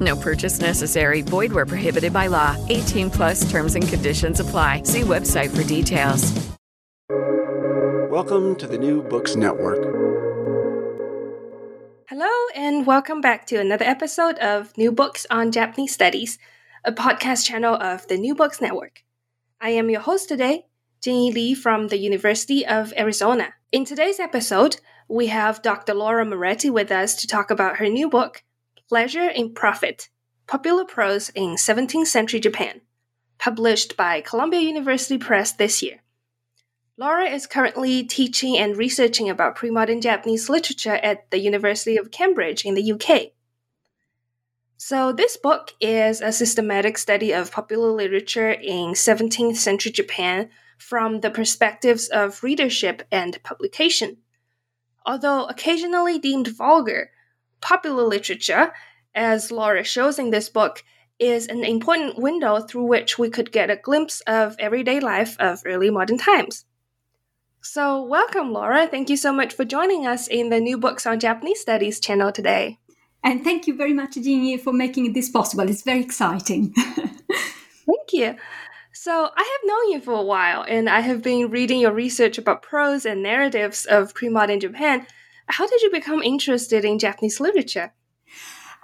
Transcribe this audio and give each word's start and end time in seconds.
No 0.00 0.16
purchase 0.16 0.60
necessary. 0.60 1.22
Void 1.22 1.52
where 1.52 1.66
prohibited 1.66 2.12
by 2.12 2.26
law. 2.26 2.56
18 2.68 3.10
plus 3.10 3.50
terms 3.50 3.74
and 3.74 3.88
conditions 3.88 4.40
apply. 4.40 4.82
See 4.82 5.00
website 5.00 5.56
for 5.56 5.66
details. 5.66 6.32
Welcome 8.10 8.56
to 8.56 8.66
the 8.66 8.78
New 8.78 9.02
Books 9.02 9.36
Network. 9.36 9.78
Hello, 12.08 12.30
and 12.54 12.86
welcome 12.86 13.20
back 13.20 13.46
to 13.46 13.56
another 13.56 13.84
episode 13.84 14.38
of 14.38 14.76
New 14.78 14.90
Books 14.90 15.26
on 15.30 15.52
Japanese 15.52 15.92
Studies, 15.92 16.38
a 16.84 16.90
podcast 16.90 17.44
channel 17.46 17.74
of 17.74 18.08
the 18.08 18.16
New 18.16 18.34
Books 18.34 18.60
Network. 18.60 19.04
I 19.60 19.70
am 19.70 19.90
your 19.90 20.00
host 20.00 20.28
today, 20.28 20.66
Jinyi 21.02 21.34
Lee 21.34 21.54
from 21.54 21.88
the 21.88 21.98
University 21.98 22.66
of 22.66 22.94
Arizona. 22.96 23.54
In 23.72 23.84
today's 23.84 24.18
episode, 24.18 24.80
we 25.06 25.26
have 25.26 25.62
Dr. 25.62 25.94
Laura 25.94 26.24
Moretti 26.24 26.70
with 26.70 26.90
us 26.90 27.14
to 27.16 27.26
talk 27.26 27.50
about 27.50 27.76
her 27.76 27.88
new 27.88 28.08
book, 28.08 28.42
Pleasure 28.88 29.28
in 29.28 29.52
Profit 29.52 30.08
Popular 30.46 30.86
Prose 30.86 31.28
in 31.34 31.56
17th 31.56 32.06
Century 32.06 32.40
Japan, 32.40 32.80
published 33.36 33.98
by 33.98 34.22
Columbia 34.22 34.60
University 34.60 35.18
Press 35.18 35.52
this 35.52 35.82
year. 35.82 35.98
Laura 36.96 37.26
is 37.26 37.46
currently 37.46 38.02
teaching 38.02 38.56
and 38.56 38.78
researching 38.78 39.28
about 39.28 39.56
pre 39.56 39.70
modern 39.70 40.00
Japanese 40.00 40.48
literature 40.48 40.94
at 40.94 41.30
the 41.30 41.38
University 41.38 41.98
of 41.98 42.10
Cambridge 42.10 42.64
in 42.64 42.72
the 42.72 42.92
UK. 42.92 43.32
So, 44.78 45.12
this 45.12 45.36
book 45.36 45.74
is 45.82 46.22
a 46.22 46.32
systematic 46.32 46.96
study 46.96 47.32
of 47.32 47.52
popular 47.52 47.90
literature 47.90 48.52
in 48.52 48.94
17th 48.94 49.56
century 49.56 49.92
Japan 49.92 50.48
from 50.78 51.20
the 51.20 51.30
perspectives 51.30 52.08
of 52.08 52.42
readership 52.42 53.02
and 53.12 53.38
publication. 53.42 54.16
Although 55.04 55.44
occasionally 55.44 56.18
deemed 56.18 56.48
vulgar, 56.48 57.10
popular 57.60 58.04
literature, 58.04 58.72
as 59.14 59.50
Laura 59.50 59.84
shows 59.84 60.18
in 60.18 60.30
this 60.30 60.48
book, 60.48 60.84
is 61.18 61.46
an 61.46 61.64
important 61.64 62.18
window 62.18 62.60
through 62.60 62.84
which 62.84 63.18
we 63.18 63.28
could 63.28 63.50
get 63.50 63.70
a 63.70 63.76
glimpse 63.76 64.20
of 64.22 64.56
everyday 64.58 65.00
life 65.00 65.36
of 65.38 65.62
early 65.66 65.90
modern 65.90 66.18
times. 66.18 66.64
So, 67.60 68.02
welcome, 68.04 68.52
Laura. 68.52 68.86
Thank 68.86 69.10
you 69.10 69.16
so 69.16 69.32
much 69.32 69.52
for 69.52 69.64
joining 69.64 70.06
us 70.06 70.28
in 70.28 70.48
the 70.48 70.60
New 70.60 70.78
Books 70.78 71.06
on 71.06 71.18
Japanese 71.18 71.60
Studies 71.60 71.98
channel 71.98 72.30
today. 72.30 72.78
And 73.24 73.42
thank 73.42 73.66
you 73.66 73.76
very 73.76 73.92
much, 73.92 74.12
Jinyi, 74.12 74.60
for 74.60 74.72
making 74.72 75.12
this 75.12 75.28
possible. 75.28 75.68
It's 75.68 75.82
very 75.82 76.00
exciting. 76.00 76.72
thank 76.76 78.12
you. 78.12 78.36
So, 78.92 79.30
I 79.36 79.58
have 79.60 79.68
known 79.68 79.92
you 79.92 80.00
for 80.00 80.14
a 80.14 80.22
while, 80.22 80.64
and 80.68 80.88
I 80.88 81.00
have 81.00 81.20
been 81.20 81.50
reading 81.50 81.80
your 81.80 81.92
research 81.92 82.38
about 82.38 82.62
prose 82.62 83.04
and 83.04 83.22
narratives 83.22 83.84
of 83.86 84.14
pre 84.14 84.28
modern 84.28 84.60
Japan. 84.60 85.06
How 85.48 85.66
did 85.66 85.82
you 85.82 85.90
become 85.90 86.22
interested 86.22 86.84
in 86.84 86.98
Japanese 86.98 87.40
literature? 87.40 87.92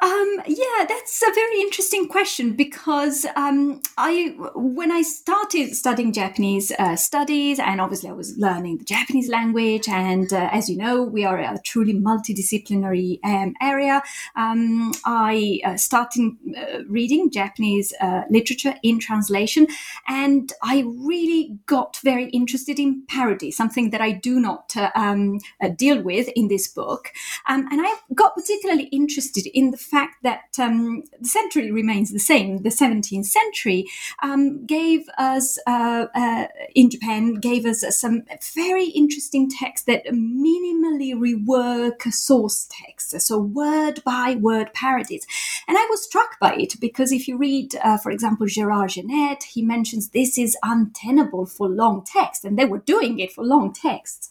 Um, 0.03 0.43
yeah, 0.47 0.84
that's 0.87 1.22
a 1.22 1.32
very 1.32 1.60
interesting 1.60 2.09
question 2.09 2.53
because 2.53 3.25
um, 3.37 3.81
I, 3.97 4.34
when 4.55 4.91
I 4.91 5.03
started 5.03 5.75
studying 5.75 6.12
Japanese 6.12 6.72
uh, 6.78 6.97
studies, 6.97 7.59
and 7.59 7.81
obviously 7.81 8.10
I 8.10 8.12
was 8.12 8.37
learning 8.37 8.78
the 8.78 8.84
Japanese 8.84 9.28
language, 9.28 9.88
and 9.88 10.32
uh, 10.32 10.49
as 10.53 10.69
you 10.69 10.77
know, 10.77 11.03
we 11.03 11.25
are 11.25 11.38
a 11.38 11.59
truly 11.65 11.94
multidisciplinary 11.94 13.21
um, 13.25 13.55
area. 13.62 14.03
Um, 14.37 14.93
I 15.05 15.60
uh, 15.65 15.77
started 15.77 16.32
uh, 16.56 16.84
reading 16.87 17.31
Japanese 17.31 17.94
uh, 18.00 18.22
literature 18.28 18.75
in 18.82 18.99
translation, 18.99 19.69
and 20.09 20.53
I 20.62 20.84
really 20.87 21.56
got 21.66 21.99
very 22.03 22.28
interested 22.31 22.78
in 22.78 23.05
parody, 23.09 23.53
something 23.53 23.91
that 23.91 24.00
I 24.00 24.11
do 24.11 24.41
not 24.41 24.76
uh, 24.76 24.91
um, 24.97 25.38
deal 25.76 26.03
with 26.03 26.28
in 26.34 26.49
this 26.49 26.66
book, 26.66 27.11
um, 27.49 27.69
and 27.71 27.81
I 27.81 27.94
got 28.15 28.34
particularly 28.34 28.84
interested 28.84 29.47
in 29.47 29.71
the 29.71 29.83
fact 29.84 30.22
that 30.22 30.58
um, 30.58 31.04
the 31.20 31.28
century 31.28 31.70
remains 31.70 32.10
the 32.10 32.18
same, 32.18 32.58
the 32.58 32.70
17th 32.70 33.26
century, 33.26 33.86
um, 34.22 34.64
gave 34.66 35.02
us 35.18 35.58
uh, 35.66 36.06
uh, 36.14 36.46
in 36.74 36.90
Japan 36.90 37.34
gave 37.34 37.66
us 37.66 37.84
some 37.98 38.22
very 38.54 38.86
interesting 38.86 39.50
texts 39.50 39.86
that 39.86 40.04
minimally 40.06 41.14
rework 41.14 42.12
source 42.12 42.68
texts, 42.70 43.26
so 43.26 43.38
word 43.38 44.02
by 44.04 44.36
word 44.40 44.72
parodies. 44.74 45.26
And 45.68 45.76
I 45.76 45.86
was 45.90 46.04
struck 46.04 46.38
by 46.40 46.54
it 46.54 46.80
because 46.80 47.12
if 47.12 47.28
you 47.28 47.36
read, 47.36 47.74
uh, 47.82 47.98
for 47.98 48.10
example, 48.10 48.46
Gerard 48.46 48.90
Genette, 48.90 49.44
he 49.44 49.62
mentions 49.62 50.10
this 50.10 50.38
is 50.38 50.56
untenable 50.62 51.46
for 51.46 51.68
long 51.68 52.04
text, 52.04 52.44
and 52.44 52.58
they 52.58 52.64
were 52.64 52.78
doing 52.78 53.18
it 53.18 53.32
for 53.32 53.44
long 53.44 53.72
texts. 53.72 54.28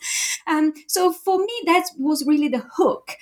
Um, 0.48 0.74
so 0.88 1.12
for 1.12 1.40
me, 1.40 1.54
that 1.66 1.90
was 1.98 2.26
really 2.26 2.48
the 2.48 2.66
hook 2.76 3.18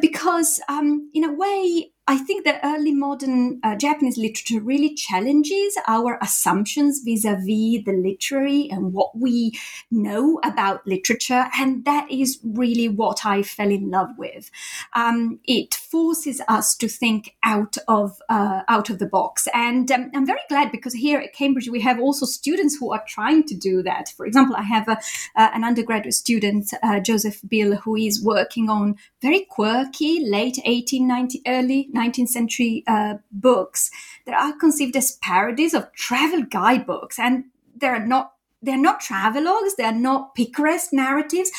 because 0.00 0.60
um, 0.68 1.10
in 1.14 1.24
a 1.24 1.32
way 1.32 1.92
I 2.08 2.18
think 2.18 2.44
that 2.44 2.60
early 2.64 2.92
modern 2.92 3.60
uh, 3.62 3.76
Japanese 3.76 4.18
literature 4.18 4.60
really 4.60 4.92
challenges 4.92 5.78
our 5.86 6.18
assumptions 6.20 7.00
vis 7.04 7.24
a 7.24 7.36
vis 7.36 7.84
the 7.84 7.92
literary 7.92 8.68
and 8.72 8.92
what 8.92 9.16
we 9.16 9.52
know 9.88 10.40
about 10.42 10.84
literature. 10.84 11.46
And 11.56 11.84
that 11.84 12.10
is 12.10 12.40
really 12.42 12.88
what 12.88 13.24
I 13.24 13.44
fell 13.44 13.70
in 13.70 13.88
love 13.90 14.18
with. 14.18 14.50
Um, 14.94 15.38
it 15.44 15.74
forces 15.74 16.42
us 16.48 16.74
to 16.76 16.88
think 16.88 17.36
out 17.44 17.78
of, 17.86 18.20
uh, 18.28 18.62
out 18.66 18.90
of 18.90 18.98
the 18.98 19.06
box. 19.06 19.46
And 19.54 19.88
um, 19.92 20.10
I'm 20.12 20.26
very 20.26 20.40
glad 20.48 20.72
because 20.72 20.94
here 20.94 21.20
at 21.20 21.32
Cambridge, 21.32 21.68
we 21.68 21.82
have 21.82 22.00
also 22.00 22.26
students 22.26 22.76
who 22.76 22.92
are 22.92 23.04
trying 23.06 23.44
to 23.44 23.54
do 23.54 23.80
that. 23.84 24.08
For 24.16 24.26
example, 24.26 24.56
I 24.56 24.62
have 24.62 24.88
a, 24.88 24.98
uh, 25.36 25.50
an 25.54 25.62
undergraduate 25.62 26.14
student, 26.14 26.74
uh, 26.82 26.98
Joseph 26.98 27.40
Bill, 27.46 27.76
who 27.76 27.94
is 27.94 28.24
working 28.24 28.68
on 28.68 28.96
very 29.20 29.46
quirky 29.48 30.18
late 30.28 30.58
1890, 30.64 31.42
early 31.46 31.90
19th 31.94 32.28
century 32.28 32.84
uh, 32.86 33.14
books 33.30 33.90
that 34.26 34.34
are 34.34 34.56
conceived 34.56 34.96
as 34.96 35.18
parodies 35.22 35.74
of 35.74 35.92
travel 35.92 36.42
guidebooks, 36.42 37.18
and 37.18 37.44
they're 37.74 38.04
not 38.04 38.34
they're 38.62 38.78
not 38.78 39.00
travelogues, 39.00 39.70
they're 39.76 39.92
not 39.92 40.34
picaresque 40.34 40.92
narratives. 40.92 41.50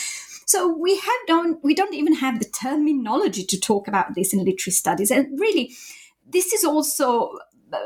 So 0.45 0.67
we 0.67 0.95
have 0.95 1.21
don't 1.27 1.63
we 1.63 1.73
don't 1.73 1.93
even 1.93 2.15
have 2.15 2.39
the 2.39 2.45
terminology 2.45 3.43
to 3.43 3.59
talk 3.59 3.87
about 3.87 4.15
this 4.15 4.33
in 4.33 4.39
literary 4.39 4.71
studies, 4.71 5.11
and 5.11 5.39
really, 5.39 5.73
this 6.27 6.53
is 6.53 6.63
also. 6.63 7.37
Uh, 7.71 7.77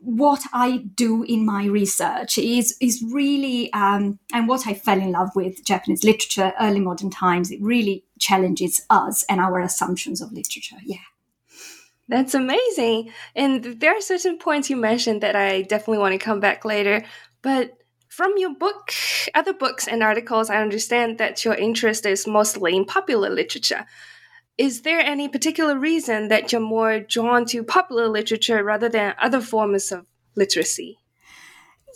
what 0.00 0.42
I 0.52 0.78
do 0.96 1.22
in 1.22 1.46
my 1.46 1.64
research 1.66 2.36
is 2.36 2.76
is 2.80 3.04
really 3.12 3.72
um, 3.72 4.18
and 4.32 4.48
what 4.48 4.66
I 4.66 4.74
fell 4.74 5.00
in 5.00 5.12
love 5.12 5.30
with 5.36 5.64
Japanese 5.64 6.02
literature, 6.02 6.52
early 6.60 6.80
modern 6.80 7.10
times. 7.10 7.50
It 7.50 7.60
really 7.62 8.04
challenges 8.18 8.84
us 8.90 9.24
and 9.28 9.40
our 9.40 9.60
assumptions 9.60 10.20
of 10.20 10.32
literature. 10.32 10.76
Yeah. 10.84 10.98
That's 12.12 12.34
amazing. 12.34 13.12
And 13.34 13.64
there 13.80 13.96
are 13.96 14.00
certain 14.00 14.38
points 14.38 14.70
you 14.70 14.76
mentioned 14.76 15.22
that 15.22 15.34
I 15.34 15.62
definitely 15.62 15.98
want 15.98 16.12
to 16.12 16.24
come 16.24 16.40
back 16.40 16.64
later. 16.64 17.04
But 17.42 17.72
From 18.12 18.34
your 18.36 18.54
book, 18.54 18.92
other 19.34 19.54
books 19.54 19.88
and 19.88 20.02
articles, 20.02 20.50
I 20.50 20.60
understand 20.60 21.16
that 21.16 21.46
your 21.46 21.54
interest 21.54 22.04
is 22.04 22.26
mostly 22.26 22.76
in 22.76 22.84
popular 22.84 23.30
literature. 23.30 23.86
Is 24.58 24.82
there 24.82 25.00
any 25.00 25.28
particular 25.30 25.78
reason 25.78 26.28
that 26.28 26.52
you're 26.52 26.60
more 26.60 27.00
drawn 27.00 27.46
to 27.46 27.64
popular 27.64 28.08
literature 28.08 28.62
rather 28.62 28.90
than 28.90 29.14
other 29.18 29.40
forms 29.40 29.90
of 29.92 30.06
literacy? 30.36 30.98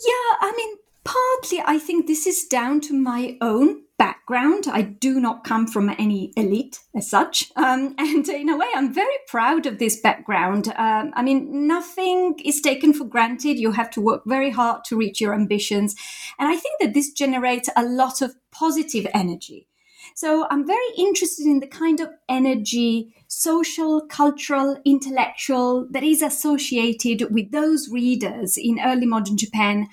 Yeah, 0.07 0.29
I 0.41 0.53
mean, 0.57 0.77
partly 1.07 1.63
I 1.65 1.79
think 1.79 2.05
this 2.05 2.27
is 2.27 2.45
down 2.45 2.81
to 2.81 2.93
my 2.93 3.37
own 3.39 3.83
background. 3.97 4.65
I 4.69 4.81
do 4.81 5.19
not 5.19 5.45
come 5.45 5.65
from 5.65 5.89
any 5.97 6.33
elite 6.35 6.79
as 6.93 7.09
such. 7.09 7.49
Um, 7.55 7.95
and 7.97 8.27
in 8.27 8.49
a 8.49 8.57
way, 8.57 8.67
I'm 8.75 8.93
very 8.93 9.17
proud 9.27 9.65
of 9.65 9.79
this 9.79 9.99
background. 10.01 10.67
Um, 10.75 11.11
I 11.15 11.23
mean, 11.23 11.67
nothing 11.67 12.35
is 12.43 12.61
taken 12.61 12.93
for 12.93 13.05
granted. 13.05 13.57
You 13.57 13.71
have 13.71 13.89
to 13.91 14.01
work 14.01 14.23
very 14.25 14.51
hard 14.51 14.83
to 14.85 14.97
reach 14.97 15.21
your 15.21 15.33
ambitions. 15.33 15.95
And 16.37 16.49
I 16.49 16.57
think 16.57 16.79
that 16.81 16.93
this 16.93 17.11
generates 17.11 17.69
a 17.75 17.85
lot 17.85 18.21
of 18.21 18.35
positive 18.51 19.07
energy. 19.13 19.67
So 20.15 20.47
I'm 20.49 20.65
very 20.65 20.91
interested 20.97 21.45
in 21.45 21.59
the 21.59 21.67
kind 21.67 21.99
of 21.99 22.09
energy, 22.27 23.13
social, 23.27 24.01
cultural, 24.07 24.77
intellectual, 24.85 25.87
that 25.91 26.03
is 26.03 26.21
associated 26.21 27.31
with 27.31 27.51
those 27.51 27.89
readers 27.89 28.57
in 28.57 28.79
early 28.83 29.05
modern 29.05 29.37
Japan 29.37 29.87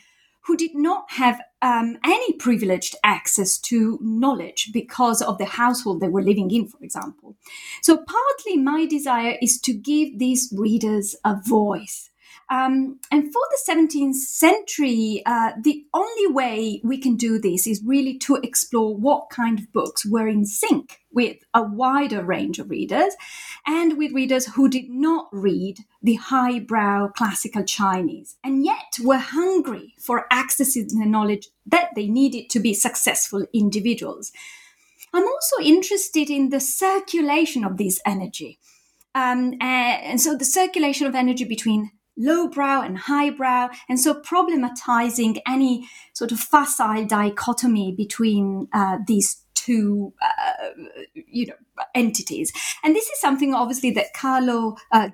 who 0.46 0.56
did 0.56 0.74
not 0.74 1.10
have 1.12 1.40
um, 1.62 1.96
any 2.04 2.32
privileged 2.34 2.96
access 3.02 3.58
to 3.58 3.98
knowledge 4.02 4.70
because 4.72 5.22
of 5.22 5.38
the 5.38 5.46
household 5.46 6.00
they 6.00 6.08
were 6.08 6.22
living 6.22 6.50
in, 6.50 6.68
for 6.68 6.82
example. 6.82 7.36
So, 7.82 7.96
partly 7.96 8.56
my 8.56 8.86
desire 8.86 9.36
is 9.40 9.58
to 9.62 9.72
give 9.72 10.18
these 10.18 10.52
readers 10.56 11.16
a 11.24 11.36
voice. 11.46 12.10
Um, 12.50 13.00
and 13.10 13.32
for 13.32 13.42
the 13.50 13.72
17th 13.72 14.14
century, 14.14 15.22
uh, 15.24 15.52
the 15.62 15.84
only 15.94 16.32
way 16.32 16.80
we 16.84 16.98
can 16.98 17.16
do 17.16 17.38
this 17.38 17.66
is 17.66 17.82
really 17.84 18.18
to 18.18 18.36
explore 18.36 18.94
what 18.94 19.30
kind 19.30 19.58
of 19.58 19.72
books 19.72 20.04
were 20.04 20.28
in 20.28 20.44
sync 20.44 21.00
with 21.10 21.38
a 21.54 21.62
wider 21.62 22.22
range 22.22 22.58
of 22.58 22.68
readers 22.68 23.14
and 23.66 23.96
with 23.96 24.12
readers 24.12 24.46
who 24.54 24.68
did 24.68 24.90
not 24.90 25.28
read 25.32 25.78
the 26.02 26.14
highbrow 26.14 27.08
classical 27.08 27.64
Chinese 27.64 28.36
and 28.44 28.64
yet 28.64 28.98
were 29.02 29.18
hungry 29.18 29.94
for 29.98 30.26
accessing 30.30 30.88
the 30.88 31.06
knowledge 31.06 31.48
that 31.64 31.90
they 31.94 32.06
needed 32.06 32.50
to 32.50 32.60
be 32.60 32.74
successful 32.74 33.46
individuals. 33.54 34.32
I'm 35.14 35.26
also 35.26 35.62
interested 35.62 36.28
in 36.28 36.50
the 36.50 36.60
circulation 36.60 37.64
of 37.64 37.76
this 37.76 38.00
energy. 38.04 38.58
Um, 39.14 39.54
and 39.60 40.20
so 40.20 40.36
the 40.36 40.44
circulation 40.44 41.06
of 41.06 41.14
energy 41.14 41.44
between 41.44 41.92
lowbrow 42.16 42.82
and 42.82 42.98
highbrow, 42.98 43.70
and 43.88 44.00
so 44.00 44.14
problematizing 44.14 45.40
any 45.46 45.88
sort 46.12 46.32
of 46.32 46.40
facile 46.40 47.04
dichotomy 47.04 47.92
between 47.92 48.68
uh, 48.72 48.98
these 49.06 49.44
two, 49.54 50.12
uh, 50.22 50.68
you 51.14 51.46
know, 51.46 51.54
entities. 51.94 52.52
And 52.82 52.94
this 52.94 53.06
is 53.06 53.20
something, 53.20 53.54
obviously, 53.54 53.90
that 53.92 54.12
Carlo 54.14 54.76
uh, 54.92 55.08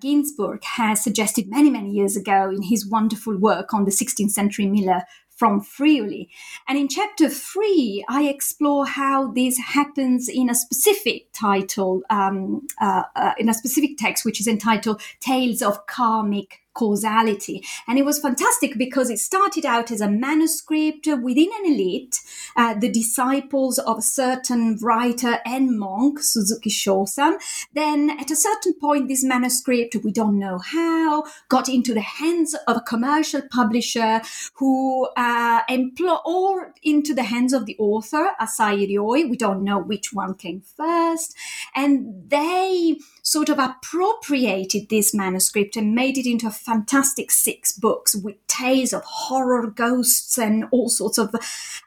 has 0.64 1.02
suggested 1.02 1.48
many, 1.48 1.70
many 1.70 1.90
years 1.90 2.16
ago 2.16 2.50
in 2.50 2.62
his 2.62 2.86
wonderful 2.86 3.36
work 3.36 3.72
on 3.72 3.84
the 3.84 3.90
16th 3.90 4.30
century 4.30 4.66
Miller 4.66 5.04
from 5.40 5.58
Friuli. 5.62 6.28
And 6.68 6.76
in 6.76 6.86
chapter 6.86 7.30
three, 7.30 8.04
I 8.10 8.24
explore 8.24 8.84
how 8.84 9.32
this 9.32 9.56
happens 9.58 10.28
in 10.28 10.50
a 10.50 10.54
specific 10.54 11.32
title, 11.32 12.02
um, 12.10 12.66
uh, 12.78 13.04
uh, 13.16 13.32
in 13.38 13.48
a 13.48 13.54
specific 13.54 13.96
text, 13.96 14.26
which 14.26 14.38
is 14.38 14.46
entitled 14.46 15.00
Tales 15.20 15.62
of 15.62 15.86
Karmic 15.86 16.60
causality. 16.80 17.62
And 17.86 17.98
it 17.98 18.06
was 18.10 18.18
fantastic 18.18 18.72
because 18.84 19.08
it 19.10 19.18
started 19.18 19.66
out 19.74 19.90
as 19.90 20.00
a 20.00 20.14
manuscript 20.26 21.06
within 21.28 21.50
an 21.58 21.66
elite, 21.72 22.16
uh, 22.56 22.74
the 22.84 22.90
disciples 23.00 23.78
of 23.90 23.98
a 23.98 24.10
certain 24.22 24.78
writer 24.80 25.34
and 25.44 25.78
monk, 25.78 26.20
Suzuki 26.20 26.70
Shosan. 26.70 27.34
Then 27.80 28.00
at 28.22 28.30
a 28.30 28.42
certain 28.48 28.74
point, 28.80 29.08
this 29.08 29.24
manuscript, 29.34 29.96
we 30.04 30.12
don't 30.20 30.38
know 30.38 30.58
how, 30.58 31.24
got 31.48 31.68
into 31.68 31.92
the 31.94 32.08
hands 32.22 32.54
of 32.66 32.76
a 32.76 32.86
commercial 32.92 33.42
publisher 33.58 34.22
who 34.54 35.08
uh, 35.16 35.60
employed, 35.68 36.20
or 36.24 36.74
into 36.82 37.12
the 37.14 37.28
hands 37.34 37.52
of 37.52 37.66
the 37.66 37.76
author, 37.78 38.24
Asai 38.40 38.74
Ryoi. 38.88 39.28
We 39.28 39.36
don't 39.36 39.64
know 39.68 39.78
which 39.78 40.12
one 40.12 40.34
came 40.34 40.62
first. 40.80 41.34
And 41.74 41.90
they 42.28 42.98
sort 43.22 43.48
of 43.48 43.58
appropriated 43.58 44.88
this 44.88 45.14
manuscript 45.14 45.76
and 45.76 45.94
made 45.94 46.16
it 46.16 46.26
into 46.26 46.46
a 46.46 46.50
fantastic 46.70 47.32
six 47.32 47.72
books 47.72 48.14
with 48.14 48.36
tales 48.46 48.92
of 48.92 49.02
horror, 49.02 49.66
ghosts, 49.66 50.38
and 50.38 50.66
all 50.70 50.88
sorts 50.88 51.18
of 51.18 51.34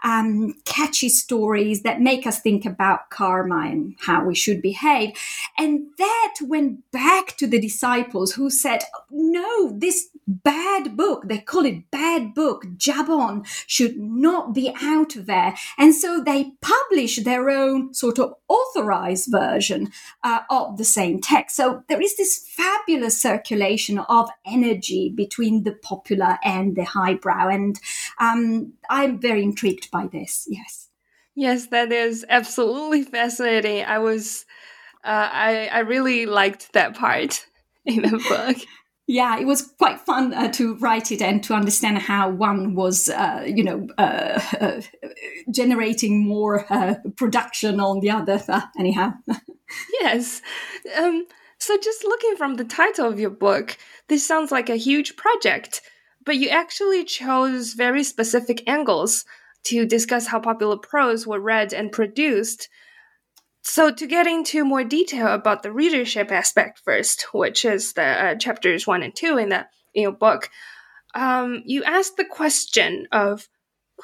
um, 0.04 0.56
catchy 0.66 1.08
stories 1.08 1.84
that 1.84 2.02
make 2.02 2.28
us 2.28 2.42
think 2.42 2.66
about 2.66 3.10
karma 3.10 3.68
and 3.72 3.96
how 4.00 4.26
we 4.26 4.36
should 4.36 4.62
behave. 4.62 5.12
And 5.58 5.88
that 5.98 6.36
went 6.42 6.92
back 6.92 7.38
to 7.38 7.48
the 7.48 7.62
disciples 7.62 8.34
who 8.34 8.50
said, 8.50 8.82
No, 9.10 9.72
this 9.72 10.10
bad 10.28 10.98
book, 10.98 11.28
they 11.28 11.38
call 11.38 11.66
it 11.66 11.90
bad 11.90 12.34
book, 12.34 12.66
Jabon, 12.78 13.46
should 13.68 13.98
not 13.98 14.54
be 14.54 14.74
out 14.82 15.14
there. 15.16 15.54
And 15.78 15.96
so 15.96 16.22
they 16.22 16.52
published 16.62 17.24
their 17.24 17.50
own 17.50 17.94
sort 17.94 18.20
of 18.20 18.34
authorized 18.50 19.32
version 19.32 19.92
uh, 20.24 20.40
of 20.50 20.78
the 20.78 20.84
same 20.84 21.22
text. 21.22 21.56
So 21.56 21.84
there 21.88 22.02
is 22.02 22.18
this 22.18 22.46
fabulous 22.64 23.22
circulation 23.22 24.00
of 24.00 24.30
energy 24.46 25.12
between 25.16 25.64
the 25.64 25.74
popular 25.74 26.38
and 26.44 26.76
the 26.76 26.84
highbrow. 26.84 27.50
And 27.50 27.80
um, 28.20 28.74
I'm 28.90 29.20
very 29.20 29.44
intrigued 29.44 29.92
by 29.92 30.08
this. 30.08 30.48
Yes. 30.50 30.90
Yes, 31.36 31.68
that 31.68 31.92
is 31.92 32.26
absolutely 32.30 33.04
fascinating. 33.04 33.84
I 33.84 34.00
was, 34.00 34.46
uh, 35.04 35.30
I, 35.32 35.68
I 35.72 35.80
really 35.80 36.26
liked 36.26 36.74
that 36.74 36.96
part 36.96 37.48
in 37.86 38.04
the 38.04 38.24
book 38.30 38.58
yeah, 39.08 39.38
it 39.38 39.46
was 39.46 39.62
quite 39.62 40.00
fun 40.00 40.34
uh, 40.34 40.50
to 40.54 40.76
write 40.78 41.12
it 41.12 41.22
and 41.22 41.44
to 41.44 41.54
understand 41.54 42.00
how 42.00 42.30
one 42.30 42.74
was, 42.74 43.10
uh, 43.10 43.44
you 43.46 43.64
know, 43.64 43.88
uh, 43.98 44.40
uh 44.62 44.82
generating 45.52 46.26
more 46.26 46.66
uh, 46.72 46.96
production 47.18 47.80
on 47.82 48.00
the 48.00 48.10
other. 48.10 48.42
Anyhow. 48.80 49.14
yes. 50.00 50.42
Um, 50.98 51.28
so, 51.64 51.78
just 51.78 52.04
looking 52.04 52.36
from 52.36 52.56
the 52.56 52.66
title 52.66 53.08
of 53.08 53.20
your 53.20 53.30
book, 53.30 53.78
this 54.10 54.26
sounds 54.26 54.52
like 54.52 54.70
a 54.70 54.76
huge 54.76 55.16
project, 55.16 55.82
but 56.26 56.38
you 56.38 56.50
actually 56.50 57.04
chose 57.04 57.74
very 57.74 58.04
specific 58.04 58.68
angles 58.68 59.26
to 59.66 59.86
discuss 59.86 60.28
how 60.28 60.40
popular 60.40 60.78
prose 60.78 61.26
were 61.26 61.40
read 61.40 61.74
and 61.74 61.92
produced 61.92 62.70
so, 63.66 63.92
to 63.92 64.08
get 64.08 64.28
into 64.28 64.66
more 64.66 64.84
detail 64.84 65.28
about 65.28 65.64
the 65.64 65.72
readership 65.72 66.34
aspect 66.34 66.82
first, 66.84 67.34
which 67.34 67.64
is 67.64 67.94
the 67.94 68.04
uh, 68.04 68.36
chapters 68.36 68.86
one 68.86 69.02
and 69.02 69.16
two 69.16 69.38
in 69.38 69.50
the 69.50 69.66
in 69.94 70.04
your 70.04 70.12
book, 70.12 70.50
um, 71.16 71.64
you 71.66 71.82
asked 71.84 72.18
the 72.18 72.26
question 72.26 73.08
of 73.14 73.48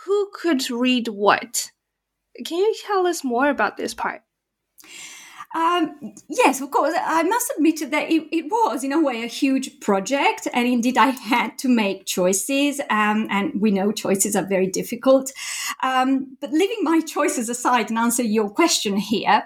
who 0.05 0.29
could 0.33 0.69
read 0.71 1.09
what. 1.09 1.71
Can 2.45 2.57
you 2.57 2.75
tell 2.87 3.05
us 3.05 3.23
more 3.23 3.49
about 3.49 3.75
this 3.75 3.93
part? 3.93 4.21
Um, 5.55 6.13
yes, 6.27 6.61
of 6.61 6.69
course. 6.69 6.93
I 6.95 7.23
must 7.23 7.51
admit 7.55 7.79
that 7.89 8.11
it, 8.11 8.27
it, 8.31 8.45
was, 8.45 8.83
in 8.83 8.91
a 8.91 9.01
way, 9.01 9.23
a 9.23 9.27
huge 9.27 9.79
project. 9.79 10.47
And 10.53 10.67
indeed, 10.67 10.97
I 10.97 11.07
had 11.07 11.57
to 11.59 11.67
make 11.67 12.05
choices. 12.05 12.79
Um, 12.89 13.27
and 13.29 13.59
we 13.59 13.71
know 13.71 13.91
choices 13.91 14.35
are 14.35 14.45
very 14.45 14.67
difficult. 14.67 15.31
Um, 15.81 16.37
but 16.39 16.51
leaving 16.51 16.83
my 16.83 17.01
choices 17.01 17.49
aside 17.49 17.89
and 17.89 17.97
answer 17.97 18.23
your 18.23 18.49
question 18.49 18.97
here, 18.97 19.43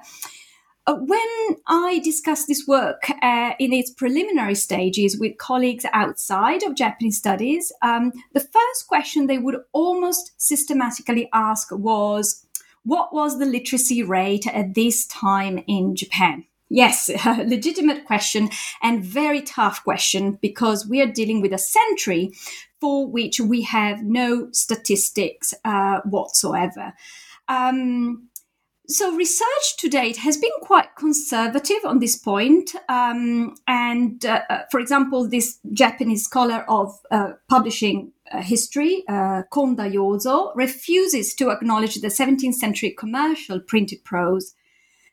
uh, 0.85 0.95
when 0.95 1.55
I 1.67 2.01
discussed 2.03 2.49
this 2.49 2.67
work 2.67 3.09
uh, 3.21 3.53
in 3.57 3.71
its 3.71 3.89
preliminary 3.89 4.55
stages 4.55 5.17
with 5.17 5.37
colleagues 5.37 5.85
outside 5.93 6.63
of 6.63 6.75
Japanese 6.75 7.17
studies, 7.17 7.71
um, 7.81 8.11
the 8.33 8.41
first 8.41 8.87
question 8.89 9.27
they 9.27 9.37
would 9.37 9.61
almost 9.71 10.33
systematically 10.35 11.29
ask 11.31 11.69
was, 11.71 12.42
what 12.83 13.13
was 13.13 13.39
the 13.39 13.45
literacy 13.45 14.03
rate 14.03 14.47
at 14.47 14.73
this 14.73 15.05
time 15.05 15.63
in 15.67 15.95
Japan? 15.95 16.45
Yes, 16.69 17.09
a 17.25 17.43
legitimate 17.43 18.05
question 18.05 18.49
and 18.81 19.03
very 19.03 19.41
tough 19.41 19.83
question 19.83 20.39
because 20.41 20.87
we 20.87 21.01
are 21.01 21.07
dealing 21.07 21.41
with 21.41 21.53
a 21.53 21.57
century 21.57 22.33
for 22.81 23.07
which 23.07 23.39
we 23.39 23.61
have 23.61 24.03
no 24.03 24.49
statistics 24.51 25.53
uh, 25.63 26.01
whatsoever. 26.01 26.93
Um, 27.47 28.29
so 28.87 29.15
research 29.15 29.77
to 29.77 29.89
date 29.89 30.17
has 30.17 30.35
been 30.37 30.51
quite 30.61 30.95
conservative 30.95 31.85
on 31.85 31.99
this 31.99 32.17
point. 32.17 32.71
Um, 32.89 33.55
and 33.67 34.25
uh, 34.25 34.41
uh 34.49 34.59
for 34.71 34.79
example, 34.79 35.29
this 35.29 35.59
Japanese 35.71 36.23
scholar 36.23 36.65
of 36.67 36.99
uh, 37.11 37.33
publishing 37.49 38.12
history, 38.31 39.03
uh, 39.07 39.43
Konda 39.51 39.91
Yozo, 39.91 40.51
refuses 40.55 41.33
to 41.35 41.49
acknowledge 41.49 41.95
the 41.95 42.07
17th 42.07 42.55
century 42.55 42.91
commercial 42.97 43.59
printed 43.59 44.03
prose 44.03 44.53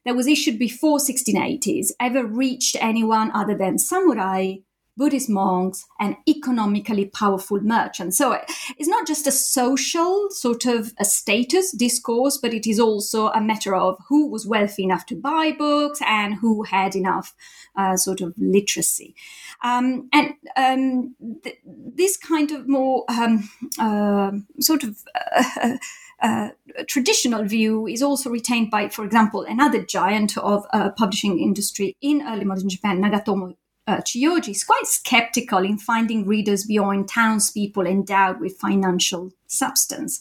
that 0.04 0.16
was 0.16 0.26
issued 0.26 0.58
before 0.58 0.98
1680s 0.98 1.88
ever 2.00 2.24
reached 2.24 2.76
anyone 2.80 3.30
other 3.32 3.56
than 3.56 3.78
samurai 3.78 4.54
Buddhist 4.96 5.28
monks, 5.30 5.86
and 5.98 6.16
economically 6.28 7.06
powerful 7.06 7.60
merchants. 7.60 8.18
So 8.18 8.38
it's 8.76 8.88
not 8.88 9.06
just 9.06 9.26
a 9.26 9.32
social 9.32 10.28
sort 10.30 10.66
of 10.66 10.92
a 10.98 11.04
status 11.04 11.72
discourse, 11.72 12.36
but 12.36 12.52
it 12.52 12.66
is 12.66 12.78
also 12.78 13.28
a 13.28 13.40
matter 13.40 13.74
of 13.74 13.98
who 14.08 14.28
was 14.28 14.46
wealthy 14.46 14.84
enough 14.84 15.06
to 15.06 15.16
buy 15.16 15.52
books 15.52 16.00
and 16.06 16.34
who 16.34 16.64
had 16.64 16.94
enough 16.94 17.34
uh, 17.76 17.96
sort 17.96 18.20
of 18.20 18.34
literacy. 18.36 19.14
Um, 19.62 20.08
and 20.12 20.34
um, 20.56 21.14
th- 21.42 21.58
this 21.64 22.16
kind 22.16 22.50
of 22.50 22.68
more 22.68 23.04
um, 23.08 23.48
uh, 23.78 24.32
sort 24.60 24.84
of 24.84 24.98
uh, 25.36 25.76
uh, 26.22 26.48
traditional 26.86 27.44
view 27.44 27.86
is 27.86 28.02
also 28.02 28.30
retained 28.30 28.70
by, 28.70 28.88
for 28.88 29.04
example, 29.04 29.42
another 29.42 29.82
giant 29.82 30.36
of 30.38 30.66
uh, 30.72 30.90
publishing 30.90 31.38
industry 31.38 31.96
in 32.00 32.22
early 32.26 32.44
modern 32.44 32.68
Japan, 32.68 33.00
Nagatomo 33.00 33.56
uh, 33.86 34.00
is 34.14 34.64
quite 34.64 34.86
skeptical 34.86 35.58
in 35.58 35.78
finding 35.78 36.26
readers 36.26 36.64
beyond 36.64 37.08
townspeople 37.08 37.86
endowed 37.86 38.40
with 38.40 38.58
financial 38.58 39.32
substance. 39.46 40.20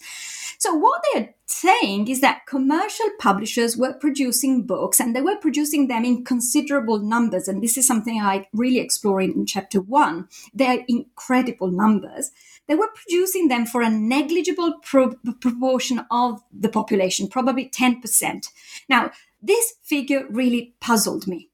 So, 0.57 0.73
what 0.73 1.01
they're 1.13 1.33
saying 1.45 2.07
is 2.07 2.21
that 2.21 2.45
commercial 2.47 3.09
publishers 3.19 3.77
were 3.77 3.93
producing 3.93 4.65
books 4.65 4.99
and 4.99 5.15
they 5.15 5.21
were 5.21 5.37
producing 5.37 5.87
them 5.87 6.03
in 6.03 6.25
considerable 6.25 6.99
numbers. 6.99 7.47
And 7.47 7.63
this 7.63 7.77
is 7.77 7.87
something 7.87 8.19
I 8.19 8.47
really 8.53 8.79
explore 8.79 9.21
in, 9.21 9.31
in 9.33 9.45
chapter 9.45 9.81
one. 9.81 10.27
They're 10.53 10.83
incredible 10.87 11.71
numbers. 11.71 12.31
They 12.67 12.75
were 12.75 12.89
producing 12.93 13.47
them 13.47 13.65
for 13.65 13.81
a 13.81 13.89
negligible 13.89 14.75
pro- 14.83 15.15
proportion 15.39 16.05
of 16.11 16.41
the 16.51 16.69
population, 16.69 17.27
probably 17.27 17.69
10%. 17.69 18.47
Now, 18.89 19.11
this 19.41 19.75
figure 19.83 20.25
really 20.29 20.75
puzzled 20.79 21.25
me 21.25 21.48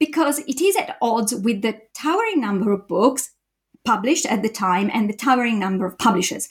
because 0.00 0.40
it 0.40 0.60
is 0.60 0.74
at 0.76 0.96
odds 1.00 1.32
with 1.32 1.62
the 1.62 1.80
towering 1.94 2.40
number 2.40 2.72
of 2.72 2.88
books 2.88 3.30
published 3.84 4.26
at 4.26 4.42
the 4.42 4.48
time 4.48 4.90
and 4.92 5.08
the 5.08 5.16
towering 5.16 5.58
number 5.58 5.86
of 5.86 5.98
publishers. 5.98 6.48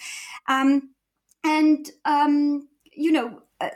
Um, 0.48 0.92
and, 1.44 1.90
um, 2.06 2.70
you 2.94 3.12
know, 3.12 3.42
uh, 3.60 3.70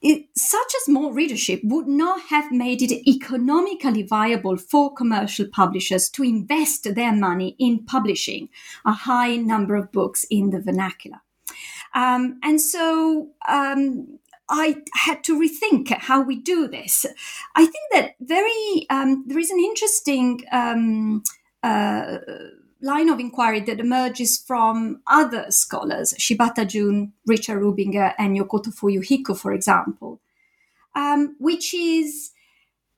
it, 0.00 0.26
such 0.36 0.74
a 0.74 0.84
small 0.84 1.12
readership 1.12 1.60
would 1.64 1.88
not 1.88 2.20
have 2.30 2.52
made 2.52 2.82
it 2.82 2.92
economically 3.08 4.04
viable 4.04 4.56
for 4.56 4.94
commercial 4.94 5.46
publishers 5.48 6.08
to 6.10 6.22
invest 6.22 6.94
their 6.94 7.12
money 7.12 7.56
in 7.58 7.84
publishing 7.84 8.48
a 8.86 8.92
high 8.92 9.36
number 9.36 9.74
of 9.74 9.90
books 9.90 10.24
in 10.30 10.50
the 10.50 10.60
vernacular. 10.60 11.20
Um, 11.94 12.38
and 12.44 12.60
so 12.60 13.30
um, 13.48 14.18
I 14.50 14.82
had 14.94 15.22
to 15.24 15.38
rethink 15.38 15.88
how 15.90 16.22
we 16.22 16.36
do 16.36 16.68
this. 16.68 17.04
I 17.54 17.64
think 17.64 17.84
that 17.92 18.14
very 18.20 18.86
um, 18.90 19.24
there 19.26 19.38
is 19.38 19.50
an 19.50 19.58
interesting 19.58 20.42
um, 20.52 21.22
uh, 21.62 22.18
line 22.80 23.08
of 23.08 23.20
inquiry 23.20 23.60
that 23.60 23.80
emerges 23.80 24.38
from 24.38 25.00
other 25.06 25.50
scholars, 25.50 26.14
Shibata 26.18 26.66
Jun, 26.66 27.12
Richard 27.26 27.60
Rubinger, 27.60 28.14
and 28.18 28.36
Yokota 28.38 28.72
Fuyuhiko, 28.74 29.36
for 29.36 29.52
example, 29.52 30.20
um, 30.94 31.36
which 31.38 31.74
is 31.74 32.30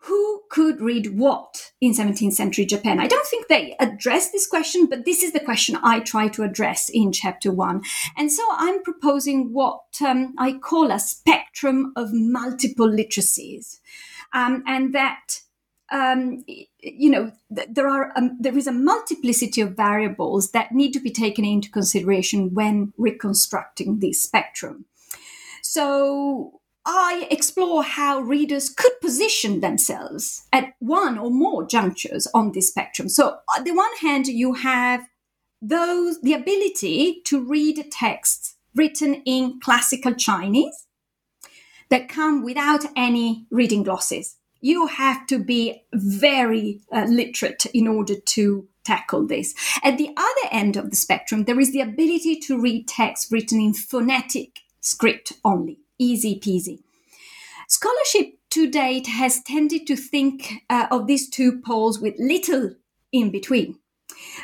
who 0.04 0.42
could 0.48 0.80
read 0.80 1.18
what 1.18 1.72
in 1.80 1.92
17th 1.92 2.32
century 2.32 2.64
Japan? 2.64 2.98
I 2.98 3.06
don't 3.06 3.26
think 3.26 3.48
they 3.48 3.76
address 3.78 4.30
this 4.30 4.46
question, 4.46 4.86
but 4.86 5.04
this 5.04 5.22
is 5.22 5.32
the 5.32 5.40
question 5.40 5.76
I 5.82 6.00
try 6.00 6.28
to 6.28 6.42
address 6.42 6.88
in 6.88 7.12
chapter 7.12 7.52
one. 7.52 7.82
And 8.16 8.32
so 8.32 8.42
I'm 8.52 8.82
proposing 8.82 9.52
what 9.52 9.82
um, 10.04 10.34
I 10.38 10.54
call 10.54 10.90
a 10.90 10.98
spectrum 10.98 11.92
of 11.96 12.14
multiple 12.14 12.88
literacies. 12.88 13.80
Um, 14.32 14.62
and 14.66 14.94
that, 14.94 15.40
um, 15.92 16.44
you 16.78 17.10
know, 17.10 17.32
th- 17.54 17.68
there 17.70 17.88
are, 17.88 18.12
um, 18.16 18.38
there 18.40 18.56
is 18.56 18.66
a 18.66 18.72
multiplicity 18.72 19.60
of 19.60 19.76
variables 19.76 20.52
that 20.52 20.72
need 20.72 20.92
to 20.92 21.00
be 21.00 21.10
taken 21.10 21.44
into 21.44 21.70
consideration 21.70 22.54
when 22.54 22.94
reconstructing 22.96 23.98
this 23.98 24.22
spectrum. 24.22 24.86
So 25.62 26.59
I 26.86 27.26
explore 27.30 27.82
how 27.82 28.20
readers 28.20 28.70
could 28.70 28.92
position 29.02 29.60
themselves 29.60 30.46
at 30.52 30.72
one 30.78 31.18
or 31.18 31.30
more 31.30 31.66
junctures 31.66 32.26
on 32.32 32.52
this 32.52 32.68
spectrum. 32.68 33.08
So, 33.08 33.38
on 33.54 33.64
the 33.64 33.72
one 33.72 33.94
hand, 34.00 34.26
you 34.28 34.54
have 34.54 35.02
those 35.60 36.20
the 36.22 36.32
ability 36.32 37.20
to 37.26 37.44
read 37.44 37.84
texts 37.92 38.56
written 38.74 39.22
in 39.26 39.60
classical 39.60 40.14
Chinese 40.14 40.86
that 41.90 42.08
come 42.08 42.42
without 42.42 42.84
any 42.96 43.46
reading 43.50 43.82
glosses. 43.82 44.36
You 44.62 44.86
have 44.86 45.26
to 45.26 45.38
be 45.38 45.82
very 45.92 46.80
uh, 46.92 47.04
literate 47.04 47.66
in 47.66 47.88
order 47.88 48.14
to 48.14 48.68
tackle 48.84 49.26
this. 49.26 49.54
At 49.82 49.98
the 49.98 50.10
other 50.16 50.48
end 50.50 50.76
of 50.76 50.90
the 50.90 50.96
spectrum, 50.96 51.44
there 51.44 51.60
is 51.60 51.72
the 51.72 51.80
ability 51.80 52.36
to 52.40 52.60
read 52.60 52.88
text 52.88 53.30
written 53.30 53.60
in 53.60 53.74
phonetic 53.74 54.60
script 54.80 55.34
only 55.44 55.78
easy 56.00 56.40
peasy. 56.40 56.80
Scholarship 57.68 58.34
to 58.50 58.68
date 58.68 59.06
has 59.06 59.42
tended 59.42 59.86
to 59.86 59.94
think 59.94 60.64
uh, 60.68 60.88
of 60.90 61.06
these 61.06 61.28
two 61.28 61.60
poles 61.60 62.00
with 62.00 62.14
little 62.18 62.74
in 63.12 63.30
between. 63.30 63.78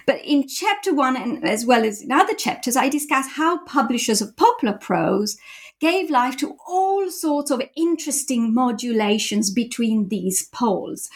But 0.06 0.24
in 0.24 0.46
chapter 0.46 0.94
one, 0.94 1.16
and 1.16 1.44
as 1.44 1.66
well 1.66 1.84
as 1.84 2.02
in 2.02 2.12
other 2.12 2.34
chapters, 2.34 2.76
I 2.76 2.88
discuss 2.88 3.32
how 3.32 3.64
publishers 3.64 4.22
of 4.22 4.36
popular 4.36 4.74
prose 4.74 5.36
gave 5.80 6.08
life 6.08 6.36
to 6.38 6.56
all 6.66 7.10
sorts 7.10 7.50
of 7.50 7.60
interesting 7.76 8.54
modulations 8.54 9.50
between 9.50 10.08
these 10.08 10.48
poles. 10.48 11.10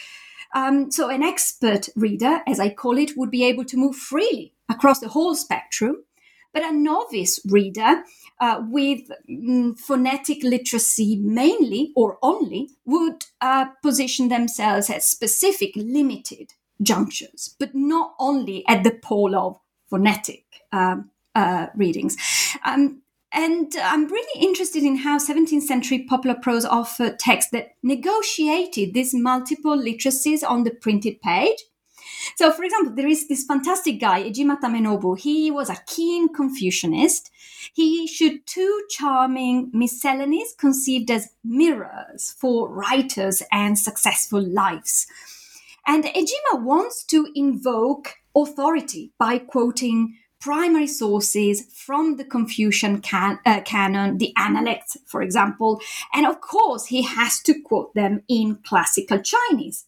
Um, 0.55 0.91
so, 0.91 1.09
an 1.09 1.23
expert 1.23 1.89
reader, 1.95 2.41
as 2.47 2.59
I 2.59 2.71
call 2.71 2.99
it, 2.99 3.17
would 3.17 3.31
be 3.31 3.45
able 3.45 3.65
to 3.67 3.77
move 3.77 3.97
freely 3.97 4.53
across 4.69 4.99
the 4.99 5.09
whole 5.09 5.35
spectrum, 5.35 6.05
but 6.53 6.65
a 6.65 6.73
novice 6.73 7.41
reader 7.49 8.03
uh, 8.41 8.63
with 8.69 9.11
mm, 9.31 9.79
phonetic 9.79 10.43
literacy 10.43 11.17
mainly 11.17 11.93
or 11.95 12.19
only 12.23 12.71
would 12.85 13.25
uh, 13.41 13.67
position 13.83 14.29
themselves 14.29 14.91
at 14.91 15.03
specific 15.03 15.73
limited 15.77 16.53
junctures, 16.83 17.55
but 17.59 17.75
not 17.75 18.15
only 18.19 18.65
at 18.67 18.85
the 18.85 18.91
pole 18.91 19.37
of 19.37 19.59
phonetic 19.89 20.45
um, 20.73 21.11
uh, 21.35 21.67
readings. 21.77 22.17
Um, 22.65 23.03
and 23.33 23.73
I'm 23.81 24.09
really 24.09 24.43
interested 24.43 24.83
in 24.83 24.97
how 24.97 25.19
17th 25.19 25.63
century 25.63 26.05
popular 26.09 26.37
prose 26.37 26.65
offered 26.65 27.19
texts 27.19 27.53
that 27.53 27.75
negotiated 27.83 28.93
these 28.93 29.15
multiple 29.15 29.79
literacies 29.79 30.43
on 30.43 30.65
the 30.65 30.73
printed 30.73 31.21
page 31.23 31.59
so, 32.37 32.53
for 32.53 32.65
example, 32.65 32.95
there 32.95 33.09
is 33.09 33.29
this 33.29 33.45
fantastic 33.45 34.01
guy, 34.01 34.23
Ejima 34.23 34.61
Tamenobu. 34.61 35.19
He 35.19 35.51
was 35.51 35.71
a 35.71 35.79
keen 35.87 36.29
Confucianist. 36.33 37.31
He 37.73 38.05
issued 38.05 38.47
two 38.47 38.83
charming 38.91 39.71
miscellanies 39.73 40.55
conceived 40.59 41.11
as 41.11 41.35
mirrors 41.45 42.35
for 42.39 42.69
writers 42.69 43.43
and 43.53 43.79
successful 43.79 44.43
lives. 44.43 45.07
And 45.87 46.05
Ejima 46.05 46.63
wants 46.63 47.05
to 47.05 47.29
invoke 47.35 48.17
authority 48.35 49.13
by 49.19 49.39
quoting 49.39 50.17
primary 50.41 50.87
sources 50.87 51.67
from 51.75 52.17
the 52.17 52.25
Confucian 52.25 53.01
can, 53.01 53.39
uh, 53.45 53.61
canon, 53.61 54.19
the 54.19 54.33
Analects, 54.37 54.97
for 55.07 55.21
example. 55.21 55.81
And 56.15 56.27
of 56.27 56.41
course, 56.41 56.87
he 56.87 57.03
has 57.03 57.41
to 57.43 57.61
quote 57.61 57.95
them 57.95 58.23
in 58.29 58.57
classical 58.65 59.21
Chinese. 59.21 59.87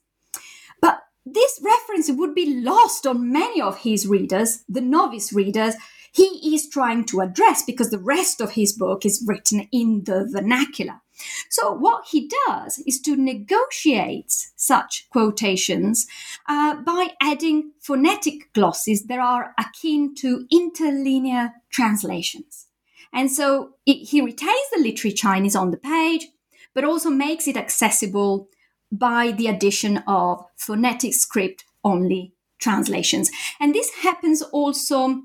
This 1.25 1.61
reference 1.63 2.11
would 2.11 2.35
be 2.35 2.61
lost 2.61 3.07
on 3.07 3.33
many 3.33 3.61
of 3.61 3.79
his 3.79 4.07
readers, 4.07 4.65
the 4.69 4.81
novice 4.81 5.33
readers, 5.33 5.75
he 6.15 6.55
is 6.55 6.69
trying 6.69 7.05
to 7.07 7.21
address 7.21 7.63
because 7.63 7.91
the 7.91 7.99
rest 7.99 8.41
of 8.41 8.53
his 8.53 8.73
book 8.73 9.07
is 9.07 9.25
written 9.27 9.69
in 9.73 10.05
the 10.05 10.29
vernacular. 10.31 11.01
So, 11.49 11.73
what 11.73 12.07
he 12.11 12.31
does 12.47 12.83
is 12.87 13.01
to 13.03 13.17
negotiate 13.17 14.33
such 14.57 15.07
quotations 15.11 16.07
uh, 16.49 16.77
by 16.77 17.13
adding 17.21 17.73
phonetic 17.81 18.53
glosses 18.53 19.05
that 19.05 19.19
are 19.19 19.55
akin 19.59 20.15
to 20.17 20.47
interlinear 20.51 21.53
translations. 21.71 22.67
And 23.13 23.31
so 23.31 23.75
it, 23.87 24.09
he 24.09 24.21
retains 24.21 24.71
the 24.73 24.83
literary 24.83 25.15
Chinese 25.15 25.55
on 25.55 25.71
the 25.71 25.77
page, 25.77 26.29
but 26.75 26.85
also 26.85 27.11
makes 27.11 27.47
it 27.47 27.57
accessible 27.57 28.49
by 28.93 29.33
the 29.33 29.47
addition 29.47 29.99
of 30.07 30.45
phonetic 30.57 31.15
script 31.15 31.65
only 31.83 32.35
translations. 32.61 33.31
And 33.59 33.75
this 33.75 33.91
happens 34.03 34.43
also 34.43 35.23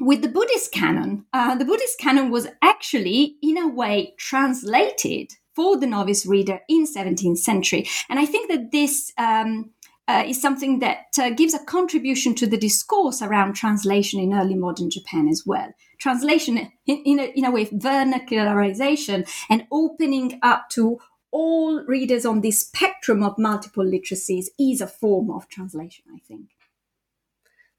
with 0.00 0.22
the 0.22 0.28
Buddhist 0.28 0.72
canon. 0.72 1.24
Uh, 1.32 1.54
the 1.54 1.64
Buddhist 1.64 1.98
canon 1.98 2.30
was 2.30 2.48
actually, 2.60 3.36
in 3.40 3.56
a 3.56 3.68
way, 3.68 4.14
translated 4.18 5.32
for 5.54 5.78
the 5.78 5.86
novice 5.86 6.26
reader 6.26 6.60
in 6.68 6.84
17th 6.84 7.38
century. 7.38 7.86
And 8.10 8.18
I 8.18 8.26
think 8.26 8.50
that 8.50 8.72
this 8.72 9.12
um, 9.16 9.70
uh, 10.08 10.24
is 10.26 10.40
something 10.40 10.80
that 10.80 11.06
uh, 11.18 11.30
gives 11.30 11.54
a 11.54 11.64
contribution 11.64 12.34
to 12.34 12.46
the 12.46 12.58
discourse 12.58 13.22
around 13.22 13.54
translation 13.54 14.20
in 14.20 14.34
early 14.34 14.54
modern 14.54 14.90
Japan 14.90 15.28
as 15.28 15.44
well. 15.46 15.72
Translation, 15.98 16.58
in, 16.86 16.96
in, 17.04 17.20
a, 17.20 17.32
in 17.34 17.44
a 17.44 17.50
way, 17.50 17.66
vernacularization 17.66 19.26
and 19.48 19.66
opening 19.70 20.38
up 20.42 20.68
to 20.70 20.98
all 21.34 21.82
readers 21.82 22.24
on 22.24 22.42
this 22.42 22.60
spectrum 22.60 23.24
of 23.24 23.36
multiple 23.36 23.84
literacies 23.84 24.46
is 24.56 24.80
a 24.80 24.86
form 24.86 25.32
of 25.32 25.48
translation, 25.48 26.04
I 26.14 26.20
think. 26.20 26.50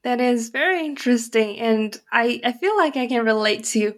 That 0.04 0.20
is 0.20 0.50
very 0.50 0.86
interesting, 0.86 1.58
and 1.58 1.98
I, 2.12 2.42
I 2.44 2.52
feel 2.52 2.76
like 2.76 2.98
I 2.98 3.08
can 3.08 3.24
relate 3.24 3.64
to 3.76 3.94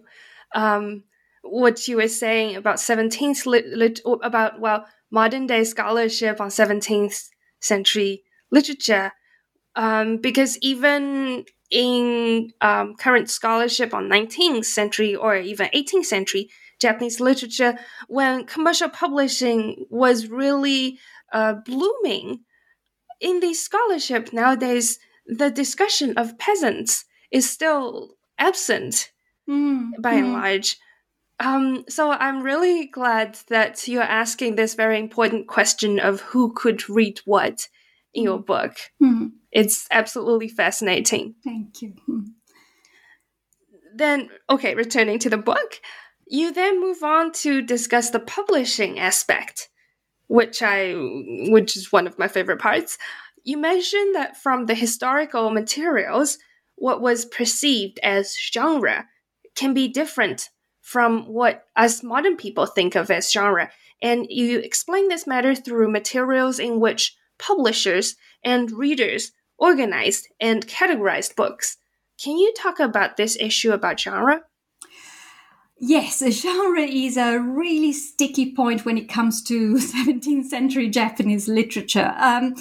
um, 0.54 1.02
what 1.42 1.88
you 1.88 1.96
were 1.96 2.08
saying 2.08 2.54
about 2.54 2.76
17th 2.76 3.46
lit, 3.46 3.66
lit, 3.66 4.00
about 4.22 4.60
well 4.60 4.86
modern 5.10 5.48
day 5.48 5.64
scholarship 5.64 6.40
on 6.40 6.50
17th 6.50 7.28
century 7.58 8.22
literature, 8.52 9.10
um, 9.74 10.18
because 10.18 10.56
even 10.58 11.44
in 11.68 12.52
um, 12.60 12.94
current 12.94 13.28
scholarship 13.28 13.92
on 13.92 14.08
19th 14.08 14.66
century 14.66 15.16
or 15.16 15.36
even 15.36 15.68
18th 15.74 16.04
century 16.04 16.48
Japanese 16.80 17.20
literature, 17.20 17.78
when 18.08 18.44
commercial 18.44 18.88
publishing 18.88 19.86
was 19.90 20.28
really 20.28 20.98
uh, 21.32 21.54
blooming 21.64 22.40
in 23.20 23.40
the 23.40 23.54
scholarship 23.54 24.32
nowadays 24.32 24.98
the 25.26 25.50
discussion 25.50 26.14
of 26.16 26.38
peasants 26.38 27.04
is 27.30 27.48
still 27.48 28.16
absent 28.38 29.10
mm, 29.48 29.90
by 30.00 30.14
mm. 30.14 30.18
and 30.18 30.32
large. 30.32 30.78
Um, 31.40 31.84
so 31.88 32.10
I'm 32.10 32.42
really 32.42 32.86
glad 32.86 33.38
that 33.48 33.86
you're 33.86 34.02
asking 34.02 34.56
this 34.56 34.74
very 34.74 34.98
important 34.98 35.46
question 35.46 36.00
of 36.00 36.20
who 36.22 36.52
could 36.52 36.88
read 36.88 37.20
what 37.26 37.68
in 38.14 38.24
your 38.24 38.38
mm. 38.38 38.46
book. 38.46 38.76
Mm. 39.02 39.32
It's 39.52 39.86
absolutely 39.90 40.48
fascinating. 40.48 41.34
Thank 41.44 41.82
you. 41.82 41.94
Then, 43.94 44.30
okay, 44.48 44.74
returning 44.74 45.18
to 45.20 45.30
the 45.30 45.38
book, 45.38 45.80
you 46.28 46.52
then 46.52 46.80
move 46.80 47.02
on 47.02 47.32
to 47.32 47.62
discuss 47.62 48.10
the 48.10 48.20
publishing 48.20 48.98
aspect, 48.98 49.68
which 50.26 50.62
I, 50.62 50.92
which 51.48 51.76
is 51.76 51.92
one 51.92 52.06
of 52.06 52.18
my 52.18 52.28
favorite 52.28 52.60
parts. 52.60 52.98
You 53.44 53.56
mentioned 53.56 54.14
that 54.14 54.36
from 54.36 54.66
the 54.66 54.74
historical 54.74 55.50
materials, 55.50 56.38
what 56.76 57.00
was 57.00 57.24
perceived 57.24 57.98
as 58.02 58.36
genre 58.36 59.06
can 59.56 59.74
be 59.74 59.88
different 59.88 60.50
from 60.80 61.26
what 61.26 61.64
us 61.76 62.02
modern 62.02 62.36
people 62.36 62.66
think 62.66 62.94
of 62.94 63.10
as 63.10 63.30
genre. 63.30 63.70
And 64.00 64.26
you 64.30 64.58
explain 64.58 65.08
this 65.08 65.26
matter 65.26 65.54
through 65.54 65.90
materials 65.90 66.58
in 66.58 66.80
which 66.80 67.16
publishers 67.38 68.16
and 68.44 68.70
readers 68.70 69.32
organized 69.58 70.28
and 70.40 70.66
categorized 70.66 71.36
books. 71.36 71.76
Can 72.22 72.36
you 72.36 72.52
talk 72.56 72.80
about 72.80 73.16
this 73.16 73.36
issue 73.38 73.72
about 73.72 74.00
genre? 74.00 74.42
Yes, 75.80 76.22
genre 76.42 76.80
is 76.80 77.16
a 77.16 77.38
really 77.38 77.92
sticky 77.92 78.52
point 78.52 78.84
when 78.84 78.98
it 78.98 79.08
comes 79.08 79.42
to 79.44 79.74
17th 79.76 80.46
century 80.46 80.88
Japanese 80.88 81.48
literature. 81.48 82.14
Um, 82.18 82.54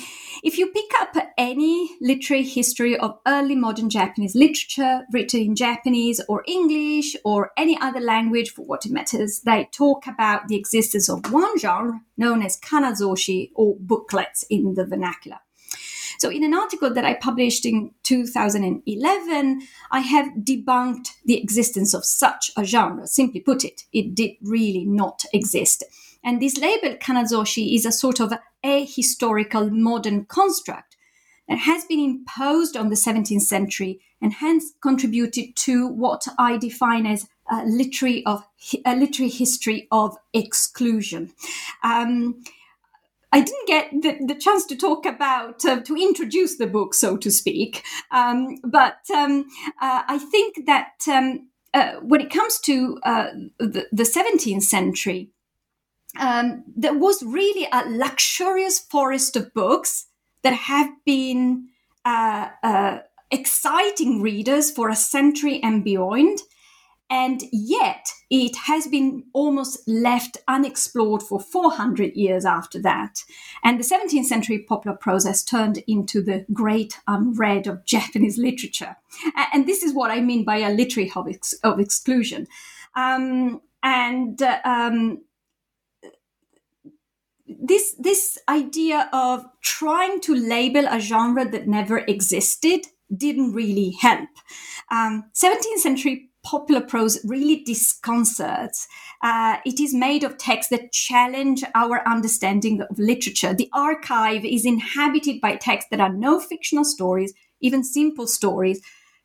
if 0.44 0.58
you 0.58 0.68
pick 0.68 0.92
up 1.02 1.16
any 1.38 1.90
literary 2.00 2.44
history 2.44 2.96
of 2.96 3.18
early 3.26 3.56
modern 3.56 3.90
Japanese 3.90 4.36
literature 4.36 5.02
written 5.12 5.42
in 5.42 5.56
Japanese 5.56 6.22
or 6.30 6.44
English 6.48 7.16
or 7.26 7.52
any 7.58 7.78
other 7.82 8.00
language 8.00 8.52
for 8.52 8.66
what 8.66 8.86
it 8.86 8.92
matters, 8.92 9.42
they 9.42 9.68
talk 9.72 10.06
about 10.06 10.48
the 10.48 10.56
existence 10.56 11.10
of 11.10 11.32
one 11.32 11.58
genre 11.58 12.02
known 12.18 12.44
as 12.44 12.60
kanazoshi 12.60 13.50
or 13.56 13.76
booklets 13.80 14.46
in 14.50 14.76
the 14.76 14.86
vernacular. 14.86 15.40
So, 16.20 16.30
in 16.30 16.44
an 16.44 16.54
article 16.54 16.94
that 16.94 17.06
I 17.06 17.14
published 17.14 17.66
in 17.66 17.92
2011, 18.04 19.62
I 19.92 20.00
have 20.00 20.28
debunked 20.44 21.10
the 21.26 21.42
existence 21.42 21.94
of 21.94 22.06
such 22.06 22.52
a 22.58 22.64
genre. 22.64 23.08
Simply 23.08 23.40
put 23.40 23.64
it, 23.64 23.84
it 23.94 24.16
did 24.16 24.32
really 24.42 24.86
not 24.86 25.24
exist. 25.34 25.84
And 26.24 26.42
this 26.42 26.58
label, 26.58 26.96
Kanazoshi, 26.98 27.76
is 27.76 27.86
a 27.86 27.92
sort 27.92 28.20
of 28.20 28.34
ahistorical 28.64 29.72
modern 29.72 30.26
construct 30.26 30.98
that 31.48 31.60
has 31.60 31.86
been 31.86 32.00
imposed 32.00 32.76
on 32.76 32.90
the 32.90 32.96
17th 32.96 33.42
century 33.42 34.02
and 34.22 34.34
hence 34.34 34.74
contributed 34.82 35.56
to 35.56 35.88
what 35.88 36.28
I 36.38 36.58
define 36.58 37.06
as 37.06 37.28
a 37.50 37.66
literary 37.66 38.26
of 38.26 38.46
a 38.86 38.96
literary 38.96 39.30
history 39.30 39.88
of 39.92 40.18
exclusion. 40.34 41.32
Um, 41.84 42.44
I 43.38 43.42
didn't 43.42 43.68
get 43.68 43.92
the, 43.92 44.34
the, 44.34 44.40
chance 44.40 44.66
to 44.66 44.76
talk 44.76 45.06
about, 45.06 45.64
uh, 45.64 45.82
to 45.82 45.96
introduce 45.96 46.58
the 46.58 46.66
book, 46.66 46.96
so 46.96 47.16
to 47.18 47.30
speak. 47.30 47.84
Um, 48.10 48.58
but 48.64 48.98
um, 49.16 49.46
uh, 49.80 50.02
I 50.08 50.18
think 50.18 50.66
that 50.66 50.94
um, 51.08 51.48
uh, 51.72 51.98
when 52.02 52.20
it 52.20 52.32
comes 52.32 52.58
to 52.62 52.98
uh, 53.04 53.28
the, 53.60 53.86
the, 53.92 54.04
17th 54.04 54.64
century, 54.64 55.30
um, 56.20 56.64
there 56.76 56.96
was 56.96 57.22
really 57.22 57.68
a 57.72 57.88
luxurious 57.88 58.80
forest 58.80 59.36
of 59.36 59.54
books 59.54 60.08
that 60.42 60.54
have 60.54 60.90
been 61.06 61.68
uh, 62.06 62.50
uh, 62.64 63.00
exciting 63.30 64.20
readers 64.20 64.72
for 64.72 64.90
a 64.90 64.96
century 64.96 65.62
and 65.62 65.84
beyond. 65.84 66.40
And 67.10 67.44
yet, 67.54 68.10
it 68.30 68.56
has 68.56 68.88
been 68.88 69.24
almost 69.34 69.88
left 69.88 70.38
unexplored 70.48 71.24
for 71.24 71.40
400 71.40 72.14
years 72.16 72.44
after 72.44 72.82
that. 72.82 73.24
And 73.64 73.80
the 73.80 73.84
17th 73.84 74.26
century 74.26 74.60
popular 74.60 74.98
prose 74.98 75.26
has 75.26 75.44
turned 75.44 75.84
into 75.88 76.22
the 76.22 76.46
great 76.52 77.00
unread 77.08 77.66
of 77.68 77.86
Japanese 77.86 78.38
literature. 78.38 78.98
And 79.54 79.66
this 79.66 79.84
is 79.84 79.94
what 79.94 80.12
I 80.12 80.20
mean 80.20 80.44
by 80.44 80.58
a 80.58 80.74
literary 80.74 81.12
of, 81.16 81.28
ex- 81.28 81.54
of 81.64 81.80
exclusion. 81.80 82.48
Um, 82.96 83.62
and 83.84 84.42
uh, 84.42 84.60
um, 84.66 85.22
this 87.48 87.96
this 87.98 88.38
idea 88.50 89.10
of 89.14 89.46
trying 89.62 90.20
to 90.22 90.36
label 90.36 90.86
a 90.88 91.00
genre 91.00 91.50
that 91.50 91.68
never 91.68 92.00
existed 92.00 92.88
didn't 93.16 93.54
really 93.54 93.92
help. 93.92 94.30
Um, 94.92 95.30
17th 95.34 95.78
century 95.78 96.27
popular 96.48 96.80
prose 96.80 97.20
really 97.26 97.58
disconcerts. 97.58 98.88
Uh, 99.22 99.58
it 99.66 99.82
is 99.82 99.94
made 99.94 100.24
of 100.24 100.38
texts 100.38 100.70
that 100.70 100.94
challenge 100.94 101.62
our 101.76 102.08
understanding 102.08 102.82
of 102.82 102.98
literature. 102.98 103.54
The 103.54 103.70
archive 103.74 104.46
is 104.46 104.66
inhabited 104.66 105.42
by 105.42 105.58
texts 105.58 105.90
that 105.92 106.00
are 106.00 106.14
no 106.14 106.40
fictional 106.40 106.86
stories, 106.86 107.34
even 107.60 107.84
simple 107.84 108.28
stories, 108.28 108.82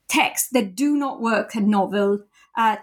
texts 0.09 0.49
that 0.51 0.75
do 0.75 0.97
not 0.97 1.21
work 1.21 1.55
a 1.55 1.61
novel, 1.61 2.25
uh, 2.57 2.77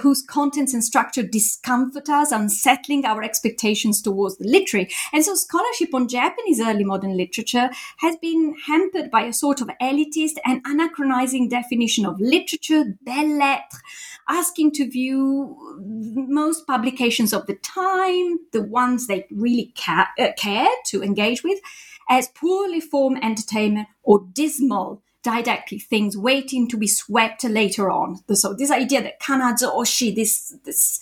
whose 0.00 0.22
contents 0.22 0.74
and 0.74 0.84
structure 0.84 1.22
discomfort 1.22 2.08
us, 2.08 2.32
unsettling 2.32 3.04
our 3.04 3.22
expectations 3.22 4.00
towards 4.00 4.36
the 4.38 4.48
literary. 4.48 4.88
And 5.12 5.24
so 5.24 5.34
scholarship 5.34 5.94
on 5.94 6.08
Japanese 6.08 6.60
early 6.60 6.84
modern 6.84 7.16
literature 7.16 7.70
has 7.98 8.16
been 8.16 8.54
hampered 8.66 9.10
by 9.10 9.22
a 9.22 9.32
sort 9.32 9.60
of 9.60 9.70
elitist 9.80 10.36
and 10.44 10.64
anachronizing 10.64 11.50
definition 11.50 12.06
of 12.06 12.20
literature, 12.20 12.96
belles 13.02 13.38
lettres, 13.38 13.80
asking 14.28 14.72
to 14.72 14.90
view 14.90 15.56
most 16.14 16.66
publications 16.66 17.32
of 17.32 17.46
the 17.46 17.54
time, 17.54 18.38
the 18.52 18.62
ones 18.62 19.06
they 19.06 19.26
really 19.30 19.72
ca- 19.76 20.10
uh, 20.18 20.28
care 20.36 20.68
to 20.86 21.02
engage 21.02 21.42
with, 21.42 21.58
as 22.08 22.28
poorly 22.28 22.80
formed 22.80 23.18
entertainment 23.22 23.88
or 24.02 24.26
dismal 24.32 25.02
didactic 25.22 25.82
things 25.82 26.16
waiting 26.16 26.68
to 26.68 26.76
be 26.76 26.86
swept 26.86 27.44
later 27.44 27.90
on. 27.90 28.20
So 28.32 28.54
this 28.54 28.70
idea 28.70 29.02
that 29.02 29.20
kanazoshi, 29.20 30.14
this 30.14 30.56
this 30.64 31.00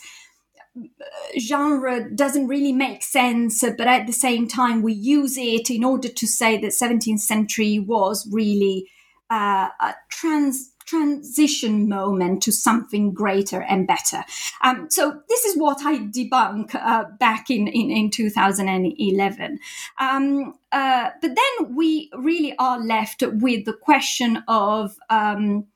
uh, 0.76 1.38
genre 1.38 2.10
doesn't 2.14 2.48
really 2.48 2.72
make 2.72 3.02
sense, 3.02 3.62
but 3.62 3.86
at 3.86 4.06
the 4.06 4.12
same 4.12 4.48
time 4.48 4.82
we 4.82 4.92
use 4.92 5.36
it 5.36 5.70
in 5.70 5.84
order 5.84 6.08
to 6.08 6.26
say 6.26 6.58
that 6.58 6.72
17th 6.72 7.20
century 7.20 7.78
was 7.78 8.28
really 8.30 8.90
uh, 9.30 9.68
a 9.80 9.94
trans 10.10 10.72
transition 10.86 11.88
moment 11.88 12.42
to 12.44 12.52
something 12.52 13.12
greater 13.12 13.62
and 13.62 13.86
better. 13.86 14.24
Um, 14.62 14.88
so 14.90 15.20
this 15.28 15.44
is 15.44 15.56
what 15.56 15.78
I 15.84 15.98
debunk 15.98 16.74
uh, 16.74 17.04
back 17.18 17.50
in, 17.50 17.66
in, 17.68 17.90
in 17.90 18.10
2011. 18.10 19.58
Um, 19.98 20.54
uh, 20.72 21.10
but 21.20 21.34
then 21.34 21.74
we 21.74 22.10
really 22.16 22.54
are 22.58 22.78
left 22.78 23.22
with 23.22 23.64
the 23.64 23.72
question 23.72 24.42
of 24.48 24.96
um, 25.10 25.66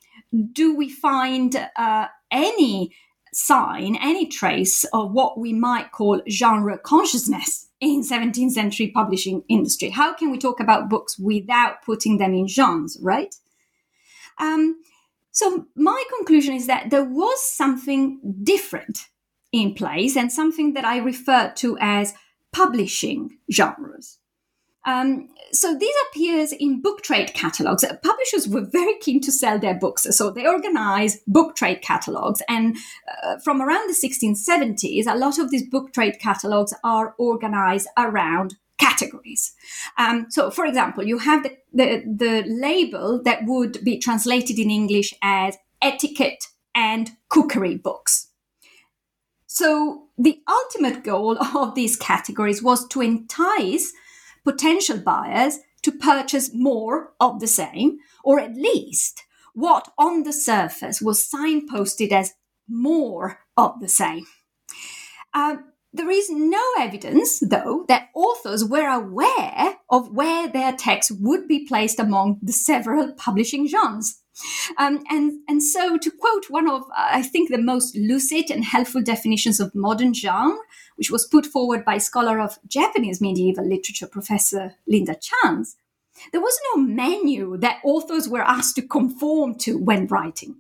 do 0.53 0.77
we 0.77 0.89
find 0.89 1.69
uh, 1.77 2.07
any 2.31 2.95
sign, 3.33 3.97
any 3.97 4.27
trace 4.27 4.85
of 4.93 5.13
what 5.13 5.39
we 5.39 5.53
might 5.53 5.93
call 5.93 6.21
genre 6.29 6.79
consciousness 6.79 7.69
in 7.81 8.03
17th 8.03 8.53
century 8.53 8.89
publishing 8.89 9.43
industry? 9.49 9.91
How 9.91 10.13
can 10.13 10.31
we 10.31 10.39
talk 10.39 10.61
about 10.61 10.89
books 10.89 11.19
without 11.19 11.83
putting 11.83 12.19
them 12.19 12.35
in 12.35 12.47
genres, 12.47 12.99
right? 13.03 13.35
Um, 14.39 14.81
so, 15.33 15.67
my 15.77 16.03
conclusion 16.17 16.55
is 16.55 16.67
that 16.67 16.91
there 16.91 17.05
was 17.05 17.41
something 17.43 18.21
different 18.43 19.07
in 19.53 19.75
place 19.75 20.17
and 20.17 20.33
something 20.33 20.75
that 20.75 20.85
I 20.85 20.99
refer 20.99 21.53
to 21.57 21.77
as 21.81 22.15
publishing 22.53 23.39
genres. 23.51 24.19
Um, 24.87 25.29
so 25.53 25.77
these 25.77 25.95
appears 26.09 26.53
in 26.53 26.81
book 26.81 27.03
trade 27.03 27.35
catalogs. 27.35 27.85
Publishers 28.03 28.49
were 28.49 28.63
very 28.65 28.97
keen 28.99 29.21
to 29.23 29.33
sell 29.33 29.59
their 29.59 29.75
books, 29.75 30.07
so 30.17 30.31
they 30.31 30.47
organized 30.47 31.21
book 31.27 31.55
trade 31.55 31.83
catalogs. 31.83 32.41
And 32.49 32.77
uh, 33.23 33.39
from 33.45 33.61
around 33.61 33.89
the 33.89 33.95
1670s, 33.95 35.07
a 35.07 35.19
lot 35.19 35.39
of 35.39 35.51
these 35.51 35.69
book 35.69 35.93
trade 35.93 36.19
catalogs 36.19 36.73
are 36.83 37.15
organized 37.19 37.89
around 37.99 38.57
categories. 38.81 39.53
Um, 39.99 40.27
so, 40.31 40.51
for 40.51 40.65
example, 40.65 41.07
you 41.07 41.19
have 41.19 41.43
the, 41.43 41.57
the, 41.73 42.03
the 42.07 42.45
label 42.49 43.23
that 43.25 43.45
would 43.45 43.85
be 43.85 43.99
translated 43.99 44.59
in 44.59 44.71
English 44.71 45.13
as 45.23 45.57
etiquette 45.83 46.47
and 46.75 47.11
cookery 47.29 47.77
books. 47.77 48.29
So, 49.47 50.07
the 50.17 50.41
ultimate 50.49 51.05
goal 51.05 51.37
of 51.57 51.75
these 51.75 51.97
categories 51.97 52.63
was 52.63 52.87
to 52.89 53.01
entice 53.01 53.93
potential 54.45 54.99
buyers 54.99 55.59
to 55.83 55.93
purchase 55.93 56.51
more 56.55 57.13
of 57.21 57.41
the 57.41 57.47
same, 57.47 57.99
or 58.25 58.41
at 58.41 58.55
least 58.55 59.23
what 59.55 59.93
on 59.99 60.23
the 60.23 60.33
surface 60.33 61.03
was 61.03 61.29
signposted 61.29 62.13
as 62.13 62.35
more 62.69 63.41
of 63.57 63.81
the 63.81 63.89
same. 63.89 64.27
Um, 65.35 65.70
there 65.93 66.11
is 66.11 66.31
no 66.31 66.63
evidence, 66.79 67.41
though, 67.41 67.85
that 67.89 68.11
authors 68.15 68.65
were 68.65 68.89
aware 68.89 69.79
of 69.91 70.13
where 70.13 70.47
their 70.49 70.73
text 70.73 71.11
would 71.21 71.49
be 71.49 71.67
placed 71.67 71.99
among 71.99 72.39
the 72.43 72.53
several 72.53 73.13
publishing 73.13 73.67
genres. 73.67 74.21
Um, 74.79 75.03
and, 75.11 75.41
and 75.49 75.63
so, 75.63 75.99
to 75.99 76.11
quote 76.11 76.49
one 76.49 76.69
of, 76.69 76.83
uh, 76.83 77.09
I 77.13 77.23
think, 77.23 77.51
the 77.51 77.59
most 77.59 77.97
lucid 77.97 78.51
and 78.51 78.65
helpful 78.65 79.03
definitions 79.03 79.59
of 79.59 79.75
modern 79.75 80.15
genre, 80.15 80.57
which 80.97 81.11
was 81.11 81.27
put 81.27 81.45
forward 81.45 81.85
by 81.85 81.99
scholar 81.99 82.41
of 82.41 82.59
Japanese 82.69 83.21
medieval 83.21 83.67
literature, 83.67 84.07
Professor 84.07 84.77
Linda 84.87 85.17
Chance, 85.21 85.77
there 86.33 86.41
was 86.41 86.59
no 86.75 86.83
menu 86.83 87.57
that 87.59 87.81
authors 87.85 88.29
were 88.29 88.43
asked 88.43 88.77
to 88.77 88.83
conform 88.83 89.57
to 89.57 89.77
when 89.77 90.07
writing. 90.07 90.57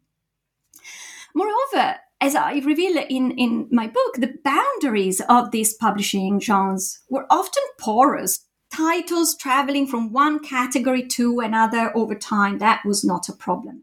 Moreover, 1.34 1.98
as 2.20 2.34
I 2.34 2.58
reveal 2.58 2.96
in, 3.08 3.30
in 3.32 3.68
my 3.70 3.86
book, 3.86 4.16
the 4.16 4.34
boundaries 4.44 5.20
of 5.28 5.50
these 5.50 5.74
publishing 5.74 6.40
genres 6.40 7.00
were 7.08 7.26
often 7.30 7.62
porous. 7.78 8.46
Titles 8.72 9.36
traveling 9.36 9.86
from 9.86 10.12
one 10.12 10.38
category 10.38 11.06
to 11.08 11.40
another 11.40 11.90
over 11.96 12.14
time, 12.14 12.58
that 12.58 12.84
was 12.84 13.02
not 13.02 13.28
a 13.28 13.32
problem. 13.32 13.82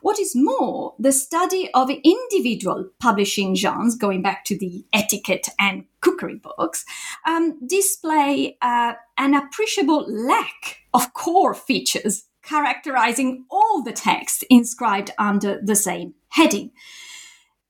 What 0.00 0.18
is 0.18 0.34
more, 0.34 0.94
the 0.98 1.12
study 1.12 1.70
of 1.74 1.90
individual 1.90 2.90
publishing 2.98 3.54
genres, 3.54 3.94
going 3.94 4.22
back 4.22 4.44
to 4.46 4.58
the 4.58 4.84
etiquette 4.92 5.48
and 5.58 5.84
cookery 6.00 6.36
books, 6.36 6.84
um, 7.26 7.58
display 7.66 8.56
uh, 8.62 8.94
an 9.18 9.34
appreciable 9.34 10.04
lack 10.08 10.78
of 10.94 11.12
core 11.12 11.54
features 11.54 12.24
characterizing 12.42 13.44
all 13.50 13.82
the 13.82 13.92
texts 13.92 14.42
inscribed 14.50 15.12
under 15.18 15.60
the 15.62 15.76
same 15.76 16.14
heading. 16.30 16.72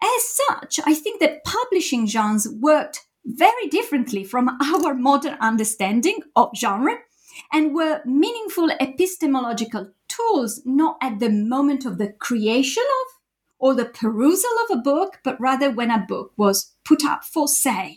As 0.03 0.37
such, 0.49 0.81
I 0.85 0.95
think 0.95 1.21
that 1.21 1.45
publishing 1.45 2.07
genres 2.07 2.49
worked 2.49 3.07
very 3.25 3.69
differently 3.69 4.25
from 4.25 4.49
our 4.61 4.95
modern 4.95 5.35
understanding 5.35 6.19
of 6.35 6.51
genre 6.57 6.97
and 7.53 7.75
were 7.75 8.03
meaningful 8.05 8.71
epistemological 8.81 9.93
tools 10.09 10.61
not 10.65 10.97
at 11.01 11.21
the 11.21 11.31
moment 11.31 11.87
of 11.87 11.99
the 11.99 12.13
creation 12.13 12.83
of 12.83 13.13
or 13.59 13.75
the 13.75 13.85
perusal 13.85 14.51
of 14.65 14.77
a 14.77 14.83
book, 14.83 15.21
but 15.23 15.41
rather 15.41 15.71
when 15.71 15.91
a 15.91 16.05
book 16.09 16.33
was 16.37 16.75
put 16.85 17.05
up 17.05 17.23
for 17.25 17.47
sale. 17.47 17.95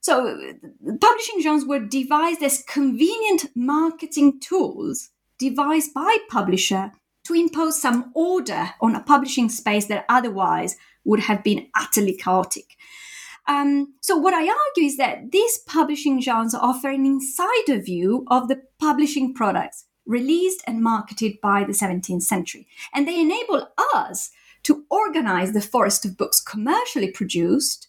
So, 0.00 0.54
publishing 1.00 1.40
genres 1.40 1.64
were 1.64 1.78
devised 1.78 2.42
as 2.42 2.64
convenient 2.66 3.46
marketing 3.54 4.40
tools 4.40 5.10
devised 5.38 5.94
by 5.94 6.16
publisher 6.28 6.90
to 7.24 7.34
impose 7.34 7.80
some 7.80 8.10
order 8.14 8.70
on 8.80 8.94
a 8.94 9.02
publishing 9.02 9.48
space 9.48 9.86
that 9.86 10.04
otherwise 10.08 10.76
would 11.04 11.20
have 11.20 11.42
been 11.42 11.68
utterly 11.76 12.14
chaotic. 12.14 12.76
Um, 13.48 13.94
so, 14.00 14.16
what 14.16 14.34
I 14.34 14.40
argue 14.42 14.84
is 14.84 14.96
that 14.98 15.32
these 15.32 15.58
publishing 15.66 16.20
genres 16.20 16.54
offer 16.54 16.90
an 16.90 17.04
insider 17.04 17.80
view 17.80 18.24
of 18.28 18.48
the 18.48 18.62
publishing 18.78 19.34
products 19.34 19.84
released 20.06 20.62
and 20.66 20.82
marketed 20.82 21.40
by 21.40 21.64
the 21.64 21.72
17th 21.72 22.22
century. 22.22 22.66
And 22.94 23.06
they 23.06 23.20
enable 23.20 23.68
us 23.94 24.30
to 24.64 24.84
organize 24.90 25.52
the 25.52 25.60
forest 25.60 26.04
of 26.04 26.16
books 26.16 26.40
commercially 26.40 27.10
produced 27.10 27.88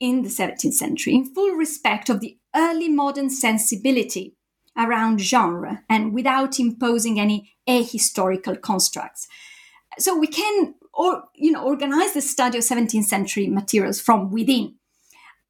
in 0.00 0.22
the 0.22 0.28
17th 0.28 0.74
century 0.74 1.14
in 1.14 1.34
full 1.34 1.52
respect 1.52 2.08
of 2.08 2.20
the 2.20 2.38
early 2.54 2.88
modern 2.88 3.30
sensibility 3.30 4.36
around 4.76 5.20
genre 5.20 5.82
and 5.88 6.12
without 6.12 6.58
imposing 6.58 7.20
any 7.20 7.54
ahistorical 7.68 8.60
constructs. 8.60 9.28
So 9.98 10.18
we 10.18 10.26
can 10.26 10.74
or 10.92 11.24
you 11.34 11.50
know 11.52 11.62
organize 11.62 12.14
the 12.14 12.20
study 12.20 12.58
of 12.58 12.64
17th 12.64 13.04
century 13.04 13.48
materials 13.48 14.00
from 14.00 14.30
within. 14.30 14.74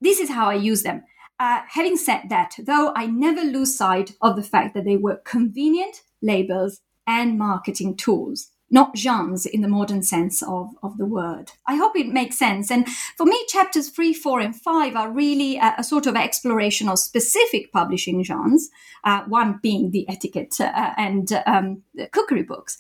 This 0.00 0.20
is 0.20 0.30
how 0.30 0.48
I 0.48 0.54
use 0.54 0.82
them. 0.82 1.04
Uh, 1.40 1.62
having 1.68 1.96
said 1.96 2.22
that, 2.28 2.54
though, 2.58 2.92
I 2.94 3.06
never 3.06 3.40
lose 3.40 3.76
sight 3.76 4.14
of 4.20 4.36
the 4.36 4.42
fact 4.42 4.74
that 4.74 4.84
they 4.84 4.96
were 4.96 5.16
convenient 5.24 6.02
labels 6.22 6.80
and 7.06 7.38
marketing 7.38 7.96
tools, 7.96 8.50
not 8.74 8.98
genres 8.98 9.46
in 9.46 9.62
the 9.62 9.68
modern 9.68 10.02
sense 10.02 10.42
of, 10.42 10.74
of 10.82 10.98
the 10.98 11.06
word. 11.06 11.52
I 11.66 11.76
hope 11.76 11.96
it 11.96 12.08
makes 12.08 12.36
sense. 12.36 12.70
And 12.70 12.88
for 13.16 13.24
me, 13.24 13.38
chapters 13.48 13.88
three, 13.88 14.12
four, 14.12 14.40
and 14.40 14.54
five 14.54 14.96
are 14.96 15.10
really 15.10 15.56
a, 15.56 15.76
a 15.78 15.84
sort 15.84 16.06
of 16.06 16.16
exploration 16.16 16.88
of 16.88 16.98
specific 16.98 17.72
publishing 17.72 18.24
genres, 18.24 18.68
uh, 19.04 19.22
one 19.28 19.60
being 19.62 19.90
the 19.90 20.06
etiquette 20.08 20.60
uh, 20.60 20.92
and 20.96 21.26
um, 21.46 21.82
cookery 22.12 22.42
books. 22.42 22.76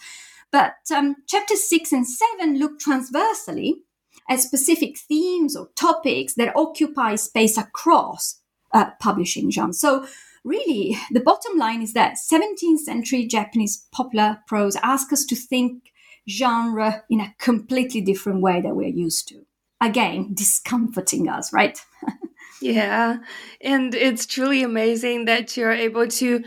But 0.50 0.76
um, 0.94 1.16
chapters 1.26 1.62
six 1.68 1.92
and 1.92 2.06
seven 2.06 2.58
look 2.58 2.78
transversally 2.78 3.82
at 4.28 4.40
specific 4.40 4.98
themes 4.98 5.56
or 5.56 5.68
topics 5.76 6.34
that 6.34 6.56
occupy 6.56 7.14
space 7.16 7.56
across 7.56 8.40
uh, 8.72 8.90
publishing 9.00 9.50
genres. 9.50 9.80
So, 9.80 10.06
really, 10.44 10.96
the 11.10 11.20
bottom 11.20 11.56
line 11.56 11.82
is 11.82 11.94
that 11.94 12.16
17th 12.30 12.78
century 12.78 13.26
Japanese 13.26 13.86
popular 13.92 14.38
prose 14.46 14.76
asks 14.76 15.12
us 15.12 15.24
to 15.26 15.36
think 15.36 15.92
genre 16.28 17.02
in 17.10 17.20
a 17.20 17.34
completely 17.38 18.00
different 18.00 18.42
way 18.42 18.60
that 18.60 18.76
we're 18.76 18.88
used 18.88 19.28
to. 19.28 19.44
Again, 19.80 20.34
discomforting 20.34 21.28
us, 21.28 21.52
right? 21.52 21.78
yeah. 22.62 23.18
And 23.60 23.94
it's 23.94 24.26
truly 24.26 24.62
amazing 24.62 25.26
that 25.26 25.56
you're 25.56 25.72
able 25.72 26.08
to 26.08 26.44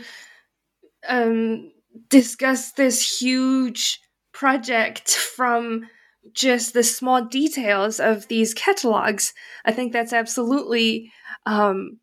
um, 1.08 1.70
discuss 2.08 2.72
this 2.72 3.20
huge 3.20 4.00
project 4.32 5.10
from 5.10 5.88
just 6.32 6.74
the 6.74 6.82
small 6.82 7.24
details 7.24 8.00
of 8.00 8.28
these 8.28 8.54
catalogs. 8.54 9.32
I 9.64 9.72
think 9.72 9.92
that's 9.92 10.12
absolutely 10.12 11.12
um, 11.46 11.98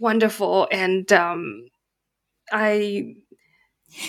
wonderful, 0.00 0.68
and 0.70 1.10
um, 1.12 1.66
I. 2.52 3.16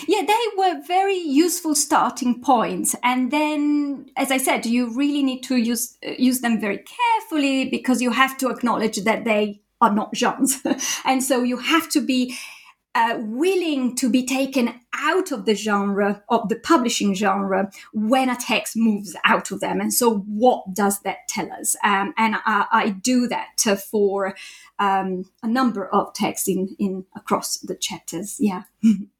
Yeah, 0.06 0.22
they 0.26 0.44
were 0.58 0.82
very 0.86 1.16
useful 1.16 1.74
starting 1.74 2.42
points, 2.42 2.94
and 3.02 3.30
then, 3.30 4.10
as 4.16 4.30
I 4.30 4.36
said, 4.36 4.66
you 4.66 4.94
really 4.94 5.22
need 5.22 5.42
to 5.44 5.56
use 5.56 5.96
use 6.02 6.40
them 6.40 6.60
very 6.60 6.78
carefully 6.78 7.70
because 7.70 8.02
you 8.02 8.10
have 8.10 8.36
to 8.38 8.50
acknowledge 8.50 8.98
that 8.98 9.24
they 9.24 9.62
are 9.80 9.92
not 9.92 10.14
genres, 10.14 10.58
and 11.06 11.24
so 11.24 11.42
you 11.42 11.56
have 11.56 11.88
to 11.90 12.00
be 12.02 12.36
uh, 12.94 13.18
willing 13.20 13.94
to 13.96 14.10
be 14.10 14.26
taken 14.26 14.80
out 14.94 15.30
of 15.30 15.44
the 15.44 15.54
genre 15.54 16.22
of 16.28 16.48
the 16.48 16.56
publishing 16.56 17.14
genre 17.14 17.70
when 17.92 18.28
a 18.28 18.36
text 18.36 18.76
moves 18.76 19.16
out 19.24 19.50
of 19.50 19.60
them. 19.60 19.80
And 19.80 19.94
so 19.94 20.18
what 20.18 20.74
does 20.74 21.00
that 21.00 21.28
tell 21.28 21.50
us? 21.52 21.76
Um, 21.84 22.12
and 22.16 22.36
I, 22.44 22.66
I, 22.70 22.88
do 22.90 23.28
that 23.28 23.60
for 23.90 24.34
um, 24.78 25.30
a 25.42 25.48
number 25.48 25.86
of 25.86 26.12
texts 26.12 26.48
in, 26.48 26.76
in 26.78 27.06
across 27.14 27.58
the 27.58 27.76
chapters. 27.76 28.36
Yeah 28.40 28.64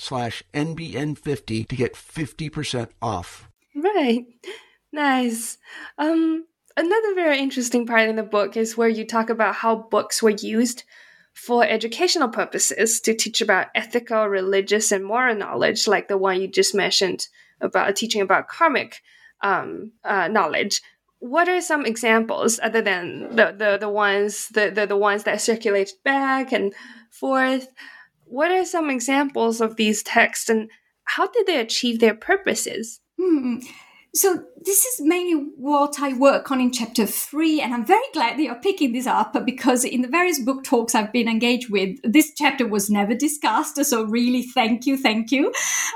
slash 0.00 0.42
NBN50 0.54 1.68
to 1.68 1.76
get 1.76 1.94
50% 1.94 2.88
off. 3.02 3.48
Right. 3.74 4.26
Nice. 4.92 5.58
Um, 5.98 6.46
another 6.76 7.14
very 7.14 7.38
interesting 7.38 7.86
part 7.86 8.08
in 8.08 8.16
the 8.16 8.22
book 8.22 8.56
is 8.56 8.76
where 8.76 8.88
you 8.88 9.06
talk 9.06 9.30
about 9.30 9.56
how 9.56 9.76
books 9.76 10.22
were 10.22 10.30
used 10.30 10.84
for 11.32 11.64
educational 11.64 12.28
purposes 12.28 13.00
to 13.02 13.14
teach 13.14 13.40
about 13.40 13.68
ethical, 13.74 14.26
religious, 14.26 14.90
and 14.90 15.04
moral 15.04 15.36
knowledge, 15.36 15.86
like 15.86 16.08
the 16.08 16.18
one 16.18 16.40
you 16.40 16.48
just 16.48 16.74
mentioned 16.74 17.28
about 17.60 17.94
teaching 17.94 18.20
about 18.20 18.48
karmic 18.48 19.00
um, 19.42 19.92
uh, 20.04 20.28
knowledge. 20.28 20.82
What 21.18 21.48
are 21.48 21.60
some 21.60 21.86
examples 21.86 22.58
other 22.62 22.80
than 22.80 23.36
the, 23.36 23.54
the, 23.56 23.76
the 23.78 23.88
ones 23.88 24.48
the, 24.48 24.70
the, 24.70 24.86
the 24.86 24.96
ones 24.96 25.24
that 25.24 25.40
circulated 25.40 25.94
back 26.02 26.52
and 26.52 26.72
forth? 27.10 27.68
What 28.30 28.52
are 28.52 28.64
some 28.64 28.90
examples 28.90 29.60
of 29.60 29.74
these 29.74 30.04
texts 30.04 30.48
and 30.48 30.70
how 31.04 31.26
did 31.26 31.46
they 31.46 31.58
achieve 31.58 31.98
their 31.98 32.14
purposes? 32.14 33.00
Hmm. 33.20 33.58
So 34.14 34.44
this 34.64 34.84
is 34.84 35.00
mainly 35.00 35.50
what 35.56 36.00
I 36.00 36.12
work 36.14 36.50
on 36.50 36.60
in 36.60 36.72
chapter 36.72 37.06
three, 37.06 37.60
and 37.60 37.72
I'm 37.74 37.84
very 37.84 38.06
glad 38.12 38.36
that 38.36 38.42
you're 38.42 38.54
picking 38.56 38.92
this 38.92 39.06
up 39.06 39.36
because 39.44 39.84
in 39.84 40.02
the 40.02 40.08
various 40.08 40.40
book 40.40 40.64
talks 40.64 40.94
I've 40.94 41.12
been 41.12 41.28
engaged 41.28 41.70
with, 41.70 41.96
this 42.02 42.32
chapter 42.36 42.66
was 42.66 42.88
never 42.90 43.14
discussed. 43.14 43.84
So 43.84 44.04
really, 44.04 44.42
thank 44.42 44.86
you, 44.86 44.96
thank 44.96 45.30
you. 45.30 45.52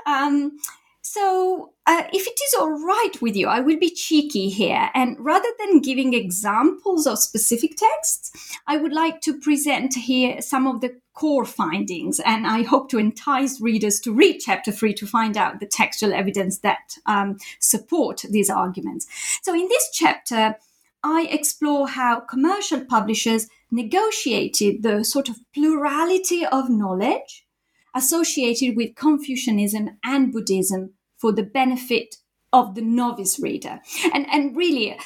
Um, 0.06 0.58
so, 1.06 1.74
uh, 1.86 2.04
if 2.14 2.26
it 2.26 2.40
is 2.46 2.54
all 2.58 2.82
right 2.82 3.12
with 3.20 3.36
you, 3.36 3.46
I 3.46 3.60
will 3.60 3.78
be 3.78 3.90
cheeky 3.90 4.48
here. 4.48 4.88
And 4.94 5.18
rather 5.20 5.50
than 5.58 5.82
giving 5.82 6.14
examples 6.14 7.06
of 7.06 7.18
specific 7.18 7.76
texts, 7.76 8.32
I 8.66 8.78
would 8.78 8.94
like 8.94 9.20
to 9.20 9.38
present 9.38 9.92
here 9.92 10.40
some 10.40 10.66
of 10.66 10.80
the 10.80 10.98
core 11.12 11.44
findings. 11.44 12.20
And 12.20 12.46
I 12.46 12.62
hope 12.62 12.88
to 12.88 12.98
entice 12.98 13.60
readers 13.60 14.00
to 14.00 14.14
read 14.14 14.38
chapter 14.38 14.72
three 14.72 14.94
to 14.94 15.06
find 15.06 15.36
out 15.36 15.60
the 15.60 15.66
textual 15.66 16.14
evidence 16.14 16.60
that 16.60 16.96
um, 17.04 17.36
support 17.60 18.24
these 18.30 18.48
arguments. 18.48 19.06
So, 19.42 19.52
in 19.52 19.68
this 19.68 19.90
chapter, 19.92 20.56
I 21.02 21.28
explore 21.30 21.86
how 21.86 22.20
commercial 22.20 22.82
publishers 22.82 23.46
negotiated 23.70 24.82
the 24.82 25.04
sort 25.04 25.28
of 25.28 25.36
plurality 25.52 26.46
of 26.46 26.70
knowledge 26.70 27.43
associated 27.94 28.76
with 28.76 28.96
Confucianism 28.96 29.98
and 30.04 30.32
Buddhism 30.32 30.94
for 31.16 31.32
the 31.32 31.42
benefit 31.42 32.16
of 32.52 32.74
the 32.74 32.82
novice 32.82 33.38
reader. 33.40 33.80
And, 34.12 34.26
and 34.30 34.56
really, 34.56 34.98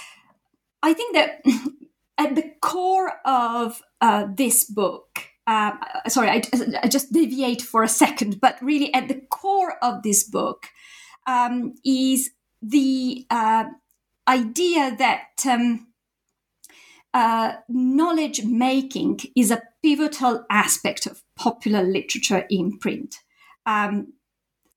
I 0.83 0.92
think 0.92 1.14
that 1.14 1.42
at 2.18 2.35
the 2.35 2.53
core 2.61 3.20
of 3.24 3.83
uh, 4.01 4.27
this 4.35 4.64
book, 4.64 5.24
uh, 5.46 5.72
sorry, 6.09 6.29
I, 6.29 6.42
I, 6.83 6.88
just 6.88 7.12
deviate 7.12 7.62
for 7.62 7.83
a 7.83 7.88
second, 7.88 8.40
but 8.40 8.61
really 8.61 8.92
at 8.92 9.09
the 9.09 9.22
core 9.31 9.77
of 9.83 10.03
this 10.03 10.24
book 10.24 10.66
um, 11.27 11.74
is 11.85 12.31
the 12.61 13.27
uh, 13.31 13.64
idea 14.29 14.94
that 14.98 15.46
um, 15.46 15.88
uh, 17.14 17.54
knowledge 17.68 18.44
making 18.44 19.20
is 19.34 19.50
a 19.50 19.62
pivotal 19.82 20.44
aspect 20.50 21.06
of 21.06 21.22
popular 21.36 21.82
literature 21.82 22.46
in 22.50 22.78
print. 22.78 23.16
Um, 23.66 24.12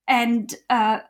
and 0.08 0.54
uh, 0.70 1.00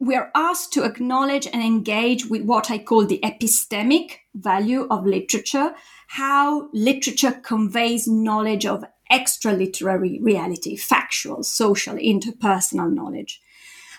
we're 0.00 0.30
asked 0.34 0.72
to 0.74 0.84
acknowledge 0.84 1.46
and 1.46 1.62
engage 1.62 2.26
with 2.26 2.42
what 2.42 2.70
I 2.70 2.78
call 2.78 3.06
the 3.06 3.20
epistemic 3.22 4.18
value 4.34 4.86
of 4.90 5.06
literature, 5.06 5.74
how 6.08 6.68
literature 6.72 7.32
conveys 7.32 8.06
knowledge 8.06 8.66
of 8.66 8.84
extra 9.10 9.52
literary 9.52 10.18
reality, 10.20 10.76
factual, 10.76 11.42
social, 11.42 11.94
interpersonal 11.94 12.92
knowledge. 12.92 13.40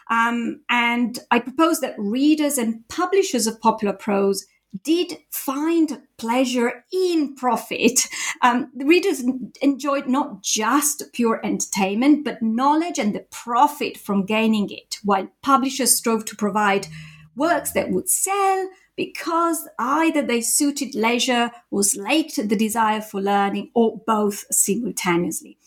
Um, 0.09 0.61
and 0.69 1.17
I 1.31 1.39
propose 1.39 1.79
that 1.79 1.95
readers 1.97 2.57
and 2.57 2.87
publishers 2.87 3.47
of 3.47 3.59
popular 3.59 3.93
prose 3.93 4.45
did 4.83 5.17
find 5.31 6.01
pleasure 6.17 6.83
in 6.91 7.35
profit. 7.35 8.07
Um, 8.41 8.71
the 8.75 8.85
readers 8.85 9.23
enjoyed 9.61 10.07
not 10.07 10.43
just 10.43 11.03
pure 11.13 11.39
entertainment, 11.43 12.25
but 12.25 12.41
knowledge 12.41 12.99
and 12.99 13.13
the 13.13 13.25
profit 13.31 13.97
from 13.97 14.25
gaining 14.25 14.69
it, 14.69 14.97
while 15.03 15.27
publishers 15.41 15.95
strove 15.95 16.25
to 16.25 16.35
provide 16.35 16.87
works 17.35 17.71
that 17.71 17.89
would 17.89 18.09
sell 18.09 18.69
because 18.95 19.67
either 19.77 20.21
they 20.21 20.41
suited 20.41 20.95
leisure 20.95 21.51
or 21.71 21.83
slaked 21.83 22.37
the 22.37 22.55
desire 22.55 23.01
for 23.01 23.21
learning 23.21 23.71
or 23.73 24.01
both 24.05 24.45
simultaneously. 24.51 25.57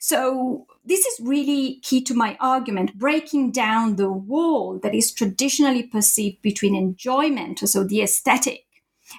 So 0.00 0.66
this 0.84 1.04
is 1.04 1.26
really 1.26 1.80
key 1.82 2.02
to 2.04 2.14
my 2.14 2.36
argument, 2.40 2.98
breaking 2.98 3.52
down 3.52 3.96
the 3.96 4.10
wall 4.10 4.78
that 4.82 4.94
is 4.94 5.12
traditionally 5.12 5.82
perceived 5.82 6.42
between 6.42 6.76
enjoyment, 6.76 7.58
so 7.68 7.82
the 7.82 8.02
aesthetic, 8.02 8.66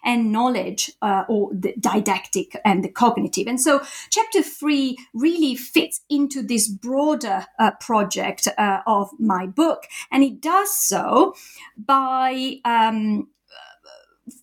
and 0.03 0.31
knowledge 0.31 0.91
uh, 1.01 1.23
or 1.29 1.49
the 1.53 1.73
didactic 1.79 2.59
and 2.65 2.83
the 2.83 2.89
cognitive. 2.89 3.47
And 3.47 3.59
so 3.59 3.81
chapter 4.09 4.41
three 4.41 4.97
really 5.13 5.55
fits 5.55 6.01
into 6.09 6.41
this 6.41 6.67
broader 6.67 7.45
uh, 7.59 7.71
project 7.79 8.47
uh, 8.57 8.81
of 8.85 9.09
my 9.19 9.45
book. 9.45 9.83
And 10.11 10.23
it 10.23 10.41
does 10.41 10.75
so 10.75 11.35
by 11.77 12.57
um, 12.65 13.29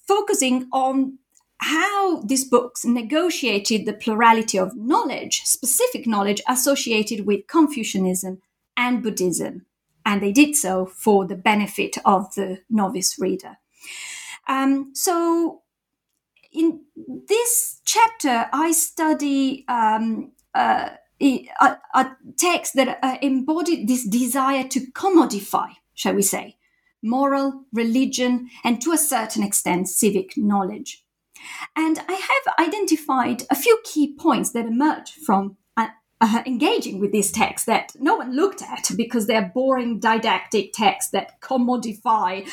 focusing 0.06 0.68
on 0.72 1.18
how 1.58 2.20
these 2.22 2.44
books 2.44 2.84
negotiated 2.84 3.86
the 3.86 3.92
plurality 3.92 4.58
of 4.58 4.76
knowledge, 4.76 5.42
specific 5.44 6.06
knowledge 6.06 6.42
associated 6.48 7.26
with 7.26 7.46
Confucianism 7.46 8.40
and 8.76 9.02
Buddhism. 9.02 9.66
And 10.04 10.22
they 10.22 10.32
did 10.32 10.54
so 10.54 10.84
for 10.84 11.26
the 11.26 11.36
benefit 11.36 11.96
of 12.04 12.34
the 12.34 12.60
novice 12.68 13.18
reader. 13.18 13.56
Um, 14.46 14.90
so, 14.94 15.62
in 16.52 16.82
this 17.28 17.80
chapter, 17.84 18.46
I 18.52 18.72
study 18.72 19.64
um, 19.66 20.32
uh, 20.54 20.90
a, 21.20 21.48
a, 21.94 22.16
text 22.36 22.74
that 22.74 22.98
uh, 23.02 23.16
embodied 23.22 23.88
this 23.88 24.06
desire 24.06 24.64
to 24.68 24.80
commodify, 24.92 25.70
shall 25.94 26.14
we 26.14 26.22
say, 26.22 26.56
moral, 27.04 27.64
religion, 27.72 28.48
and 28.64 28.80
to 28.82 28.92
a 28.92 28.98
certain 28.98 29.42
extent, 29.42 29.88
civic 29.88 30.36
knowledge. 30.36 31.04
And 31.76 32.00
I 32.08 32.14
have 32.14 32.68
identified 32.68 33.44
a 33.50 33.54
few 33.54 33.78
key 33.84 34.14
points 34.14 34.50
that 34.52 34.66
emerge 34.66 35.12
from 35.12 35.56
uh, 35.76 35.88
uh, 36.20 36.42
engaging 36.46 37.00
with 37.00 37.12
this 37.12 37.30
text 37.30 37.66
that 37.66 37.92
no 37.98 38.16
one 38.16 38.34
looked 38.34 38.62
at 38.62 38.90
because 38.96 39.26
they're 39.26 39.52
boring 39.54 40.00
didactic 40.00 40.72
texts 40.72 41.10
that 41.12 41.40
commodify 41.40 42.48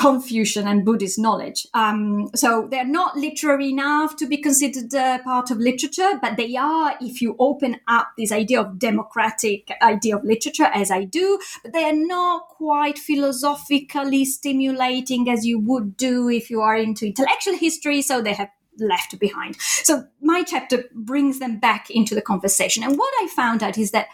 Confucian 0.00 0.66
and 0.66 0.82
Buddhist 0.82 1.18
knowledge. 1.18 1.66
Um, 1.74 2.30
so 2.34 2.66
they're 2.70 2.86
not 2.86 3.18
literary 3.18 3.68
enough 3.68 4.16
to 4.16 4.26
be 4.26 4.38
considered 4.38 4.94
uh, 4.94 5.18
part 5.22 5.50
of 5.50 5.58
literature, 5.58 6.18
but 6.22 6.38
they 6.38 6.56
are 6.56 6.94
if 7.02 7.20
you 7.20 7.36
open 7.38 7.76
up 7.86 8.08
this 8.16 8.32
idea 8.32 8.62
of 8.62 8.78
democratic 8.78 9.70
idea 9.82 10.16
of 10.16 10.24
literature, 10.24 10.70
as 10.72 10.90
I 10.90 11.04
do. 11.04 11.38
But 11.62 11.74
they 11.74 11.84
are 11.84 11.94
not 11.94 12.48
quite 12.48 12.98
philosophically 12.98 14.24
stimulating 14.24 15.28
as 15.28 15.44
you 15.44 15.58
would 15.60 15.98
do 15.98 16.30
if 16.30 16.48
you 16.48 16.62
are 16.62 16.76
into 16.76 17.04
intellectual 17.04 17.58
history. 17.58 18.00
So 18.00 18.22
they 18.22 18.32
have 18.32 18.48
left 18.78 19.18
behind. 19.18 19.56
So 19.60 20.04
my 20.22 20.44
chapter 20.44 20.84
brings 20.94 21.40
them 21.40 21.58
back 21.58 21.90
into 21.90 22.14
the 22.14 22.22
conversation. 22.22 22.82
And 22.82 22.96
what 22.96 23.12
I 23.20 23.26
found 23.26 23.62
out 23.62 23.76
is 23.76 23.90
that 23.90 24.06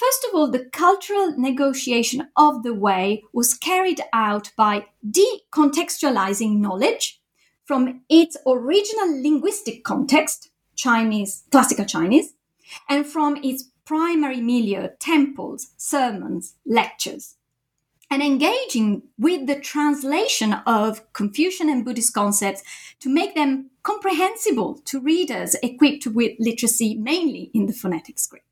First 0.00 0.24
of 0.24 0.34
all, 0.34 0.50
the 0.50 0.64
cultural 0.64 1.34
negotiation 1.36 2.28
of 2.34 2.62
the 2.62 2.72
way 2.72 3.22
was 3.34 3.52
carried 3.52 4.00
out 4.14 4.50
by 4.56 4.86
decontextualizing 5.06 6.56
knowledge 6.56 7.20
from 7.66 8.00
its 8.08 8.34
original 8.46 9.22
linguistic 9.22 9.84
context, 9.84 10.52
Chinese, 10.74 11.44
classical 11.52 11.84
Chinese, 11.84 12.32
and 12.88 13.04
from 13.04 13.36
its 13.44 13.64
primary 13.84 14.40
milieu, 14.40 14.88
temples, 14.98 15.72
sermons, 15.76 16.54
lectures, 16.64 17.34
and 18.10 18.22
engaging 18.22 19.02
with 19.18 19.46
the 19.46 19.60
translation 19.60 20.54
of 20.66 21.12
Confucian 21.12 21.68
and 21.68 21.84
Buddhist 21.84 22.14
concepts 22.14 22.62
to 23.00 23.10
make 23.10 23.34
them 23.34 23.68
comprehensible 23.82 24.80
to 24.86 24.98
readers 24.98 25.56
equipped 25.62 26.06
with 26.06 26.38
literacy 26.38 26.94
mainly 26.94 27.50
in 27.52 27.66
the 27.66 27.74
phonetic 27.74 28.18
script. 28.18 28.49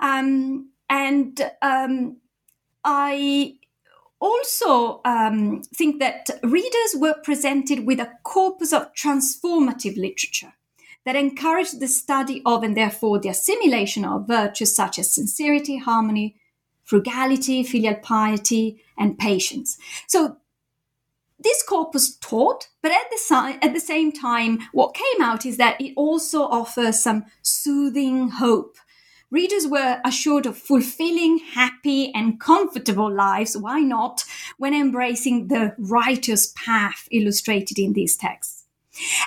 Um, 0.00 0.70
and 0.88 1.50
um, 1.62 2.18
I 2.84 3.54
also 4.20 5.00
um, 5.04 5.62
think 5.74 6.00
that 6.00 6.30
readers 6.42 6.94
were 6.94 7.14
presented 7.22 7.86
with 7.86 8.00
a 8.00 8.12
corpus 8.22 8.72
of 8.72 8.92
transformative 8.94 9.96
literature 9.96 10.54
that 11.04 11.16
encouraged 11.16 11.80
the 11.80 11.88
study 11.88 12.42
of 12.44 12.62
and 12.62 12.76
therefore 12.76 13.18
the 13.18 13.28
assimilation 13.28 14.04
of 14.04 14.26
virtues 14.26 14.74
such 14.74 14.98
as 14.98 15.14
sincerity, 15.14 15.78
harmony, 15.78 16.36
frugality, 16.82 17.62
filial 17.62 17.96
piety, 17.96 18.82
and 18.98 19.18
patience. 19.18 19.78
So 20.06 20.38
this 21.38 21.62
corpus 21.62 22.16
taught, 22.16 22.68
but 22.82 22.92
at 22.92 23.10
the, 23.10 23.18
si- 23.18 23.58
at 23.62 23.74
the 23.74 23.80
same 23.80 24.10
time, 24.10 24.60
what 24.72 24.94
came 24.94 25.22
out 25.22 25.44
is 25.44 25.58
that 25.58 25.80
it 25.80 25.92
also 25.96 26.42
offers 26.42 27.00
some 27.00 27.26
soothing 27.42 28.30
hope 28.30 28.78
readers 29.30 29.66
were 29.66 30.00
assured 30.04 30.46
of 30.46 30.56
fulfilling, 30.56 31.38
happy, 31.38 32.12
and 32.14 32.40
comfortable 32.40 33.12
lives. 33.12 33.56
Why 33.56 33.80
not? 33.80 34.24
When 34.58 34.74
embracing 34.74 35.48
the 35.48 35.74
righteous 35.78 36.52
path 36.56 37.08
illustrated 37.10 37.78
in 37.78 37.92
these 37.92 38.16
texts. 38.16 38.64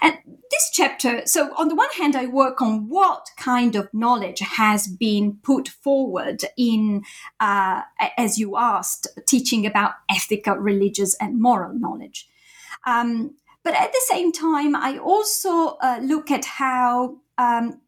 And 0.01 0.17
this 0.49 0.71
chapter, 0.73 1.21
so 1.25 1.53
on 1.55 1.67
the 1.67 1.75
one 1.75 1.91
hand, 1.91 2.15
I 2.15 2.25
work 2.25 2.61
on 2.61 2.89
what 2.89 3.29
kind 3.37 3.75
of 3.75 3.93
knowledge 3.93 4.39
has 4.39 4.87
been 4.87 5.37
put 5.43 5.67
forward 5.67 6.43
in, 6.57 7.03
uh, 7.39 7.83
as 8.17 8.39
you 8.39 8.57
asked, 8.57 9.07
teaching 9.27 9.65
about 9.65 9.93
ethical, 10.09 10.55
religious, 10.55 11.15
and 11.15 11.39
moral 11.39 11.77
knowledge. 11.77 12.27
Um, 12.85 13.35
but 13.63 13.75
at 13.75 13.91
the 13.91 14.01
same 14.05 14.31
time, 14.31 14.75
I 14.75 14.97
also 14.97 15.77
uh, 15.81 15.99
look 16.01 16.31
at 16.31 16.45
how 16.45 17.17
um, 17.37 17.81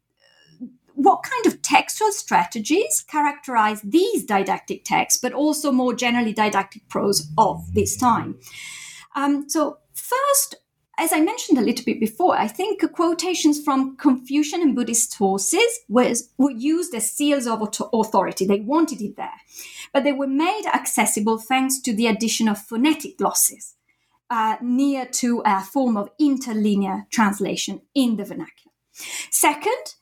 what 0.94 1.22
kind 1.22 1.46
of 1.46 1.62
textual 1.62 2.12
strategies 2.12 3.04
characterize 3.06 3.80
these 3.82 4.24
didactic 4.24 4.84
texts, 4.84 5.20
but 5.20 5.32
also 5.32 5.72
more 5.72 5.94
generally 5.94 6.32
didactic 6.32 6.88
prose 6.88 7.28
of 7.38 7.74
this 7.74 7.96
time. 7.96 8.38
Um, 9.14 9.48
so, 9.48 9.78
first, 9.94 10.56
as 10.98 11.12
I 11.12 11.20
mentioned 11.20 11.58
a 11.58 11.62
little 11.62 11.84
bit 11.84 12.00
before, 12.00 12.38
I 12.38 12.46
think 12.46 12.82
quotations 12.92 13.62
from 13.62 13.96
Confucian 13.96 14.60
and 14.60 14.74
Buddhist 14.74 15.12
sources 15.12 15.80
was, 15.88 16.30
were 16.36 16.50
used 16.50 16.94
as 16.94 17.10
seals 17.10 17.46
of 17.46 17.62
authority. 17.92 18.46
They 18.46 18.60
wanted 18.60 19.00
it 19.00 19.16
there. 19.16 19.40
But 19.92 20.04
they 20.04 20.12
were 20.12 20.26
made 20.26 20.64
accessible 20.72 21.38
thanks 21.38 21.80
to 21.80 21.94
the 21.94 22.06
addition 22.06 22.46
of 22.46 22.58
phonetic 22.58 23.18
glosses, 23.18 23.74
uh, 24.30 24.56
near 24.60 25.06
to 25.06 25.42
a 25.44 25.62
form 25.62 25.96
of 25.96 26.10
interlinear 26.20 27.06
translation 27.10 27.82
in 27.94 28.16
the 28.16 28.24
vernacular. 28.24 28.72
Second, 29.30 29.94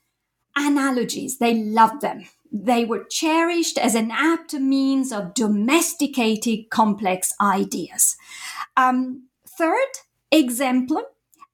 analogies. 0.56 1.38
They 1.38 1.54
loved 1.54 2.02
them. 2.02 2.26
They 2.52 2.84
were 2.84 3.04
cherished 3.04 3.78
as 3.78 3.94
an 3.94 4.10
apt 4.10 4.54
means 4.54 5.12
of 5.12 5.34
domesticating 5.34 6.66
complex 6.70 7.32
ideas. 7.40 8.16
Um, 8.76 9.24
third, 9.46 9.88
exemplum 10.32 11.04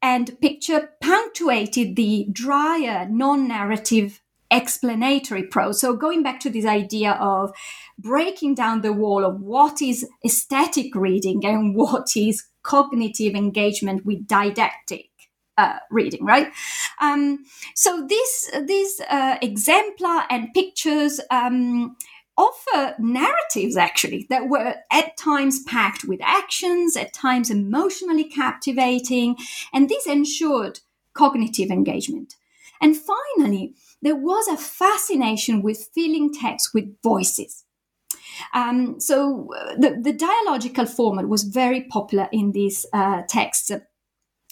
and 0.00 0.40
picture 0.40 0.90
punctuated 1.00 1.96
the 1.96 2.26
drier, 2.30 3.06
non 3.10 3.48
narrative 3.48 4.20
explanatory 4.50 5.42
prose. 5.42 5.80
So, 5.80 5.94
going 5.94 6.22
back 6.22 6.40
to 6.40 6.50
this 6.50 6.64
idea 6.64 7.12
of 7.12 7.52
breaking 7.98 8.54
down 8.54 8.82
the 8.82 8.92
wall 8.92 9.24
of 9.24 9.40
what 9.40 9.82
is 9.82 10.08
aesthetic 10.24 10.94
reading 10.94 11.44
and 11.44 11.74
what 11.74 12.16
is 12.16 12.44
cognitive 12.62 13.34
engagement 13.34 14.04
with 14.04 14.26
didactic 14.26 15.05
uh, 15.58 15.78
reading, 15.90 16.24
right? 16.24 16.52
Um, 17.00 17.44
so 17.74 18.06
these 18.06 18.50
these 18.64 19.00
uh, 19.08 19.38
exemplar 19.42 20.24
and 20.30 20.52
pictures 20.54 21.20
um, 21.30 21.96
offer 22.36 22.94
narratives 22.98 23.76
actually 23.76 24.26
that 24.28 24.48
were 24.48 24.74
at 24.90 25.16
times 25.16 25.62
packed 25.64 26.04
with 26.04 26.20
actions, 26.22 26.96
at 26.96 27.12
times 27.12 27.50
emotionally 27.50 28.24
captivating, 28.24 29.36
and 29.72 29.88
this 29.88 30.06
ensured 30.06 30.80
cognitive 31.14 31.70
engagement. 31.70 32.36
And 32.80 32.96
finally, 32.96 33.74
there 34.02 34.16
was 34.16 34.48
a 34.48 34.56
fascination 34.56 35.62
with 35.62 35.88
filling 35.94 36.32
text 36.32 36.74
with 36.74 36.94
voices. 37.02 37.64
Um, 38.52 39.00
so 39.00 39.48
uh, 39.58 39.76
the, 39.76 39.98
the, 40.00 40.12
dialogical 40.12 40.84
format 40.84 41.26
was 41.26 41.44
very 41.44 41.82
popular 41.84 42.28
in 42.32 42.52
these 42.52 42.84
uh, 42.92 43.22
texts. 43.26 43.70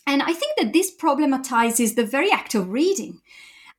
And 0.07 0.23
I 0.23 0.33
think 0.33 0.57
that 0.59 0.73
this 0.73 0.95
problematizes 0.95 1.95
the 1.95 2.05
very 2.05 2.31
act 2.31 2.55
of 2.55 2.71
reading 2.71 3.21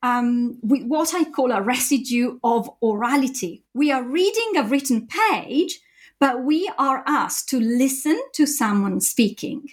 um, 0.01 0.57
with 0.61 0.83
what 0.83 1.13
I 1.13 1.23
call 1.23 1.51
a 1.51 1.61
residue 1.61 2.39
of 2.43 2.69
orality. 2.81 3.63
We 3.73 3.91
are 3.91 4.03
reading 4.03 4.57
a 4.57 4.63
written 4.63 5.07
page, 5.07 5.79
but 6.19 6.43
we 6.43 6.71
are 6.77 7.03
asked 7.07 7.49
to 7.49 7.59
listen 7.59 8.19
to 8.33 8.45
someone 8.45 9.01
speaking. 9.01 9.67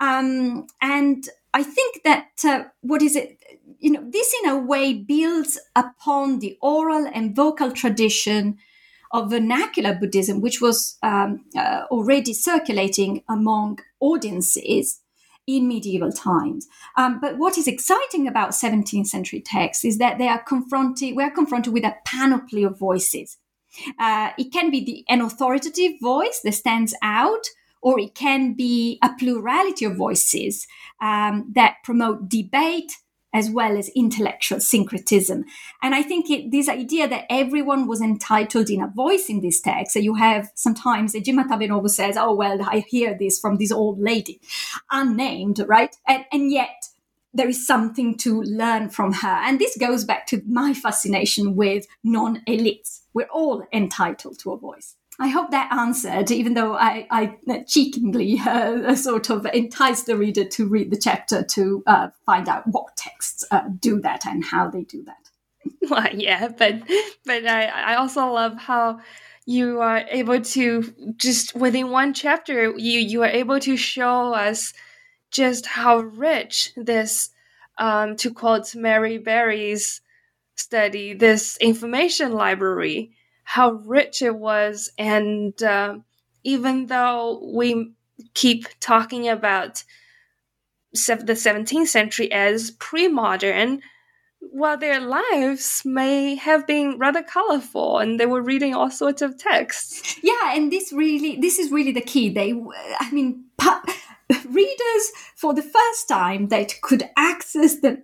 Um, 0.00 0.66
and 0.80 1.28
I 1.52 1.62
think 1.62 2.02
that 2.04 2.28
uh, 2.44 2.64
what 2.80 3.02
is 3.02 3.14
it? 3.16 3.38
You 3.78 3.92
know, 3.92 4.04
this 4.10 4.34
in 4.42 4.50
a 4.50 4.58
way 4.58 4.94
builds 4.94 5.58
upon 5.76 6.38
the 6.38 6.56
oral 6.62 7.06
and 7.12 7.36
vocal 7.36 7.70
tradition 7.70 8.56
of 9.12 9.30
vernacular 9.30 9.94
Buddhism, 9.94 10.40
which 10.40 10.60
was 10.60 10.96
um, 11.02 11.44
uh, 11.56 11.84
already 11.90 12.32
circulating 12.32 13.22
among 13.28 13.78
audiences 14.00 15.00
in 15.46 15.68
medieval 15.68 16.12
times. 16.12 16.66
Um, 16.96 17.20
but 17.20 17.38
what 17.38 17.58
is 17.58 17.68
exciting 17.68 18.26
about 18.26 18.50
17th 18.50 19.06
century 19.06 19.40
texts 19.40 19.84
is 19.84 19.98
that 19.98 20.18
they 20.18 20.28
are 20.28 20.42
confronted, 20.42 21.16
we 21.16 21.22
are 21.22 21.30
confronted 21.30 21.72
with 21.72 21.84
a 21.84 21.96
panoply 22.06 22.64
of 22.64 22.78
voices. 22.78 23.36
Uh, 23.98 24.30
it 24.38 24.52
can 24.52 24.70
be 24.70 24.84
the, 24.84 25.04
an 25.08 25.20
authoritative 25.20 25.92
voice 26.00 26.40
that 26.44 26.52
stands 26.52 26.94
out, 27.02 27.46
or 27.82 27.98
it 28.00 28.14
can 28.14 28.54
be 28.54 28.98
a 29.02 29.10
plurality 29.18 29.84
of 29.84 29.96
voices 29.96 30.66
um, 31.00 31.52
that 31.54 31.76
promote 31.84 32.28
debate, 32.28 32.96
as 33.34 33.50
well 33.50 33.76
as 33.76 33.90
intellectual 33.90 34.60
syncretism. 34.60 35.44
And 35.82 35.94
I 35.94 36.02
think 36.02 36.30
it, 36.30 36.52
this 36.52 36.68
idea 36.68 37.08
that 37.08 37.26
everyone 37.28 37.88
was 37.88 38.00
entitled 38.00 38.70
in 38.70 38.80
a 38.80 38.86
voice 38.88 39.28
in 39.28 39.40
this 39.40 39.60
text, 39.60 39.96
you 39.96 40.14
have 40.14 40.50
sometimes 40.54 41.14
Ejima 41.14 41.44
Tamenobu 41.46 41.90
says, 41.90 42.16
oh, 42.16 42.32
well, 42.32 42.62
I 42.62 42.84
hear 42.88 43.16
this 43.18 43.40
from 43.40 43.56
this 43.56 43.72
old 43.72 44.00
lady, 44.00 44.40
unnamed, 44.90 45.62
right? 45.66 45.94
And, 46.06 46.24
and 46.32 46.50
yet 46.50 46.88
there 47.34 47.48
is 47.48 47.66
something 47.66 48.16
to 48.18 48.40
learn 48.42 48.88
from 48.88 49.12
her. 49.12 49.40
And 49.42 49.58
this 49.58 49.76
goes 49.76 50.04
back 50.04 50.26
to 50.28 50.40
my 50.46 50.72
fascination 50.72 51.56
with 51.56 51.86
non 52.04 52.42
elites. 52.48 53.00
We're 53.12 53.26
all 53.26 53.66
entitled 53.72 54.38
to 54.40 54.52
a 54.52 54.56
voice. 54.56 54.94
I 55.20 55.28
hope 55.28 55.50
that 55.52 55.72
answered, 55.72 56.30
even 56.30 56.54
though 56.54 56.74
I, 56.74 57.06
I 57.10 57.36
cheekingly 57.66 58.40
uh, 58.46 58.94
sort 58.96 59.30
of 59.30 59.46
enticed 59.46 60.06
the 60.06 60.16
reader 60.16 60.44
to 60.44 60.66
read 60.66 60.90
the 60.90 60.98
chapter 60.98 61.42
to 61.42 61.82
uh, 61.86 62.08
find 62.26 62.48
out 62.48 62.66
what 62.66 62.96
texts 62.96 63.44
uh, 63.50 63.62
do 63.78 64.00
that 64.00 64.26
and 64.26 64.44
how 64.44 64.68
they 64.68 64.82
do 64.82 65.04
that. 65.04 65.16
Well, 65.90 66.08
yeah, 66.14 66.48
but 66.48 66.82
but 67.26 67.46
I, 67.46 67.66
I 67.66 67.94
also 67.96 68.26
love 68.32 68.56
how 68.56 69.00
you 69.46 69.80
are 69.80 70.04
able 70.08 70.40
to 70.40 70.94
just 71.16 71.54
within 71.54 71.90
one 71.90 72.14
chapter 72.14 72.72
you 72.76 73.00
you 73.00 73.22
are 73.22 73.28
able 73.28 73.60
to 73.60 73.76
show 73.76 74.32
us 74.32 74.72
just 75.30 75.66
how 75.66 75.98
rich 75.98 76.72
this 76.76 77.30
um, 77.78 78.16
to 78.16 78.32
quote 78.32 78.74
Mary 78.74 79.18
Berry's 79.18 80.00
study 80.56 81.12
this 81.12 81.58
information 81.58 82.32
library 82.32 83.12
how 83.44 83.72
rich 83.84 84.22
it 84.22 84.36
was. 84.36 84.90
And 84.98 85.60
uh, 85.62 85.98
even 86.42 86.86
though 86.86 87.50
we 87.54 87.92
keep 88.34 88.66
talking 88.80 89.28
about 89.28 89.84
the 90.92 91.34
17th 91.34 91.88
century 91.88 92.30
as 92.32 92.72
pre 92.72 93.08
modern, 93.08 93.80
while 94.50 94.76
their 94.76 95.00
lives 95.00 95.82
may 95.84 96.34
have 96.34 96.66
been 96.66 96.98
rather 96.98 97.22
colorful 97.22 97.98
and 97.98 98.20
they 98.20 98.26
were 98.26 98.42
reading 98.42 98.74
all 98.74 98.90
sorts 98.90 99.22
of 99.22 99.38
texts. 99.38 100.18
Yeah, 100.22 100.54
and 100.54 100.70
this 100.70 100.92
really, 100.92 101.36
this 101.36 101.58
is 101.58 101.72
really 101.72 101.92
the 101.92 102.00
key. 102.00 102.28
They, 102.28 102.52
I 103.00 103.10
mean, 103.10 103.44
pu- 103.56 103.92
readers 104.48 105.12
for 105.34 105.54
the 105.54 105.62
first 105.62 106.08
time 106.08 106.48
that 106.48 106.80
could 106.82 107.08
access 107.16 107.80
the 107.80 108.02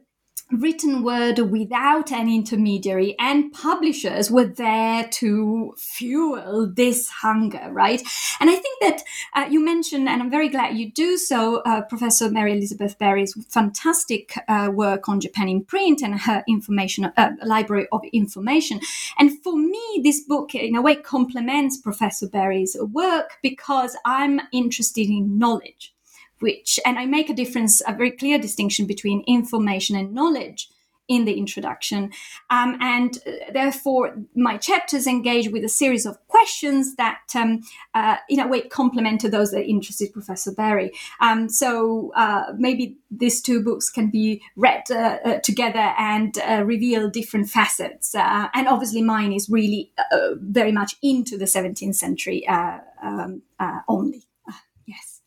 written 0.53 1.03
word 1.03 1.39
without 1.39 2.11
an 2.13 2.29
intermediary 2.29 3.15
and 3.19 3.53
publishers 3.53 4.31
were 4.31 4.47
there 4.47 5.09
to 5.09 5.75
fuel 5.77 6.71
this 6.75 7.09
hunger 7.09 7.69
right? 7.71 8.03
And 8.41 8.51
i 8.51 8.57
think 8.57 8.81
that 8.81 9.03
uh, 9.35 9.47
you 9.51 9.65
mentioned 9.65 10.09
and 10.09 10.23
i'm 10.23 10.31
very 10.31 10.49
glad 10.49 10.77
you 10.77 10.91
do 10.91 11.17
so 11.17 11.59
uh, 11.67 11.83
professor 11.83 12.31
mary 12.31 12.53
elizabeth 12.53 12.99
berry's 12.99 13.35
fantastic 13.49 14.35
uh, 14.49 14.71
work 14.73 15.09
on 15.09 15.21
japan 15.21 15.49
in 15.49 15.65
print 15.65 16.03
and 16.03 16.21
her 16.21 16.43
information 16.49 17.05
uh, 17.17 17.31
library 17.45 17.87
of 17.93 18.03
information. 18.13 18.81
And 19.19 19.43
for 19.43 19.57
me 19.57 20.01
this 20.03 20.21
book 20.21 20.55
in 20.55 20.77
a 20.77 20.83
way 20.83 20.97
complements 20.97 21.79
professor 21.79 22.29
berry's 22.29 22.77
work 22.81 23.39
because 23.43 23.97
i'm 24.05 24.41
interested 24.53 25.09
in 25.09 25.39
knowledge 25.39 25.95
which, 26.41 26.78
and 26.84 26.99
I 26.99 27.07
make 27.07 27.30
a 27.30 27.34
difference, 27.34 27.80
a 27.86 27.95
very 27.95 28.11
clear 28.11 28.38
distinction 28.38 28.86
between 28.86 29.24
information 29.26 29.97
and 29.97 30.12
knowledge 30.12 30.68
in 31.11 31.24
the 31.24 31.34
introduction. 31.34 32.12
Um, 32.49 32.78
and 32.80 33.18
uh, 33.26 33.53
therefore, 33.53 34.16
my 34.34 34.57
chapters 34.57 35.09
engage 35.09 35.51
with 35.51 35.64
a 35.64 35.68
series 35.68 36.07
of 36.07 36.16
questions 36.28 36.95
that, 36.95 37.22
um, 37.34 37.62
uh, 37.95 38.16
in 38.28 38.38
a 38.38 38.47
way, 38.47 38.62
complement 38.62 39.20
to 39.22 39.28
those 39.28 39.51
that 39.51 39.68
interested 39.68 40.12
Professor 40.12 40.53
Berry. 40.53 40.93
Um, 41.20 41.49
so 41.49 42.12
uh, 42.14 42.53
maybe 42.57 42.97
these 43.11 43.43
two 43.43 43.61
books 43.62 43.91
can 43.91 44.09
be 44.09 44.41
read 44.55 44.84
uh, 44.91 45.18
uh 45.24 45.41
together 45.41 45.93
and 45.99 46.36
reveal 46.64 47.11
different 47.11 47.49
facets. 47.49 48.14
and 48.14 48.68
obviously, 48.68 49.03
mine 49.03 49.32
is 49.32 49.51
really 49.51 49.93
very 50.36 50.70
much 50.70 50.95
into 51.03 51.36
the 51.36 51.47
17th 51.47 51.97
century 51.97 52.47
um, 52.49 53.43
only. 53.88 54.30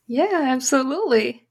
Yeah, 0.07 0.45
absolutely. 0.47 1.45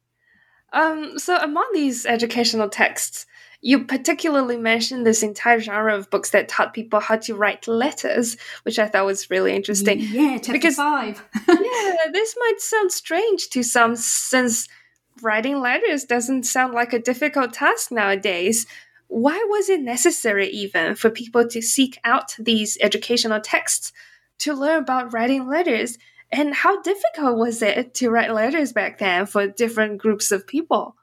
Um, 0.73 1.19
so 1.19 1.37
among 1.37 1.69
these 1.73 2.07
educational 2.07 2.69
texts, 2.69 3.27
you 3.61 3.85
particularly 3.85 4.57
mentioned 4.57 5.07
this 5.07 5.23
entire 5.23 5.61
genre 5.61 5.97
of 5.97 6.11
books 6.11 6.31
that 6.31 6.49
taught 6.49 6.75
people 6.75 6.99
how 6.99 7.17
to 7.17 7.35
write 7.35 7.69
letters, 7.69 8.37
which 8.65 8.79
I 8.79 8.89
thought 8.89 9.07
was 9.07 9.31
really 9.31 9.55
interesting. 9.55 10.01
Yeah, 10.01 10.33
chapter 10.33 10.53
because, 10.53 10.77
five. 10.77 11.25
yeah, 11.49 11.97
this 12.13 12.35
might 12.39 12.59
sound 12.59 12.91
strange 12.91 13.49
to 13.51 13.63
some 13.63 13.95
since 13.95 14.69
writing 15.23 15.61
letters 15.61 16.05
doesn't 16.05 16.43
sound 16.43 16.75
like 16.75 16.93
a 16.93 16.99
difficult 16.99 17.53
task 17.53 17.93
nowadays. 17.93 18.67
Why 19.07 19.45
was 19.49 19.69
it 19.69 19.81
necessary, 19.81 20.49
even, 20.49 20.97
for 20.97 21.11
people 21.11 21.47
to 21.47 21.63
seek 21.63 21.99
out 22.03 22.35
these 22.39 22.77
educational 22.81 23.41
texts 23.41 23.93
to 24.39 24.55
learn 24.55 24.83
about 24.83 25.13
writing 25.13 25.47
letters? 25.47 25.99
And 26.33 26.55
how 26.55 26.81
difficult 26.81 27.37
was 27.37 27.61
it 27.61 27.95
to 27.95 28.09
write 28.09 28.33
letters 28.33 28.73
back 28.73 28.99
then 28.99 29.27
for 29.27 29.47
different 29.47 29.99
groups 29.99 30.33
of 30.33 30.47
people? 30.47 30.97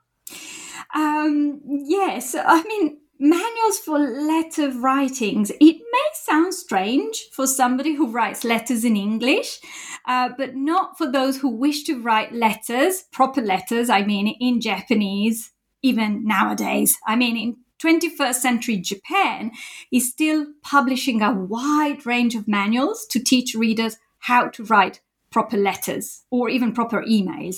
Um, 0.96 1.62
yes, 1.66 2.36
I 2.36 2.64
mean, 2.64 2.98
manuals 3.20 3.78
for 3.80 4.00
letter 4.00 4.72
writings. 4.72 5.52
It 5.52 5.78
may 5.78 6.10
sound 6.14 6.56
strange 6.56 7.30
for 7.32 7.46
somebody 7.46 7.94
who 7.94 8.10
writes 8.10 8.44
letters 8.44 8.84
in 8.84 8.96
English, 8.96 9.60
uh, 10.06 10.30
but 10.36 10.56
not 10.56 10.98
for 10.98 11.12
those 11.12 11.38
who 11.38 11.50
wish 11.50 11.84
to 11.84 12.02
write 12.02 12.34
letters, 12.34 13.04
proper 13.12 13.42
letters, 13.42 13.90
I 13.90 14.04
mean, 14.04 14.36
in 14.40 14.62
Japanese, 14.62 15.52
even 15.84 16.26
nowadays. 16.26 16.98
I 17.06 17.16
mean, 17.16 17.38
in 17.38 17.58
21st 17.80 18.36
century 18.36 18.78
Japan 18.78 19.52
is 19.92 20.10
still 20.10 20.48
publishing 20.64 21.22
a 21.22 21.34
wide 21.34 22.06
range 22.06 22.36
of 22.36 22.48
manuals 22.48 23.06
to 23.12 23.20
teach 23.20 23.56
readers 23.56 23.98
how 24.20 24.50
to 24.50 24.64
write 24.66 25.02
proper 25.32 25.58
letters 25.58 26.24
or 26.30 26.50
even 26.50 26.74
proper 26.74 27.04
emails. 27.04 27.58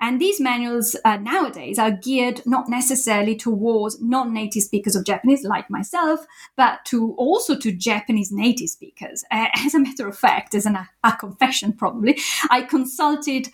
And 0.00 0.20
these 0.20 0.40
manuals 0.40 0.94
uh, 1.04 1.16
nowadays 1.16 1.78
are 1.78 1.90
geared 1.90 2.42
not 2.46 2.68
necessarily 2.68 3.34
towards 3.34 4.00
non-native 4.00 4.62
speakers 4.62 4.94
of 4.94 5.04
Japanese 5.04 5.42
like 5.42 5.68
myself, 5.68 6.24
but 6.56 6.84
to 6.86 7.14
also 7.14 7.58
to 7.58 7.72
Japanese 7.72 8.30
native 8.30 8.68
speakers. 8.68 9.24
Uh, 9.30 9.46
as 9.56 9.74
a 9.74 9.80
matter 9.80 10.06
of 10.06 10.16
fact, 10.16 10.54
as 10.54 10.66
an, 10.66 10.78
a 11.02 11.12
confession 11.16 11.72
probably, 11.72 12.18
I 12.50 12.62
consulted 12.62 13.48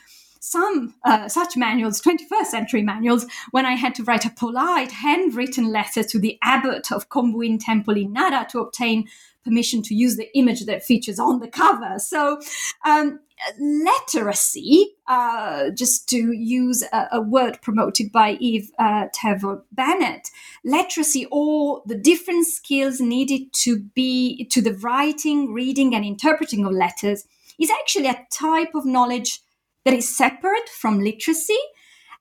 some 0.44 0.94
uh, 1.04 1.28
such 1.28 1.56
manuals, 1.56 2.00
21st 2.02 2.46
century 2.46 2.82
manuals, 2.82 3.26
when 3.50 3.66
I 3.66 3.72
had 3.72 3.94
to 3.96 4.04
write 4.04 4.24
a 4.24 4.30
polite 4.30 4.92
handwritten 4.92 5.70
letter 5.72 6.02
to 6.02 6.18
the 6.18 6.38
abbot 6.42 6.92
of 6.92 7.08
Kombuin 7.08 7.58
Temple 7.58 7.96
in 7.96 8.12
Nara 8.12 8.46
to 8.50 8.60
obtain 8.60 9.08
permission 9.44 9.82
to 9.82 9.94
use 9.94 10.16
the 10.16 10.36
image 10.36 10.64
that 10.66 10.84
features 10.84 11.18
on 11.18 11.40
the 11.40 11.48
cover. 11.48 11.98
So, 11.98 12.40
um, 12.84 13.20
letteracy, 13.60 14.84
uh, 15.06 15.70
just 15.70 16.08
to 16.08 16.32
use 16.32 16.82
a, 16.92 17.08
a, 17.12 17.20
word 17.20 17.60
promoted 17.60 18.10
by 18.10 18.32
Eve 18.40 18.70
uh, 18.78 19.08
Tavor 19.14 19.62
Bannet, 19.74 20.30
letteracy 20.66 21.26
or 21.30 21.82
the 21.84 21.96
different 21.96 22.46
skills 22.46 23.00
needed 23.00 23.52
to 23.52 23.80
be 23.80 24.46
to 24.46 24.62
the 24.62 24.74
writing, 24.74 25.52
reading, 25.52 25.94
and 25.94 26.04
interpreting 26.04 26.64
of 26.64 26.72
letters 26.72 27.24
is 27.58 27.70
actually 27.70 28.08
a 28.08 28.26
type 28.30 28.74
of 28.74 28.86
knowledge 28.86 29.40
that 29.84 29.94
is 29.94 30.14
separate 30.14 30.68
from 30.68 31.00
literacy 31.00 31.58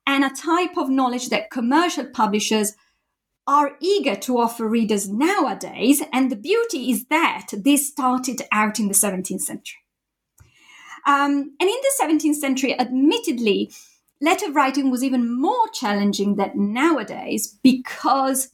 and 0.06 0.24
a 0.24 0.30
type 0.30 0.76
of 0.76 0.90
knowledge 0.90 1.30
that 1.30 1.50
commercial 1.50 2.06
publishers 2.06 2.74
are 3.46 3.76
eager 3.80 4.14
to 4.16 4.38
offer 4.38 4.68
readers 4.68 5.08
nowadays. 5.08 6.02
And 6.12 6.30
the 6.30 6.36
beauty 6.36 6.90
is 6.90 7.06
that 7.06 7.48
this 7.52 7.88
started 7.88 8.42
out 8.52 8.78
in 8.78 8.88
the 8.88 8.94
17th 8.94 9.40
century. 9.40 9.80
Um, 11.06 11.54
and 11.60 11.68
in 11.68 11.68
the 11.68 11.92
17th 12.02 12.36
century, 12.36 12.78
admittedly, 12.78 13.70
letter 14.20 14.50
writing 14.50 14.90
was 14.90 15.04
even 15.04 15.30
more 15.38 15.68
challenging 15.72 16.36
than 16.36 16.72
nowadays 16.72 17.58
because 17.62 18.48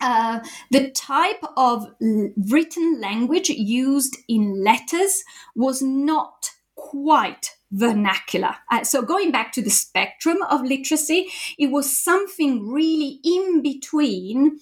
uh, 0.00 0.40
the 0.70 0.90
type 0.90 1.42
of 1.56 1.86
written 2.00 3.00
language 3.00 3.50
used 3.50 4.16
in 4.28 4.62
letters 4.62 5.22
was 5.54 5.82
not 5.82 6.50
quite 6.74 7.55
vernacular. 7.70 8.56
Uh, 8.70 8.84
so, 8.84 9.02
going 9.02 9.30
back 9.30 9.52
to 9.52 9.62
the 9.62 9.70
spectrum 9.70 10.38
of 10.50 10.62
literacy, 10.62 11.28
it 11.58 11.70
was 11.70 11.98
something 11.98 12.68
really 12.68 13.20
in 13.24 13.62
between 13.62 14.58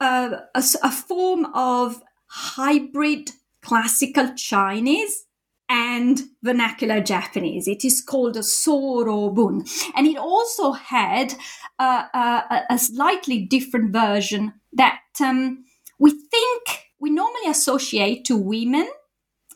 uh, 0.00 0.36
a, 0.54 0.64
a 0.82 0.90
form 0.90 1.46
of 1.54 2.02
hybrid 2.26 3.30
classical 3.62 4.32
Chinese 4.34 5.26
and 5.68 6.22
vernacular 6.42 7.00
Japanese. 7.00 7.68
It 7.68 7.84
is 7.84 8.00
called 8.00 8.36
a 8.36 8.40
sorobun. 8.40 9.68
And 9.94 10.06
it 10.06 10.16
also 10.18 10.72
had 10.72 11.34
uh, 11.78 12.04
a, 12.12 12.62
a, 12.70 12.78
slightly 12.78 13.46
different 13.46 13.92
version 13.92 14.54
that 14.72 15.00
um, 15.20 15.64
we 15.98 16.10
think 16.10 16.90
we 16.98 17.10
normally 17.10 17.48
associate 17.48 18.24
to 18.24 18.36
women 18.36 18.90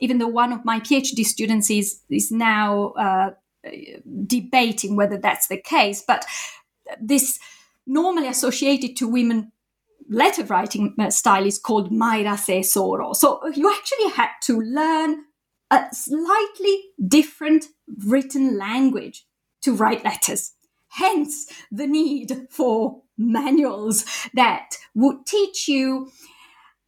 even 0.01 0.19
though 0.19 0.29
one 0.29 0.53
of 0.53 0.65
my 0.65 0.81
PhD 0.81 1.25
students 1.25 1.71
is 1.71 2.01
is 2.11 2.31
now 2.31 2.93
uh, 2.99 3.31
debating 4.27 4.97
whether 4.97 5.17
that's 5.17 5.49
the 5.49 5.57
case, 5.57 6.03
but 6.07 6.25
this 7.01 7.39
normally 7.87 8.29
associated 8.29 8.97
to 8.97 9.09
women 9.09 9.53
letter 10.09 10.45
writing 10.45 10.95
uh, 10.99 11.11
style 11.11 11.47
is 11.47 11.59
called 11.59 11.91
Mairase 11.91 12.61
Soro. 12.61 13.15
So 13.15 13.47
you 13.49 13.73
actually 13.73 14.11
had 14.11 14.31
to 14.43 14.61
learn 14.61 15.25
a 15.71 15.87
slightly 15.93 16.83
different 17.07 17.67
written 18.07 18.59
language 18.59 19.27
to 19.63 19.75
write 19.75 20.05
letters. 20.05 20.53
Hence 20.89 21.51
the 21.73 21.87
need 21.87 22.47
for 22.51 23.03
manuals 23.17 24.05
that 24.35 24.77
would 24.95 25.27
teach 25.27 25.69
you 25.69 26.11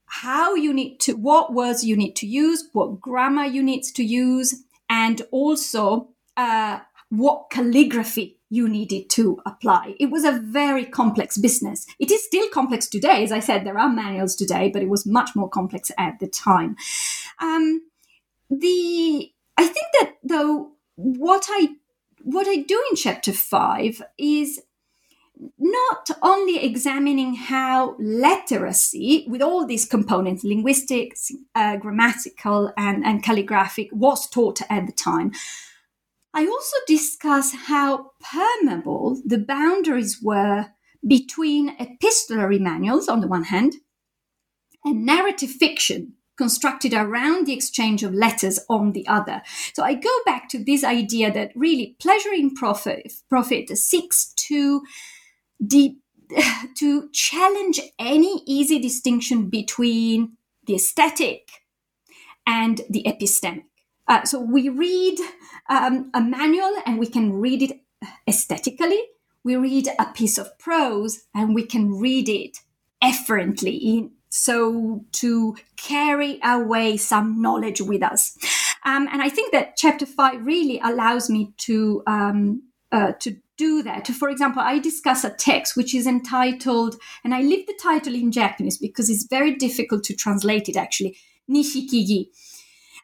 how 0.06 0.54
you 0.54 0.72
need 0.72 0.98
to, 1.00 1.14
what 1.14 1.52
words 1.52 1.84
you 1.84 1.96
need 1.96 2.16
to 2.16 2.26
use, 2.26 2.68
what 2.72 3.00
grammar 3.00 3.44
you 3.44 3.62
need 3.62 3.82
to 3.82 4.04
use, 4.04 4.62
and 4.88 5.22
also 5.30 6.08
uh, 6.36 6.80
what 7.10 7.50
calligraphy 7.50 8.38
you 8.48 8.68
needed 8.68 9.10
to 9.10 9.40
apply. 9.44 9.94
It 9.98 10.10
was 10.10 10.24
a 10.24 10.38
very 10.40 10.84
complex 10.84 11.36
business. 11.36 11.86
It 11.98 12.10
is 12.10 12.24
still 12.24 12.48
complex 12.50 12.86
today. 12.86 13.24
As 13.24 13.32
I 13.32 13.40
said, 13.40 13.64
there 13.64 13.78
are 13.78 13.88
manuals 13.88 14.36
today, 14.36 14.70
but 14.72 14.82
it 14.82 14.88
was 14.88 15.04
much 15.04 15.34
more 15.34 15.48
complex 15.48 15.90
at 15.98 16.18
the 16.20 16.28
time. 16.28 16.76
Um, 17.40 17.82
the 18.48 19.32
I 19.56 19.66
think 19.66 19.86
that 20.00 20.14
though 20.22 20.72
what 20.94 21.46
I 21.50 21.70
what 22.22 22.46
I 22.46 22.56
do 22.56 22.82
in 22.90 22.96
chapter 22.96 23.32
five 23.32 24.02
is 24.18 24.62
not 25.58 26.10
only 26.22 26.58
examining 26.64 27.34
how 27.34 27.96
literacy, 27.98 29.26
with 29.28 29.42
all 29.42 29.66
these 29.66 29.84
components, 29.84 30.44
linguistics, 30.44 31.30
uh, 31.54 31.76
grammatical, 31.76 32.72
and, 32.76 33.04
and 33.04 33.22
calligraphic, 33.22 33.88
was 33.92 34.28
taught 34.28 34.60
at 34.70 34.86
the 34.86 34.92
time, 34.92 35.32
I 36.32 36.46
also 36.46 36.76
discuss 36.86 37.54
how 37.66 38.12
permeable 38.20 39.20
the 39.24 39.38
boundaries 39.38 40.20
were 40.22 40.66
between 41.06 41.76
epistolary 41.78 42.58
manuals 42.58 43.08
on 43.08 43.20
the 43.20 43.28
one 43.28 43.44
hand 43.44 43.76
and 44.84 45.06
narrative 45.06 45.50
fiction 45.50 46.14
constructed 46.36 46.92
around 46.92 47.46
the 47.46 47.54
exchange 47.54 48.02
of 48.02 48.12
letters 48.12 48.60
on 48.68 48.92
the 48.92 49.06
other. 49.06 49.42
So 49.72 49.82
I 49.82 49.94
go 49.94 50.10
back 50.26 50.48
to 50.50 50.62
this 50.62 50.84
idea 50.84 51.32
that 51.32 51.52
really 51.54 51.96
pleasure 51.98 52.32
in 52.32 52.54
profit, 52.54 53.12
profit 53.28 53.70
seeks 53.78 54.34
to 54.48 54.82
de- 55.64 55.98
to 56.76 57.08
challenge 57.10 57.80
any 57.98 58.42
easy 58.46 58.78
distinction 58.78 59.48
between 59.48 60.36
the 60.66 60.74
aesthetic 60.74 61.50
and 62.46 62.82
the 62.88 63.04
epistemic. 63.06 63.64
Uh, 64.08 64.24
so 64.24 64.40
we 64.40 64.68
read 64.68 65.18
um, 65.68 66.10
a 66.14 66.20
manual 66.20 66.76
and 66.84 66.98
we 66.98 67.06
can 67.06 67.32
read 67.34 67.62
it 67.62 67.80
aesthetically. 68.28 69.02
We 69.42 69.56
read 69.56 69.88
a 69.98 70.06
piece 70.06 70.38
of 70.38 70.58
prose 70.58 71.24
and 71.34 71.54
we 71.54 71.64
can 71.64 71.98
read 71.98 72.28
it 72.28 72.58
efferently, 73.02 74.10
so 74.28 75.04
to 75.12 75.56
carry 75.76 76.40
away 76.42 76.96
some 76.96 77.40
knowledge 77.40 77.80
with 77.80 78.02
us. 78.02 78.36
Um, 78.84 79.08
and 79.10 79.22
I 79.22 79.28
think 79.28 79.52
that 79.52 79.76
chapter 79.76 80.06
five 80.06 80.44
really 80.44 80.80
allows 80.82 81.28
me 81.28 81.52
to 81.58 82.02
um, 82.06 82.62
uh, 82.92 83.12
to 83.20 83.36
do 83.56 83.82
that. 83.82 84.06
For 84.08 84.28
example, 84.28 84.62
I 84.62 84.78
discuss 84.78 85.24
a 85.24 85.30
text 85.30 85.76
which 85.76 85.94
is 85.94 86.06
entitled, 86.06 86.96
and 87.24 87.34
I 87.34 87.40
leave 87.40 87.66
the 87.66 87.78
title 87.80 88.14
in 88.14 88.32
Japanese 88.32 88.78
because 88.78 89.10
it's 89.10 89.26
very 89.26 89.54
difficult 89.54 90.04
to 90.04 90.14
translate 90.14 90.68
it 90.68 90.76
actually, 90.76 91.16
Nishikigi. 91.50 92.28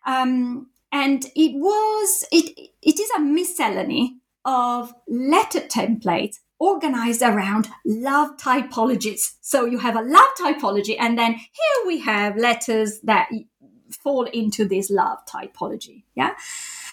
Um, 0.06 0.68
and 0.90 1.24
it 1.36 1.54
was, 1.54 2.24
it, 2.30 2.70
it 2.82 3.00
is 3.00 3.10
a 3.16 3.20
miscellany 3.20 4.18
of 4.44 4.92
letter 5.08 5.60
templates 5.60 6.36
organized 6.58 7.22
around 7.22 7.68
love 7.84 8.36
typologies. 8.36 9.34
So 9.40 9.64
you 9.64 9.78
have 9.78 9.96
a 9.96 10.02
love 10.02 10.28
typology, 10.38 10.96
and 10.98 11.18
then 11.18 11.34
here 11.34 11.86
we 11.86 12.00
have 12.00 12.36
letters 12.36 13.00
that 13.00 13.28
fall 14.02 14.24
into 14.24 14.66
this 14.66 14.90
love 14.90 15.18
typology. 15.26 16.04
Yeah. 16.14 16.34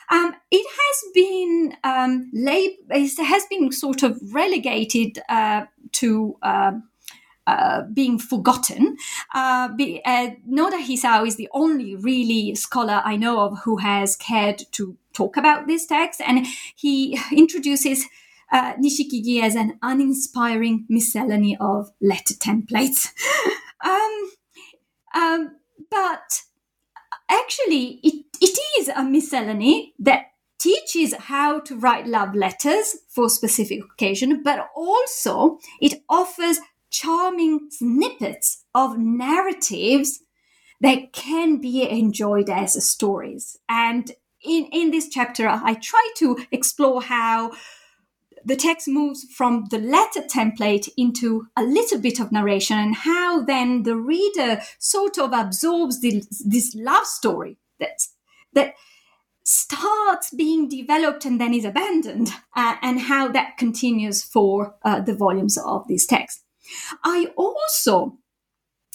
Um, 0.10 0.36
it 0.52 0.68
has 0.68 1.12
been 1.14 1.78
um, 1.84 2.32
lab- 2.34 2.90
it 2.90 3.26
has 3.26 3.46
been 3.50 3.72
sort 3.72 4.04
of 4.04 4.20
relegated 4.34 5.20
uh, 5.30 5.66
to. 5.94 6.38
Um, 6.42 6.84
uh, 7.48 7.82
being 7.94 8.20
forgotten. 8.20 8.96
Uh, 9.34 9.70
be, 9.70 10.04
uh, 10.06 10.30
Noda 10.48 10.80
Hisao 10.80 11.26
is 11.26 11.36
the 11.36 11.50
only 11.52 11.96
really 11.96 12.54
scholar 12.54 13.02
I 13.04 13.16
know 13.16 13.40
of 13.40 13.58
who 13.64 13.78
has 13.78 14.16
cared 14.16 14.62
to 14.74 14.96
talk 15.14 15.36
about 15.36 15.66
this 15.66 15.88
text, 15.88 16.22
and 16.24 16.46
he 16.76 17.20
introduces 17.32 18.06
uh, 18.52 18.74
Nishikigi 18.74 19.42
as 19.42 19.56
an 19.56 19.80
uninspiring 19.82 20.86
miscellany 20.90 21.58
of 21.60 21.92
letter 22.00 22.36
templates. 22.36 23.12
um, 23.84 24.32
um, 25.16 25.56
but 25.90 26.44
actually, 27.30 28.00
it, 28.04 28.26
it 28.42 28.60
is 28.80 28.90
a 28.90 29.04
miscellany 29.04 29.94
that 30.00 30.26
teaches 30.60 31.14
how 31.16 31.60
to 31.62 31.78
write 31.78 32.06
love 32.06 32.36
letters 32.36 32.98
for 33.10 33.30
specific 33.30 33.80
occasion, 33.94 34.44
but 34.44 34.68
also 34.76 35.58
it 35.82 36.02
offers 36.10 36.60
charming 36.90 37.70
snippets 37.70 38.66
of 38.76 38.98
narratives 38.98 40.20
that 40.82 41.14
can 41.14 41.60
be 41.60 41.90
enjoyed 41.90 42.50
as 42.50 42.90
stories. 42.90 43.58
And 43.68 44.12
in, 44.44 44.66
in 44.72 44.92
this 44.92 45.10
chapter, 45.10 45.48
I 45.48 45.74
try 45.76 46.10
to 46.18 46.38
explore 46.52 47.02
how 47.02 47.52
the 48.50 48.56
text 48.56 48.88
moves 48.88 49.26
from 49.32 49.66
the 49.70 49.78
letter 49.78 50.22
template 50.22 50.90
into 50.98 51.48
a 51.56 51.62
little 51.62 52.00
bit 52.00 52.20
of 52.20 52.32
narration 52.32 52.78
and 52.78 52.96
how 52.96 53.42
then 53.42 53.84
the 53.84 53.96
reader 53.96 54.60
sort 54.80 55.20
of 55.20 55.32
absorbs 55.32 56.02
this 56.02 56.76
love 56.76 57.06
story 57.06 57.58
that, 57.80 58.08
that 58.54 58.74
starts 59.44 60.32
being 60.32 60.68
developed 60.68 61.26
and 61.26 61.40
then 61.40 61.54
is 61.54 61.64
abandoned 61.64 62.32
uh, 62.56 62.76
and 62.82 63.02
how 63.02 63.28
that 63.28 63.56
continues 63.58 64.24
for 64.24 64.76
uh, 64.84 65.00
the 65.00 65.14
volumes 65.14 65.58
of 65.58 65.88
this 65.88 66.08
text. 66.08 66.44
I 67.04 67.32
also 67.36 68.18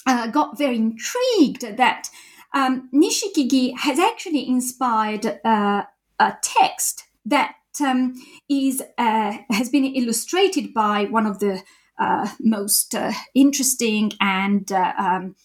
uh, 0.05 0.27
got 0.27 0.57
very 0.57 0.75
intrigued 0.75 1.77
that 1.77 2.09
um, 2.53 2.89
Nishikigi 2.93 3.77
has 3.79 3.99
actually 3.99 4.47
inspired 4.47 5.39
uh, 5.45 5.83
a 6.19 6.37
text 6.41 7.05
that 7.25 7.55
um, 7.81 8.13
is 8.49 8.81
uh, 8.97 9.37
has 9.49 9.69
been 9.69 9.85
illustrated 9.85 10.73
by 10.73 11.05
one 11.05 11.25
of 11.25 11.39
the 11.39 11.61
uh, 11.99 12.29
most 12.39 12.93
uh, 12.95 13.11
interesting 13.33 14.11
and 14.19 14.71
uh, 14.71 14.93
um, 14.97 15.35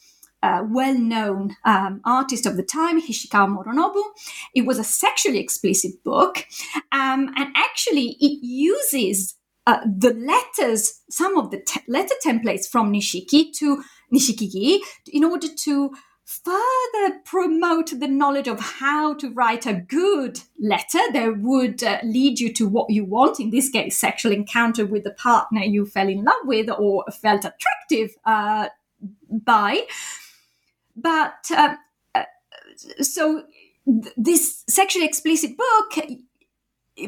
uh, 0.43 0.64
well-known 0.68 1.57
um, 1.64 2.01
artist 2.05 2.47
of 2.47 2.57
the 2.57 2.62
time, 2.62 3.01
Hishikawa 3.01 3.49
Moronobu. 3.57 4.03
It 4.55 4.62
was 4.62 4.78
a 4.78 4.85
sexually 4.85 5.39
explicit 5.39 6.03
book, 6.03 6.47
um, 6.93 7.31
and 7.37 7.49
actually, 7.55 8.16
it 8.20 8.39
uses 8.43 9.37
uh, 9.66 9.81
the 9.85 10.14
letters, 10.14 11.01
some 11.11 11.37
of 11.37 11.51
the 11.51 11.61
te- 11.61 11.83
letter 11.87 12.14
templates 12.24 12.66
from 12.66 12.93
Nishiki 12.93 13.53
to 13.59 13.83
Nishikigi, 14.12 14.78
in 15.12 15.24
order 15.24 15.49
to 15.64 15.91
further 16.31 17.18
promote 17.24 17.99
the 17.99 18.07
knowledge 18.07 18.47
of 18.47 18.61
how 18.61 19.14
to 19.14 19.31
write 19.31 19.66
a 19.66 19.74
good 19.74 20.41
letter 20.61 21.01
that 21.12 21.39
would 21.39 21.83
uh, 21.83 21.99
lead 22.05 22.39
you 22.39 22.53
to 22.53 22.68
what 22.68 22.89
you 22.89 23.05
want. 23.05 23.41
In 23.41 23.51
this 23.51 23.68
case 23.68 23.99
sexual 23.99 24.31
encounter 24.31 24.87
with 24.87 25.03
the 25.03 25.11
partner 25.11 25.62
you 25.62 25.87
fell 25.87 26.09
in 26.09 26.22
love 26.24 26.45
with 26.45 26.70
or 26.70 27.05
felt 27.20 27.45
attractive 27.45 28.16
uh, 28.24 28.68
by. 29.28 29.87
But 30.95 31.51
uh, 31.51 31.74
uh 32.14 32.24
so 33.01 33.45
th- 33.87 34.14
this 34.16 34.62
sexually 34.68 35.07
explicit 35.07 35.57
book 35.57 36.07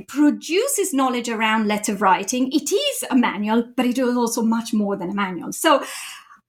produces 0.09 0.93
knowledge 0.93 1.29
around 1.29 1.69
letter 1.69 1.95
writing. 1.95 2.51
It 2.51 2.73
is 2.73 3.05
a 3.09 3.15
manual 3.15 3.73
but 3.77 3.87
it 3.87 3.99
is 3.99 4.17
also 4.17 4.43
much 4.43 4.75
more 4.75 4.97
than 4.97 5.11
a 5.11 5.15
manual. 5.15 5.53
So 5.53 5.85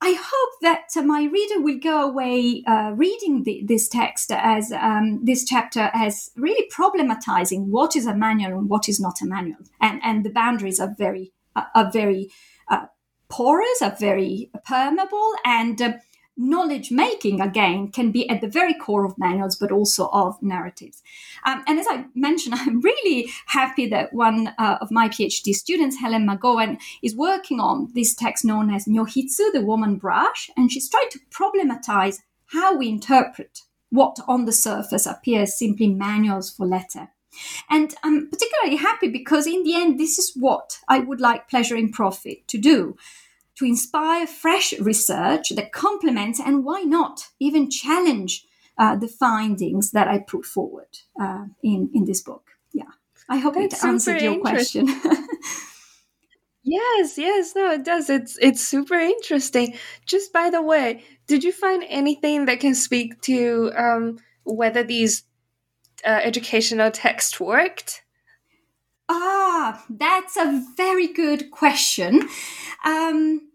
I 0.06 0.20
hope 0.20 0.50
that 0.62 0.88
uh, 0.98 1.02
my 1.02 1.24
reader 1.24 1.62
will 1.62 1.80
go 1.80 2.10
away 2.10 2.62
uh, 2.68 2.92
reading 2.94 3.44
the, 3.44 3.64
this 3.66 3.88
text 3.88 4.34
as 4.34 4.70
um, 4.74 5.24
this 5.24 5.46
chapter 5.46 5.90
as 5.94 6.30
really 6.36 6.68
problematizing 6.70 7.68
what 7.68 7.96
is 7.96 8.06
a 8.06 8.14
manual 8.14 8.60
and 8.60 8.70
what 8.70 8.90
is 8.90 9.00
not 9.00 9.22
a 9.22 9.26
manual, 9.26 9.60
and 9.80 10.02
and 10.04 10.26
the 10.26 10.30
boundaries 10.30 10.78
are 10.78 10.94
very 10.98 11.32
uh, 11.56 11.64
are 11.74 11.90
very 11.90 12.30
uh, 12.70 12.88
porous, 13.30 13.82
are 13.82 13.96
very 13.98 14.52
permeable, 14.66 15.32
and 15.46 15.82
uh, 15.82 15.94
knowledge 16.36 16.92
making 16.92 17.40
again 17.40 17.90
can 17.90 18.12
be 18.12 18.28
at 18.30 18.42
the 18.42 18.48
very 18.48 18.74
core 18.74 19.06
of 19.06 19.18
manuals 19.18 19.56
but 19.56 19.72
also 19.72 20.10
of 20.10 20.42
narratives. 20.42 21.02
Um, 21.46 21.64
and 21.68 21.80
as 21.80 21.86
i 21.90 22.06
mentioned 22.16 22.56
i'm 22.58 22.82
really 22.82 23.30
happy 23.48 23.88
that 23.88 24.14
one 24.14 24.54
uh, 24.58 24.78
of 24.82 24.92
my 24.92 25.10
phd 25.10 25.54
students 25.54 26.00
helen 26.00 26.28
mcgowan 26.28 26.80
is 27.02 27.16
working 27.16 27.60
on 27.60 27.90
this 27.94 28.16
text 28.16 28.46
known 28.46 28.74
as 28.74 28.86
nyohitsu 28.86 29.52
the 29.52 29.62
woman 29.62 29.98
brush 29.98 30.50
and 30.58 30.72
she's 30.72 30.90
trying 30.90 31.10
to 31.10 31.20
problematize 31.30 32.20
how 32.54 32.76
we 32.76 32.88
interpret 32.88 33.62
what 33.94 34.18
on 34.28 34.46
the 34.46 34.52
surface 34.52 35.06
appears 35.06 35.56
simply 35.56 35.88
manuals 35.88 36.50
for 36.50 36.66
letter. 36.66 37.10
And 37.70 37.94
I'm 38.04 38.30
particularly 38.30 38.78
happy 38.78 39.08
because 39.08 39.46
in 39.46 39.64
the 39.64 39.76
end, 39.76 40.00
this 40.00 40.18
is 40.18 40.34
what 40.36 40.80
I 40.88 41.00
would 41.00 41.22
like 41.22 41.48
Pleasure 41.48 41.76
in 41.76 41.92
Profit 41.92 42.48
to 42.48 42.58
do 42.58 42.96
to 43.64 43.70
inspire 43.70 44.28
fresh 44.28 44.74
research 44.80 45.50
that 45.50 45.72
complements 45.72 46.40
and 46.40 46.66
why 46.66 46.82
not 46.82 47.30
even 47.40 47.70
challenge 47.70 48.46
uh, 48.78 48.96
the 48.96 49.08
findings 49.08 49.92
that 49.92 50.08
I 50.08 50.20
put 50.20 50.46
forward 50.46 50.98
uh, 51.20 51.46
in 51.64 51.90
in 51.94 52.06
this 52.06 52.22
book. 52.22 52.44
Yeah, 52.74 52.92
I 53.30 53.38
hope 53.38 53.56
That's 53.56 53.84
it 53.84 53.88
answered 53.88 54.22
your 54.22 54.40
question. 54.40 54.88
yes, 56.64 57.18
yes, 57.18 57.54
no, 57.56 57.72
it 57.72 57.86
does. 57.86 58.10
It's 58.10 58.38
it's 58.42 58.62
super 58.62 58.96
interesting. 58.96 59.76
Just 60.06 60.34
by 60.34 60.50
the 60.50 60.62
way, 60.62 61.04
did 61.28 61.44
you 61.44 61.52
find 61.52 61.86
anything 61.88 62.46
that 62.46 62.60
can 62.60 62.76
speak 62.76 63.22
to 63.22 63.72
um, 63.78 64.18
whether 64.44 64.84
these 64.84 65.24
uh, 66.06 66.20
educational 66.24 66.92
texts 66.92 67.40
worked? 67.40 68.02
Ah, 69.08 69.86
that's 69.90 70.36
a 70.36 70.64
very 70.76 71.08
good 71.08 71.52
question. 71.52 72.28
Um, 72.84 73.53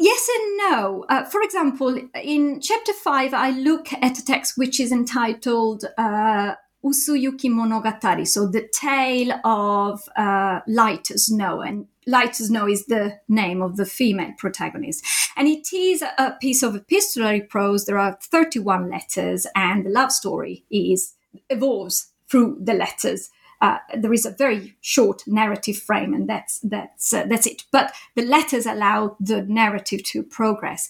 yes 0.00 0.28
and 0.28 0.56
no. 0.56 1.04
Uh, 1.08 1.24
for 1.24 1.42
example, 1.42 2.00
in 2.14 2.60
chapter 2.60 2.92
five, 2.92 3.34
I 3.34 3.50
look 3.50 3.92
at 3.92 4.18
a 4.18 4.24
text 4.24 4.56
which 4.56 4.80
is 4.80 4.90
entitled 4.90 5.84
uh, 5.98 6.54
Usuyuki 6.84 7.50
Monogatari, 7.50 8.26
so 8.26 8.46
the 8.46 8.66
tale 8.72 9.38
of 9.44 10.00
uh, 10.16 10.60
Light 10.66 11.06
Snow. 11.06 11.60
And 11.60 11.86
Light 12.06 12.34
Snow 12.34 12.66
is 12.66 12.86
the 12.86 13.18
name 13.28 13.60
of 13.60 13.76
the 13.76 13.84
female 13.84 14.32
protagonist. 14.38 15.04
And 15.36 15.46
it 15.46 15.72
is 15.72 16.02
a 16.02 16.36
piece 16.40 16.62
of 16.62 16.74
epistolary 16.74 17.42
prose. 17.42 17.84
There 17.84 17.98
are 17.98 18.18
31 18.22 18.90
letters, 18.90 19.46
and 19.54 19.84
the 19.84 19.90
love 19.90 20.12
story 20.12 20.64
is 20.70 21.14
evolves 21.48 22.12
through 22.28 22.58
the 22.60 22.74
letters 22.74 23.30
uh, 23.60 23.78
there 23.94 24.12
is 24.12 24.24
a 24.24 24.30
very 24.30 24.76
short 24.80 25.22
narrative 25.26 25.76
frame, 25.76 26.14
and 26.14 26.28
that's 26.28 26.60
that's 26.60 27.12
uh, 27.12 27.26
that's 27.28 27.46
it. 27.46 27.64
But 27.70 27.92
the 28.14 28.24
letters 28.24 28.66
allow 28.66 29.16
the 29.20 29.42
narrative 29.42 30.02
to 30.04 30.22
progress. 30.22 30.88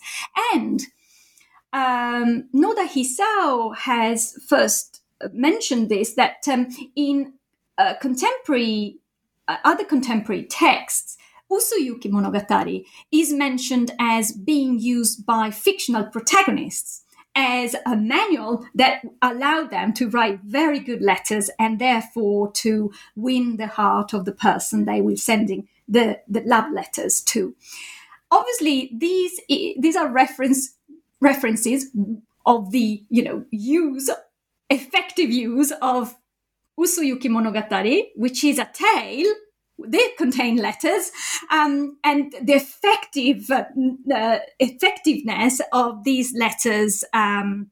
And 0.55 0.81
um, 1.73 2.49
Noda 2.55 2.87
Hisao 2.87 3.77
has 3.77 4.37
first 4.49 5.03
mentioned 5.33 5.89
this 5.89 6.15
that 6.15 6.47
um, 6.49 6.69
in 6.95 7.35
uh, 7.77 7.95
contemporary 7.95 8.99
uh, 9.49 9.57
other 9.65 9.85
contemporary 9.85 10.45
texts. 10.45 11.17
Usuyuki 11.51 12.05
Monogatari 12.05 12.85
is 13.11 13.33
mentioned 13.33 13.91
as 13.99 14.31
being 14.31 14.79
used 14.79 15.27
by 15.27 15.51
fictional 15.51 16.05
protagonists 16.05 17.03
as 17.41 17.75
a 17.87 17.97
manual 17.97 18.67
that 18.75 19.03
allowed 19.23 19.71
them 19.71 19.93
to 19.95 20.09
write 20.09 20.41
very 20.45 20.79
good 20.79 21.01
letters 21.01 21.51
and 21.59 21.79
therefore 21.79 22.53
to 22.53 22.93
win 23.17 23.57
the 23.57 23.67
heart 23.67 24.13
of 24.13 24.25
the 24.25 24.33
person 24.33 24.85
they 24.85 25.01
were 25.01 25.17
sending 25.17 25.69
the, 25.89 26.21
the 26.29 26.43
love 26.43 26.71
letters 26.73 27.21
to. 27.21 27.55
Obviously, 28.31 28.91
these 28.93 29.41
these 29.49 29.97
are 29.97 30.09
reference 30.09 30.77
references 31.21 31.87
of 32.47 32.71
the 32.71 33.03
you 33.09 33.23
know 33.25 33.45
use 33.51 34.09
effective 34.69 35.31
use 35.31 35.73
of 35.83 36.17
Usuyuki 36.79 37.27
Monogatari, 37.27 38.11
which 38.15 38.45
is 38.45 38.59
a 38.59 38.71
tale 38.73 39.35
they 39.87 40.09
contain 40.19 40.57
letters 40.57 41.11
um, 41.51 41.99
and 42.05 42.35
the 42.43 42.55
effective 42.55 43.51
uh, 43.51 44.39
effectiveness 44.59 45.61
of 45.73 46.05
these 46.05 46.35
letters 46.35 47.05
um, 47.13 47.71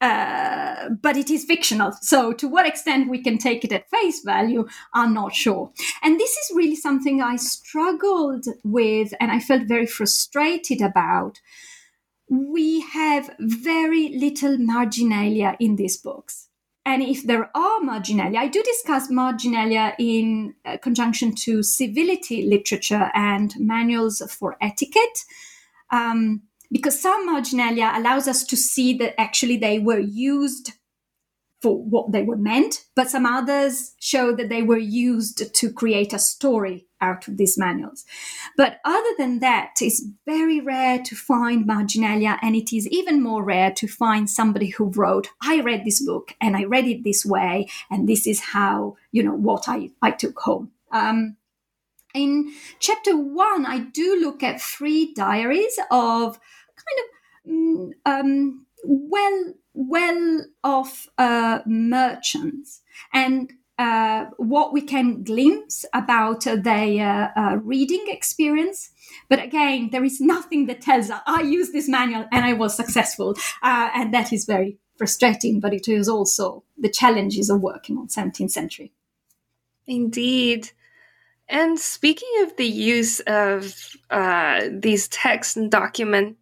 uh, 0.00 0.90
but 1.02 1.16
it 1.16 1.28
is 1.28 1.44
fictional. 1.44 1.92
So, 2.00 2.32
to 2.32 2.46
what 2.46 2.66
extent 2.66 3.10
we 3.10 3.20
can 3.20 3.36
take 3.36 3.64
it 3.64 3.72
at 3.72 3.90
face 3.90 4.22
value, 4.24 4.68
I'm 4.94 5.12
not 5.12 5.34
sure. 5.34 5.72
And 6.02 6.20
this 6.20 6.30
is 6.30 6.52
really 6.54 6.76
something 6.76 7.20
I 7.20 7.34
struggled 7.34 8.46
with 8.62 9.12
and 9.18 9.32
I 9.32 9.40
felt 9.40 9.66
very 9.66 9.86
frustrated 9.86 10.80
about. 10.80 11.40
We 12.30 12.80
have 12.80 13.34
very 13.40 14.10
little 14.10 14.58
marginalia 14.58 15.56
in 15.58 15.76
these 15.76 15.96
books. 15.96 16.47
And 16.88 17.02
if 17.02 17.24
there 17.24 17.50
are 17.54 17.80
marginalia, 17.82 18.38
I 18.38 18.48
do 18.48 18.62
discuss 18.62 19.10
marginalia 19.10 19.94
in 19.98 20.54
uh, 20.64 20.78
conjunction 20.78 21.34
to 21.44 21.62
civility 21.62 22.46
literature 22.46 23.10
and 23.12 23.52
manuals 23.58 24.22
for 24.30 24.56
etiquette. 24.62 25.24
Um, 25.90 26.44
because 26.72 26.98
some 26.98 27.26
marginalia 27.26 27.92
allows 27.94 28.26
us 28.26 28.42
to 28.44 28.56
see 28.56 28.96
that 28.98 29.20
actually 29.20 29.58
they 29.58 29.78
were 29.78 29.98
used 29.98 30.72
for 31.60 31.82
what 31.82 32.12
they 32.12 32.22
were 32.22 32.36
meant, 32.36 32.84
but 32.94 33.10
some 33.10 33.26
others 33.26 33.94
show 33.98 34.32
that 34.34 34.48
they 34.48 34.62
were 34.62 34.78
used 34.78 35.54
to 35.54 35.72
create 35.72 36.12
a 36.12 36.18
story 36.18 36.86
out 37.00 37.26
of 37.26 37.36
these 37.36 37.58
manuals. 37.58 38.04
But 38.56 38.78
other 38.84 39.10
than 39.18 39.40
that, 39.40 39.74
it's 39.80 40.04
very 40.24 40.60
rare 40.60 41.00
to 41.02 41.16
find 41.16 41.66
marginalia, 41.66 42.38
and 42.42 42.54
it 42.54 42.72
is 42.72 42.86
even 42.88 43.22
more 43.22 43.42
rare 43.42 43.72
to 43.72 43.88
find 43.88 44.30
somebody 44.30 44.68
who 44.68 44.90
wrote, 44.90 45.28
I 45.42 45.60
read 45.60 45.84
this 45.84 46.04
book 46.04 46.34
and 46.40 46.56
I 46.56 46.64
read 46.64 46.86
it 46.86 47.02
this 47.02 47.26
way, 47.26 47.68
and 47.90 48.08
this 48.08 48.26
is 48.26 48.40
how, 48.40 48.96
you 49.10 49.22
know, 49.22 49.34
what 49.34 49.68
I, 49.68 49.90
I 50.00 50.12
took 50.12 50.38
home. 50.38 50.70
Um, 50.92 51.36
in 52.14 52.52
chapter 52.78 53.16
one, 53.16 53.66
I 53.66 53.80
do 53.80 54.18
look 54.20 54.42
at 54.42 54.60
three 54.60 55.12
diaries 55.14 55.78
of 55.90 56.38
kind 56.76 56.98
of 57.02 57.52
mm, 57.52 57.90
um, 58.06 58.66
well 58.84 59.54
well 59.78 60.44
off 60.64 61.06
uh, 61.18 61.60
merchants 61.64 62.82
and 63.14 63.52
uh, 63.78 64.24
what 64.38 64.72
we 64.72 64.80
can 64.80 65.22
glimpse 65.22 65.84
about 65.94 66.48
uh, 66.48 66.56
their 66.56 67.32
uh, 67.36 67.54
reading 67.62 68.04
experience. 68.08 68.90
But 69.28 69.40
again, 69.40 69.90
there 69.92 70.02
is 70.02 70.20
nothing 70.20 70.66
that 70.66 70.80
tells 70.80 71.10
us, 71.10 71.20
I 71.26 71.42
used 71.42 71.72
this 71.72 71.88
manual 71.88 72.26
and 72.32 72.44
I 72.44 72.54
was 72.54 72.76
successful. 72.76 73.36
Uh, 73.62 73.90
and 73.94 74.12
that 74.12 74.32
is 74.32 74.46
very 74.46 74.78
frustrating, 74.96 75.60
but 75.60 75.72
it 75.72 75.86
is 75.86 76.08
also 76.08 76.64
the 76.76 76.90
challenges 76.90 77.48
of 77.48 77.60
working 77.60 77.96
on 77.98 78.08
17th 78.08 78.50
century. 78.50 78.92
Indeed. 79.86 80.72
And 81.48 81.78
speaking 81.78 82.28
of 82.42 82.56
the 82.56 82.66
use 82.66 83.20
of 83.28 83.76
uh, 84.10 84.68
these 84.72 85.06
texts 85.06 85.56
and 85.56 85.70
documents, 85.70 86.36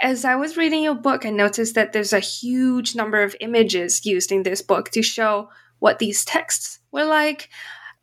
as 0.00 0.24
I 0.24 0.36
was 0.36 0.56
reading 0.56 0.82
your 0.82 0.94
book, 0.94 1.26
I 1.26 1.30
noticed 1.30 1.74
that 1.74 1.92
there's 1.92 2.12
a 2.12 2.20
huge 2.20 2.94
number 2.94 3.22
of 3.22 3.34
images 3.40 4.06
used 4.06 4.30
in 4.30 4.42
this 4.42 4.62
book 4.62 4.90
to 4.90 5.02
show 5.02 5.50
what 5.80 5.98
these 5.98 6.24
texts 6.24 6.78
were 6.92 7.04
like. 7.04 7.48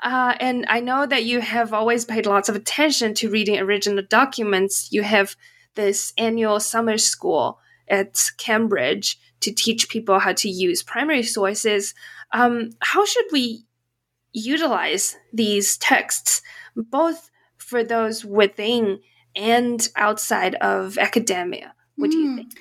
Uh, 0.03 0.35
and 0.39 0.65
I 0.67 0.81
know 0.81 1.05
that 1.05 1.23
you 1.23 1.39
have 1.39 1.73
always 1.73 2.03
paid 2.03 2.25
lots 2.25 2.49
of 2.49 2.55
attention 2.55 3.13
to 3.15 3.29
reading 3.29 3.57
original 3.59 4.03
documents. 4.09 4.91
You 4.91 5.03
have 5.03 5.35
this 5.75 6.13
annual 6.17 6.59
summer 6.59 6.97
school 6.97 7.59
at 7.87 8.31
Cambridge 8.37 9.17
to 9.39 9.53
teach 9.53 9.89
people 9.89 10.19
how 10.19 10.33
to 10.33 10.49
use 10.49 10.83
primary 10.83 11.23
sources. 11.23 11.93
Um, 12.33 12.71
how 12.81 13.05
should 13.05 13.25
we 13.31 13.65
utilize 14.33 15.15
these 15.31 15.77
texts, 15.77 16.41
both 16.75 17.29
for 17.57 17.83
those 17.83 18.25
within 18.25 18.99
and 19.35 19.87
outside 19.95 20.55
of 20.55 20.97
academia? 20.97 21.74
What 21.95 22.11
do 22.11 22.17
you 22.17 22.29
hmm. 22.29 22.35
think? 22.37 22.59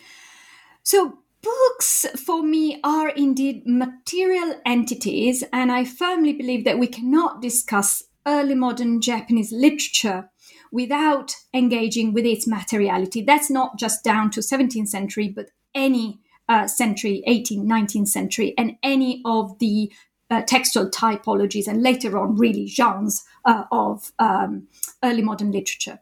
So, 0.82 1.18
books 1.42 2.06
for 2.16 2.42
me 2.42 2.80
are 2.82 3.10
indeed 3.10 3.62
material 3.66 4.60
entities, 4.64 5.44
and 5.52 5.70
I 5.70 5.84
firmly 5.84 6.32
believe 6.32 6.64
that 6.64 6.78
we 6.78 6.86
cannot 6.86 7.42
discuss 7.42 8.04
early 8.26 8.54
modern 8.54 9.00
Japanese 9.00 9.52
literature 9.52 10.30
without 10.72 11.36
engaging 11.52 12.12
with 12.12 12.24
its 12.24 12.46
materiality. 12.46 13.22
That's 13.22 13.50
not 13.50 13.78
just 13.78 14.02
down 14.02 14.30
to 14.32 14.40
17th 14.40 14.88
century, 14.88 15.28
but 15.28 15.50
any 15.74 16.20
uh, 16.48 16.66
century, 16.66 17.22
18th, 17.28 17.64
19th 17.64 18.08
century, 18.08 18.54
and 18.58 18.76
any 18.82 19.22
of 19.24 19.58
the 19.58 19.92
uh, 20.30 20.42
textual 20.42 20.90
typologies 20.90 21.68
and 21.68 21.82
later 21.82 22.18
on, 22.18 22.36
really, 22.36 22.66
genres 22.66 23.22
uh, 23.44 23.64
of 23.70 24.12
um, 24.18 24.66
early 25.02 25.22
modern 25.22 25.52
literature. 25.52 26.00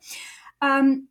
Um, 0.61 1.09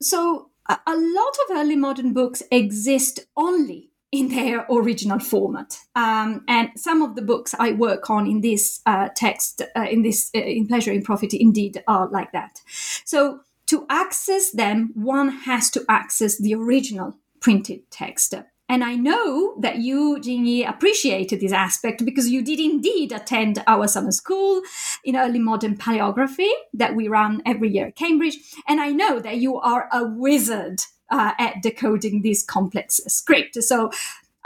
so, 0.00 0.50
a 0.68 0.96
lot 0.96 1.36
of 1.44 1.56
early 1.56 1.76
modern 1.76 2.12
books 2.12 2.42
exist 2.50 3.26
only 3.36 3.90
in 4.12 4.28
their 4.28 4.64
original 4.70 5.18
format. 5.18 5.78
Um, 5.96 6.44
and 6.46 6.70
some 6.76 7.02
of 7.02 7.16
the 7.16 7.22
books 7.22 7.54
I 7.58 7.72
work 7.72 8.10
on 8.10 8.26
in 8.26 8.40
this 8.40 8.80
uh, 8.86 9.08
text, 9.16 9.60
uh, 9.76 9.86
in 9.90 10.02
this 10.02 10.30
uh, 10.34 10.38
in 10.38 10.68
pleasure 10.68 10.92
in 10.92 11.02
profit, 11.02 11.34
indeed 11.34 11.82
are 11.88 12.08
like 12.08 12.30
that. 12.32 12.60
So 13.04 13.40
to 13.66 13.86
access 13.90 14.52
them, 14.52 14.92
one 14.94 15.30
has 15.30 15.70
to 15.70 15.84
access 15.88 16.38
the 16.38 16.54
original 16.54 17.16
printed 17.40 17.90
text. 17.90 18.34
And 18.68 18.82
I 18.82 18.94
know 18.96 19.56
that 19.60 19.78
you, 19.78 20.18
Jinyi, 20.20 20.68
appreciated 20.68 21.40
this 21.40 21.52
aspect 21.52 22.04
because 22.04 22.30
you 22.30 22.42
did 22.42 22.58
indeed 22.58 23.12
attend 23.12 23.62
our 23.66 23.86
summer 23.86 24.12
school 24.12 24.62
in 25.04 25.16
early 25.16 25.38
modern 25.38 25.76
paleography 25.76 26.50
that 26.72 26.94
we 26.94 27.06
run 27.06 27.42
every 27.44 27.70
year 27.70 27.88
at 27.88 27.96
Cambridge. 27.96 28.38
And 28.66 28.80
I 28.80 28.90
know 28.90 29.20
that 29.20 29.36
you 29.36 29.60
are 29.60 29.88
a 29.92 30.04
wizard 30.04 30.80
uh, 31.10 31.32
at 31.38 31.62
decoding 31.62 32.22
this 32.22 32.42
complex 32.42 33.00
script. 33.06 33.62
So 33.62 33.90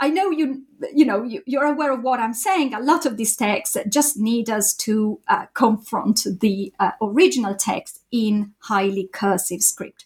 I 0.01 0.09
know 0.09 0.31
you, 0.31 0.63
you 0.93 1.05
know, 1.05 1.23
you, 1.23 1.59
are 1.59 1.65
aware 1.65 1.91
of 1.91 2.03
what 2.03 2.19
I'm 2.19 2.33
saying. 2.33 2.73
A 2.73 2.79
lot 2.79 3.05
of 3.05 3.17
these 3.17 3.35
texts 3.35 3.75
just 3.89 4.17
need 4.17 4.49
us 4.49 4.73
to 4.75 5.19
uh, 5.27 5.47
confront 5.53 6.25
the 6.39 6.73
uh, 6.79 6.91
original 7.01 7.55
text 7.55 8.01
in 8.11 8.53
highly 8.59 9.09
cursive 9.11 9.61
script. 9.61 10.05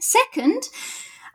Second, 0.00 0.68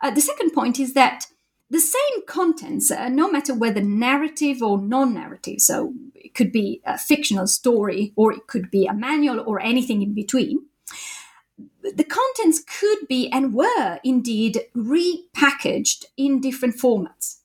uh, 0.02 0.10
the 0.12 0.22
second 0.22 0.52
point 0.52 0.80
is 0.80 0.94
that 0.94 1.28
the 1.70 1.80
same 1.80 2.26
contents, 2.28 2.90
uh, 2.90 3.10
no 3.10 3.32
matter 3.32 3.54
whether 3.54 3.82
narrative 3.82 4.62
or 4.62 4.80
non 4.80 5.14
narrative, 5.14 5.62
so 5.62 5.94
it 6.16 6.34
could 6.34 6.52
be 6.52 6.82
a 6.86 6.98
fictional 6.98 7.48
story 7.48 8.14
or 8.16 8.34
it 8.34 8.48
could 8.48 8.72
be 8.72 8.88
a 8.88 8.94
manual 8.94 9.40
or 9.42 9.62
anything 9.62 10.02
in 10.02 10.14
between, 10.14 10.66
the 11.82 12.04
contents 12.04 12.64
could 12.80 13.08
be 13.08 13.30
and 13.32 13.54
were 13.54 14.00
indeed 14.04 14.62
repackaged 14.76 16.06
in 16.18 16.42
different 16.42 16.76
formats 16.76 17.38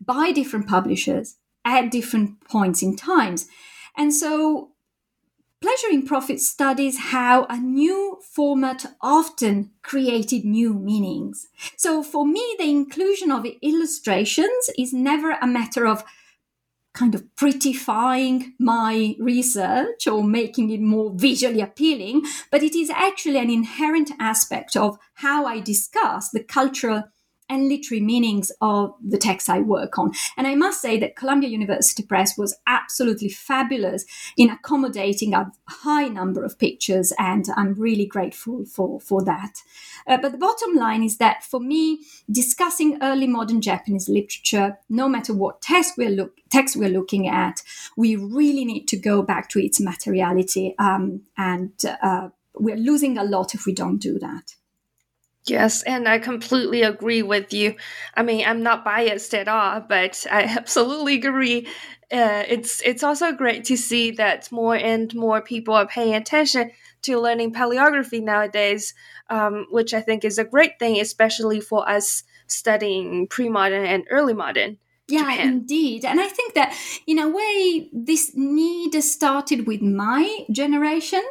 by 0.00 0.32
different 0.32 0.68
publishers 0.68 1.36
at 1.64 1.90
different 1.90 2.40
points 2.48 2.82
in 2.82 2.96
times. 2.96 3.48
And 3.96 4.14
so 4.14 4.70
Pleasure 5.66 5.90
in 5.90 6.06
Profit 6.06 6.40
studies 6.40 6.96
how 6.96 7.44
a 7.50 7.58
new 7.58 8.20
format 8.22 8.86
often 9.00 9.72
created 9.82 10.44
new 10.44 10.72
meanings. 10.72 11.48
So 11.76 12.04
for 12.04 12.24
me, 12.24 12.54
the 12.56 12.70
inclusion 12.70 13.32
of 13.32 13.44
illustrations 13.60 14.70
is 14.78 14.92
never 14.92 15.32
a 15.32 15.46
matter 15.48 15.84
of 15.84 16.04
kind 16.94 17.16
of 17.16 17.24
prettifying 17.34 18.52
my 18.60 19.16
research 19.18 20.06
or 20.06 20.22
making 20.22 20.70
it 20.70 20.80
more 20.80 21.10
visually 21.12 21.60
appealing, 21.60 22.22
but 22.52 22.62
it 22.62 22.76
is 22.76 22.88
actually 22.88 23.38
an 23.38 23.50
inherent 23.50 24.12
aspect 24.20 24.76
of 24.76 24.96
how 25.14 25.46
I 25.46 25.58
discuss 25.58 26.30
the 26.30 26.44
cultural 26.44 27.02
and 27.48 27.68
literary 27.68 28.02
meanings 28.02 28.50
of 28.60 28.94
the 29.04 29.18
texts 29.18 29.48
I 29.48 29.60
work 29.60 29.98
on. 29.98 30.12
And 30.36 30.46
I 30.46 30.54
must 30.54 30.80
say 30.80 30.98
that 30.98 31.16
Columbia 31.16 31.48
University 31.48 32.02
Press 32.02 32.36
was 32.36 32.56
absolutely 32.66 33.28
fabulous 33.28 34.04
in 34.36 34.50
accommodating 34.50 35.34
a 35.34 35.52
high 35.68 36.08
number 36.08 36.44
of 36.44 36.58
pictures, 36.58 37.12
and 37.18 37.46
I'm 37.56 37.74
really 37.74 38.06
grateful 38.06 38.64
for, 38.64 39.00
for 39.00 39.24
that. 39.24 39.62
Uh, 40.06 40.18
but 40.18 40.32
the 40.32 40.38
bottom 40.38 40.74
line 40.74 41.02
is 41.02 41.18
that 41.18 41.44
for 41.44 41.60
me, 41.60 42.00
discussing 42.30 42.98
early 43.02 43.26
modern 43.26 43.60
Japanese 43.60 44.08
literature, 44.08 44.78
no 44.88 45.08
matter 45.08 45.34
what 45.34 45.62
text 45.62 45.94
we're, 45.96 46.10
look, 46.10 46.38
text 46.50 46.76
we're 46.76 46.88
looking 46.88 47.28
at, 47.28 47.62
we 47.96 48.16
really 48.16 48.64
need 48.64 48.86
to 48.86 48.96
go 48.96 49.22
back 49.22 49.48
to 49.50 49.58
its 49.58 49.80
materiality, 49.80 50.74
um, 50.78 51.22
and 51.36 51.72
uh, 52.02 52.28
we're 52.58 52.76
losing 52.76 53.18
a 53.18 53.24
lot 53.24 53.54
if 53.54 53.66
we 53.66 53.72
don't 53.72 53.98
do 53.98 54.18
that. 54.18 54.54
Yes, 55.46 55.82
and 55.84 56.08
I 56.08 56.18
completely 56.18 56.82
agree 56.82 57.22
with 57.22 57.52
you. 57.52 57.76
I 58.14 58.22
mean, 58.22 58.44
I'm 58.44 58.62
not 58.62 58.84
biased 58.84 59.34
at 59.34 59.46
all, 59.48 59.80
but 59.80 60.26
I 60.30 60.42
absolutely 60.58 61.14
agree. 61.14 61.66
Uh, 62.12 62.44
it's 62.48 62.80
it's 62.84 63.02
also 63.02 63.32
great 63.32 63.64
to 63.64 63.76
see 63.76 64.12
that 64.12 64.50
more 64.52 64.76
and 64.76 65.12
more 65.14 65.40
people 65.40 65.74
are 65.74 65.86
paying 65.86 66.14
attention 66.14 66.70
to 67.02 67.18
learning 67.18 67.52
paleography 67.52 68.22
nowadays, 68.22 68.94
um, 69.30 69.66
which 69.70 69.94
I 69.94 70.00
think 70.00 70.24
is 70.24 70.38
a 70.38 70.44
great 70.44 70.78
thing, 70.78 71.00
especially 71.00 71.60
for 71.60 71.88
us 71.88 72.24
studying 72.46 73.26
pre-modern 73.26 73.84
and 73.84 74.04
early 74.10 74.34
modern. 74.34 74.78
Yeah, 75.08 75.30
Japan. 75.30 75.48
indeed. 75.48 76.04
And 76.04 76.20
I 76.20 76.26
think 76.28 76.54
that 76.54 76.76
in 77.06 77.18
a 77.18 77.28
way, 77.28 77.88
this 77.92 78.32
need 78.34 79.00
started 79.02 79.66
with 79.66 79.80
my 79.82 80.44
generation. 80.50 81.22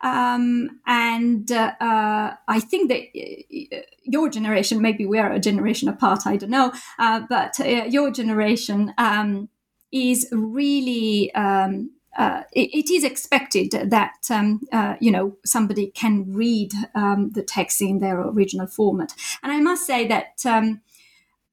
Um, 0.00 0.80
and 0.86 1.50
uh, 1.50 1.72
uh, 1.80 2.34
I 2.48 2.60
think 2.60 2.90
that 2.90 3.02
uh, 3.16 3.80
your 4.02 4.28
generation, 4.28 4.82
maybe 4.82 5.06
we 5.06 5.18
are 5.18 5.32
a 5.32 5.40
generation 5.40 5.88
apart, 5.88 6.26
I 6.26 6.36
don't 6.36 6.50
know, 6.50 6.72
uh, 6.98 7.22
but 7.28 7.58
uh, 7.60 7.64
your 7.88 8.10
generation 8.10 8.94
um, 8.98 9.48
is 9.92 10.28
really. 10.32 11.34
Um, 11.34 11.90
uh, 12.16 12.44
it, 12.52 12.70
it 12.72 12.90
is 12.92 13.02
expected 13.02 13.90
that 13.90 14.14
um, 14.30 14.60
uh, 14.72 14.94
you 15.00 15.10
know 15.10 15.36
somebody 15.44 15.88
can 15.96 16.32
read 16.32 16.72
um, 16.94 17.30
the 17.30 17.42
text 17.42 17.82
in 17.82 17.98
their 17.98 18.20
original 18.20 18.68
format, 18.68 19.12
and 19.42 19.50
I 19.50 19.58
must 19.58 19.84
say 19.84 20.06
that 20.06 20.46
um, 20.46 20.80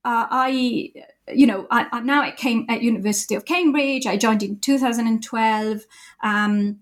uh, 0.06 0.28
I 0.30 0.94
you 1.34 1.48
know, 1.48 1.68
I, 1.72 2.00
now 2.02 2.24
at, 2.24 2.38
Cam- 2.38 2.66
at 2.70 2.82
University 2.82 3.36
of 3.36 3.46
Cambridge. 3.46 4.06
I 4.06 4.18
joined 4.18 4.44
in 4.44 4.60
2012. 4.60 5.86
Um, 6.24 6.80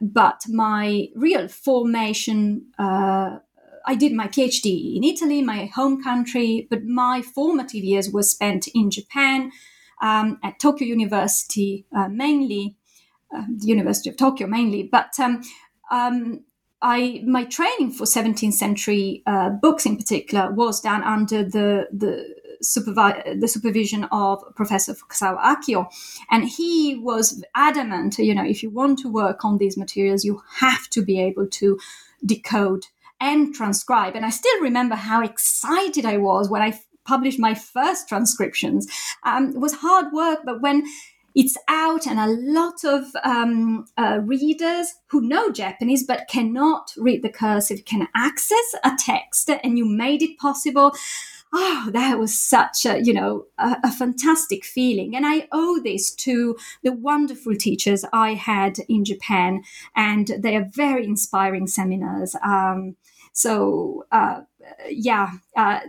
but 0.00 0.42
my 0.48 1.08
real 1.14 1.48
formation, 1.48 2.66
uh, 2.78 3.38
I 3.86 3.94
did 3.94 4.12
my 4.12 4.28
PhD 4.28 4.96
in 4.96 5.04
Italy, 5.04 5.42
my 5.42 5.66
home 5.66 6.02
country, 6.02 6.66
but 6.70 6.84
my 6.84 7.22
formative 7.22 7.84
years 7.84 8.10
were 8.10 8.22
spent 8.22 8.68
in 8.74 8.90
Japan 8.90 9.52
um, 10.00 10.38
at 10.42 10.58
Tokyo 10.58 10.86
University 10.88 11.86
uh, 11.94 12.08
mainly, 12.08 12.76
uh, 13.34 13.44
the 13.48 13.66
University 13.66 14.10
of 14.10 14.16
Tokyo 14.16 14.46
mainly. 14.46 14.82
But 14.82 15.18
um, 15.18 15.42
um, 15.90 16.44
I 16.82 17.22
my 17.26 17.44
training 17.44 17.92
for 17.92 18.04
17th 18.04 18.54
century 18.54 19.22
uh, 19.26 19.50
books 19.50 19.84
in 19.84 19.96
particular 19.96 20.50
was 20.50 20.80
done 20.80 21.02
under 21.02 21.44
the 21.44 21.88
the 21.92 22.39
supervi- 22.62 23.40
the 23.40 23.48
supervision 23.48 24.04
of 24.12 24.42
Professor 24.54 24.94
Fukasawa 24.94 25.40
Akio. 25.42 25.86
And 26.30 26.48
he 26.48 26.96
was 26.96 27.42
adamant, 27.54 28.18
you 28.18 28.34
know, 28.34 28.44
if 28.44 28.62
you 28.62 28.70
want 28.70 28.98
to 29.00 29.12
work 29.12 29.44
on 29.44 29.58
these 29.58 29.76
materials, 29.76 30.24
you 30.24 30.42
have 30.56 30.88
to 30.90 31.02
be 31.02 31.20
able 31.20 31.46
to 31.48 31.78
decode 32.24 32.86
and 33.20 33.54
transcribe. 33.54 34.16
And 34.16 34.24
I 34.24 34.30
still 34.30 34.60
remember 34.60 34.94
how 34.94 35.22
excited 35.22 36.04
I 36.04 36.16
was 36.16 36.48
when 36.48 36.62
I 36.62 36.78
published 37.04 37.38
my 37.38 37.54
first 37.54 38.08
transcriptions. 38.08 38.86
Um, 39.24 39.50
it 39.50 39.58
was 39.58 39.74
hard 39.74 40.12
work, 40.12 40.40
but 40.44 40.60
when 40.60 40.84
it's 41.34 41.56
out 41.68 42.06
and 42.06 42.18
a 42.18 42.26
lot 42.26 42.84
of 42.84 43.04
um, 43.24 43.86
uh, 43.96 44.18
readers 44.22 44.94
who 45.08 45.20
know 45.20 45.50
Japanese 45.50 46.04
but 46.04 46.28
cannot 46.28 46.92
read 46.96 47.22
the 47.22 47.28
cursive 47.28 47.84
can 47.84 48.08
access 48.16 48.74
a 48.84 48.92
text 48.98 49.48
and 49.48 49.78
you 49.78 49.84
made 49.84 50.22
it 50.22 50.38
possible 50.38 50.92
oh, 51.52 51.90
that 51.92 52.18
was 52.18 52.38
such 52.38 52.86
a, 52.86 53.00
you 53.02 53.12
know, 53.12 53.46
a, 53.58 53.76
a, 53.84 53.90
fantastic 53.90 54.64
feeling. 54.64 55.16
And 55.16 55.26
I 55.26 55.48
owe 55.52 55.80
this 55.82 56.14
to 56.16 56.56
the 56.82 56.92
wonderful 56.92 57.56
teachers 57.56 58.04
I 58.12 58.34
had 58.34 58.78
in 58.88 59.04
Japan, 59.04 59.62
and 59.96 60.30
they 60.38 60.56
are 60.56 60.68
very 60.72 61.04
inspiring 61.04 61.66
seminars. 61.66 62.36
Um, 62.44 62.96
so, 63.32 64.04
uh, 64.12 64.42
yeah. 64.88 65.32
Uh, 65.56 65.80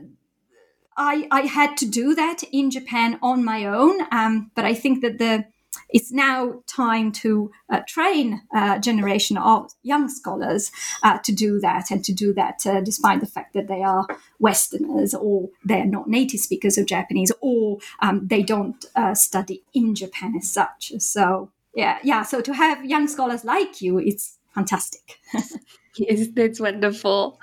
I, 0.98 1.28
I 1.32 1.42
had 1.42 1.78
to 1.78 1.86
do 1.86 2.14
that 2.16 2.44
in 2.52 2.70
Japan 2.70 3.18
on 3.22 3.46
my 3.46 3.66
own, 3.66 4.02
um, 4.12 4.52
but 4.56 4.66
I 4.66 4.74
think 4.74 5.02
that 5.02 5.20
the 5.20 5.46
it's 5.90 6.12
now 6.12 6.62
time 6.68 7.12
to 7.12 7.52
uh, 7.70 7.82
train 7.88 8.42
a 8.54 8.80
generation 8.80 9.38
of 9.38 9.72
young 9.84 10.10
scholars 10.10 10.72
uh, 11.04 11.18
to 11.20 11.32
do 11.32 11.60
that 11.60 11.92
and 11.92 12.04
to 12.06 12.14
do 12.14 12.34
that 12.34 12.66
uh, 12.66 12.82
despite 12.82 13.20
the 13.20 13.26
fact 13.26 13.54
that 13.54 13.68
they 13.68 13.84
are 13.84 14.06
Westerners 14.40 15.14
or 15.14 15.50
they're 15.64 15.86
not 15.86 16.10
native 16.10 16.40
speakers 16.40 16.78
of 16.78 16.86
Japanese 16.86 17.32
or 17.42 17.78
um, 18.00 18.28
they 18.28 18.42
don't 18.42 18.86
uh, 18.96 19.14
study 19.14 19.64
in 19.74 19.96
Japan 19.96 20.34
as 20.38 20.52
such. 20.52 20.94
So, 21.00 21.50
yeah, 21.76 22.00
yeah. 22.04 22.24
So 22.24 22.42
to 22.42 22.54
have 22.54 22.86
young 22.86 23.08
scholars 23.08 23.44
like 23.46 23.82
you, 23.82 23.98
it's 23.98 24.38
fantastic. 24.54 25.20
yes, 25.96 26.28
that's 26.34 26.60
wonderful. 26.60 27.40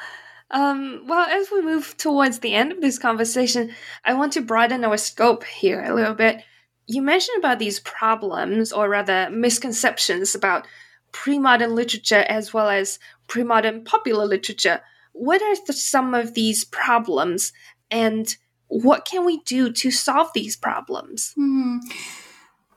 Um, 0.50 1.02
well, 1.06 1.28
as 1.28 1.50
we 1.52 1.60
move 1.60 1.94
towards 1.98 2.38
the 2.38 2.54
end 2.54 2.72
of 2.72 2.80
this 2.80 2.98
conversation, 2.98 3.74
I 4.04 4.14
want 4.14 4.32
to 4.34 4.40
broaden 4.40 4.84
our 4.84 4.96
scope 4.96 5.44
here 5.44 5.82
a 5.82 5.94
little 5.94 6.14
bit 6.14 6.42
you 6.88 7.02
mentioned 7.02 7.38
about 7.38 7.58
these 7.58 7.80
problems, 7.80 8.72
or 8.72 8.88
rather 8.88 9.28
misconceptions 9.30 10.34
about 10.34 10.66
pre 11.12 11.38
modern 11.38 11.74
literature 11.74 12.24
as 12.28 12.52
well 12.52 12.68
as 12.68 12.98
pre 13.28 13.44
modern 13.44 13.84
popular 13.84 14.26
literature. 14.26 14.80
What 15.12 15.42
are 15.42 15.54
the, 15.66 15.72
some 15.74 16.14
of 16.14 16.34
these 16.34 16.64
problems, 16.64 17.52
and 17.90 18.34
what 18.68 19.04
can 19.04 19.24
we 19.24 19.40
do 19.40 19.70
to 19.70 19.90
solve 19.90 20.30
these 20.34 20.56
problems? 20.56 21.32
Hmm. 21.34 21.78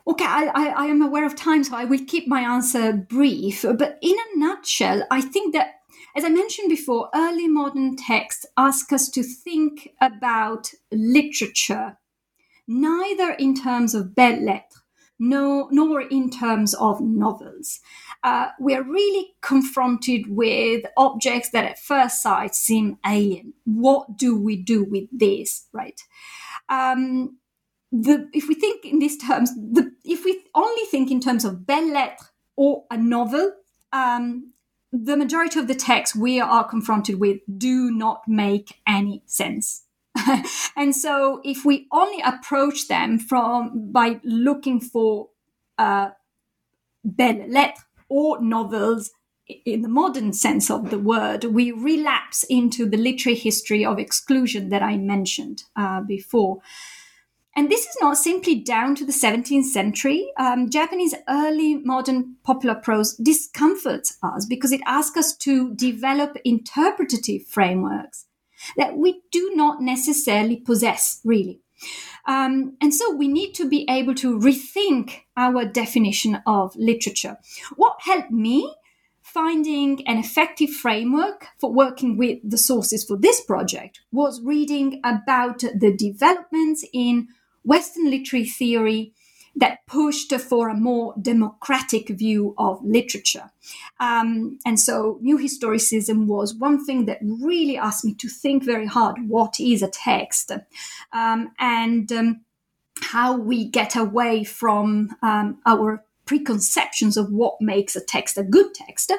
Okay, 0.07 0.25
I, 0.25 0.51
I, 0.53 0.65
I, 0.67 0.85
am 0.87 1.01
aware 1.01 1.25
of 1.25 1.35
time, 1.35 1.63
so 1.63 1.75
I 1.75 1.85
will 1.85 2.03
keep 2.05 2.27
my 2.27 2.41
answer 2.41 2.91
brief. 2.91 3.61
But 3.61 3.99
in 4.01 4.15
a 4.15 4.39
nutshell, 4.39 5.05
I 5.11 5.21
think 5.21 5.53
that, 5.53 5.75
as 6.17 6.25
I 6.25 6.29
mentioned 6.29 6.69
before, 6.69 7.09
early 7.13 7.47
modern 7.47 7.95
texts 7.95 8.45
ask 8.57 8.91
us 8.91 9.07
to 9.09 9.21
think 9.21 9.91
about 10.01 10.71
literature 10.91 11.97
neither 12.67 13.31
in 13.31 13.55
terms 13.55 13.93
of 13.93 14.15
belles 14.15 14.41
lettres 14.41 14.81
no, 15.21 15.69
nor 15.71 16.01
in 16.01 16.31
terms 16.31 16.73
of 16.73 16.99
novels. 16.99 17.79
Uh, 18.23 18.47
we 18.59 18.73
are 18.73 18.81
really 18.81 19.35
confronted 19.41 20.25
with 20.27 20.83
objects 20.97 21.51
that 21.51 21.63
at 21.63 21.79
first 21.79 22.23
sight 22.23 22.55
seem 22.55 22.97
alien. 23.05 23.53
What 23.63 24.17
do 24.17 24.35
we 24.35 24.57
do 24.57 24.83
with 24.83 25.07
this, 25.11 25.67
right? 25.71 26.01
Um, 26.69 27.37
the, 27.91 28.27
if 28.33 28.47
we 28.47 28.55
think 28.55 28.83
in 28.83 28.97
these 28.97 29.17
terms, 29.17 29.53
the, 29.55 29.91
if 30.03 30.25
we 30.25 30.43
only 30.55 30.85
think 30.85 31.11
in 31.11 31.21
terms 31.21 31.45
of 31.45 31.67
belles 31.67 31.91
lettres 31.91 32.31
or 32.55 32.85
a 32.89 32.97
novel, 32.97 33.53
um, 33.93 34.53
the 34.91 35.15
majority 35.15 35.59
of 35.59 35.67
the 35.67 35.75
texts 35.75 36.15
we 36.15 36.39
are 36.41 36.67
confronted 36.67 37.19
with 37.19 37.41
do 37.57 37.91
not 37.91 38.23
make 38.27 38.81
any 38.87 39.21
sense. 39.27 39.83
and 40.75 40.95
so 40.95 41.41
if 41.43 41.63
we 41.63 41.87
only 41.91 42.21
approach 42.21 42.87
them 42.87 43.17
from 43.17 43.91
by 43.91 44.19
looking 44.23 44.79
for 44.79 45.29
uh, 45.77 46.09
belles 47.03 47.49
lettres 47.49 47.83
or 48.09 48.41
novels 48.41 49.11
in 49.65 49.81
the 49.81 49.89
modern 49.89 50.33
sense 50.33 50.69
of 50.69 50.89
the 50.89 50.99
word, 50.99 51.45
we 51.45 51.71
relapse 51.71 52.43
into 52.43 52.89
the 52.89 52.97
literary 52.97 53.37
history 53.37 53.85
of 53.85 53.99
exclusion 53.99 54.69
that 54.69 54.83
I 54.83 54.97
mentioned 54.97 55.63
uh, 55.75 56.01
before. 56.01 56.61
And 57.55 57.69
this 57.69 57.81
is 57.81 57.97
not 57.99 58.17
simply 58.17 58.55
down 58.55 58.95
to 58.95 59.05
the 59.05 59.11
17th 59.11 59.65
century. 59.65 60.31
Um, 60.37 60.69
Japanese 60.69 61.13
early 61.27 61.75
modern 61.75 62.35
popular 62.43 62.75
prose 62.75 63.15
discomforts 63.15 64.17
us 64.23 64.45
because 64.45 64.71
it 64.71 64.81
asks 64.85 65.17
us 65.17 65.35
to 65.37 65.73
develop 65.75 66.37
interpretative 66.45 67.45
frameworks 67.45 68.25
that 68.77 68.97
we 68.97 69.21
do 69.31 69.51
not 69.55 69.81
necessarily 69.81 70.57
possess, 70.57 71.19
really. 71.23 71.61
Um, 72.27 72.77
and 72.81 72.93
so 72.93 73.15
we 73.15 73.27
need 73.27 73.53
to 73.53 73.67
be 73.67 73.85
able 73.89 74.13
to 74.15 74.37
rethink 74.37 75.21
our 75.35 75.65
definition 75.65 76.41
of 76.45 76.75
literature. 76.75 77.37
What 77.75 77.95
helped 78.01 78.31
me 78.31 78.75
finding 79.21 80.05
an 80.07 80.17
effective 80.17 80.69
framework 80.69 81.47
for 81.59 81.71
working 81.71 82.17
with 82.17 82.39
the 82.43 82.57
sources 82.57 83.03
for 83.03 83.17
this 83.17 83.41
project 83.41 84.01
was 84.11 84.41
reading 84.41 84.99
about 85.03 85.59
the 85.59 85.95
developments 85.97 86.85
in 86.93 87.27
Western 87.63 88.09
literary 88.09 88.45
theory 88.45 89.13
that 89.55 89.85
pushed 89.85 90.33
for 90.39 90.69
a 90.69 90.75
more 90.75 91.13
democratic 91.21 92.09
view 92.09 92.55
of 92.57 92.83
literature. 92.83 93.51
Um, 93.99 94.59
and 94.65 94.79
so, 94.79 95.19
New 95.21 95.37
Historicism 95.37 96.25
was 96.25 96.55
one 96.55 96.83
thing 96.85 97.05
that 97.05 97.19
really 97.21 97.77
asked 97.77 98.05
me 98.05 98.13
to 98.15 98.29
think 98.29 98.63
very 98.63 98.85
hard 98.85 99.27
what 99.27 99.59
is 99.59 99.81
a 99.81 99.89
text? 99.89 100.51
Um, 101.11 101.51
and 101.59 102.11
um, 102.11 102.41
how 103.01 103.35
we 103.35 103.65
get 103.65 103.95
away 103.95 104.43
from 104.43 105.09
um, 105.21 105.59
our 105.65 106.03
preconceptions 106.25 107.17
of 107.17 107.31
what 107.31 107.59
makes 107.59 107.95
a 107.95 108.01
text 108.01 108.37
a 108.37 108.43
good 108.43 108.73
text. 108.73 109.11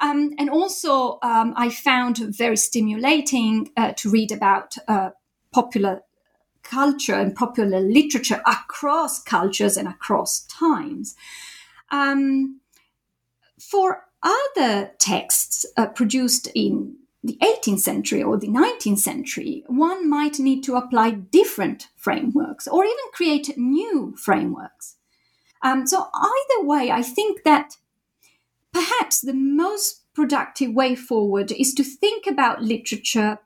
Um, 0.00 0.34
and 0.38 0.50
also, 0.50 1.18
um, 1.22 1.54
I 1.56 1.70
found 1.70 2.18
very 2.18 2.56
stimulating 2.56 3.70
uh, 3.76 3.92
to 3.92 4.10
read 4.10 4.32
about 4.32 4.74
uh, 4.88 5.10
popular 5.52 6.02
culture 6.68 7.14
and 7.14 7.34
popular 7.34 7.80
literature 7.80 8.42
across 8.46 9.22
cultures 9.22 9.76
and 9.76 9.88
across 9.88 10.40
times. 10.46 11.16
Um, 11.90 12.60
for 13.58 14.04
other 14.22 14.90
texts 14.98 15.64
uh, 15.76 15.86
produced 15.86 16.48
in 16.54 16.96
the 17.24 17.38
18th 17.42 17.80
century 17.80 18.22
or 18.22 18.36
the 18.36 18.48
19th 18.48 18.98
century, 18.98 19.64
one 19.66 20.08
might 20.08 20.38
need 20.38 20.62
to 20.64 20.76
apply 20.76 21.10
different 21.10 21.88
frameworks 21.96 22.68
or 22.68 22.84
even 22.84 22.96
create 23.12 23.56
new 23.56 24.14
frameworks. 24.16 24.96
Um, 25.62 25.86
so, 25.86 26.08
either 26.14 26.66
way, 26.66 26.90
I 26.90 27.02
think 27.02 27.42
that 27.44 27.76
perhaps 28.72 29.20
the 29.20 29.34
most 29.34 30.04
productive 30.14 30.72
way 30.72 30.94
forward 30.94 31.50
is 31.50 31.74
to 31.74 31.82
think 31.82 32.26
about 32.26 32.62
literature 32.62 33.38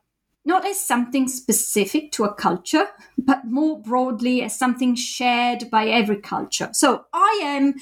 not 0.45 0.66
as 0.66 0.84
something 0.84 1.28
specific 1.28 2.12
to 2.12 2.24
a 2.24 2.34
culture, 2.34 2.86
but 3.16 3.45
more 3.45 3.80
broadly 3.80 4.43
as 4.43 4.59
something 4.59 4.95
shared 4.95 5.70
by 5.70 5.86
every 5.86 6.20
culture. 6.20 6.70
So 6.72 7.05
I 7.12 7.40
am 7.43 7.74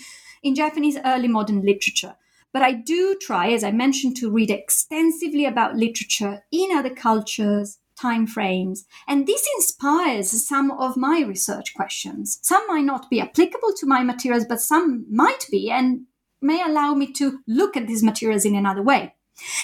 in 0.43 0.55
Japanese 0.55 0.99
early 1.05 1.29
modern 1.29 1.63
literature, 1.63 2.17
but 2.53 2.63
I 2.63 2.73
do 2.73 3.17
try, 3.21 3.51
as 3.51 3.65
I 3.65 3.71
mentioned, 3.71 4.17
to 4.19 4.31
read 4.31 4.51
extensively 4.51 5.45
about 5.45 5.77
literature 5.77 6.43
in 6.53 6.77
other 6.77 6.91
cultures, 6.91 7.79
time 7.99 8.27
frames, 8.27 8.85
and 9.07 9.27
this 9.27 9.47
inspires 9.57 10.47
some 10.47 10.71
of 10.71 10.97
my 10.97 11.23
research 11.27 11.75
questions. 11.75 12.39
Some 12.43 12.67
might 12.67 12.85
not 12.85 13.11
be 13.11 13.21
applicable 13.21 13.75
to 13.79 13.87
my 13.87 14.03
materials, 14.03 14.47
but 14.49 14.61
some 14.61 15.07
might 15.11 15.47
be 15.51 15.71
and 15.71 16.07
may 16.43 16.63
allow 16.63 16.95
me 16.95 17.13
to 17.13 17.41
look 17.47 17.77
at 17.77 17.87
these 17.87 18.03
materials 18.03 18.45
in 18.45 18.55
another 18.55 18.83
way. 18.83 19.15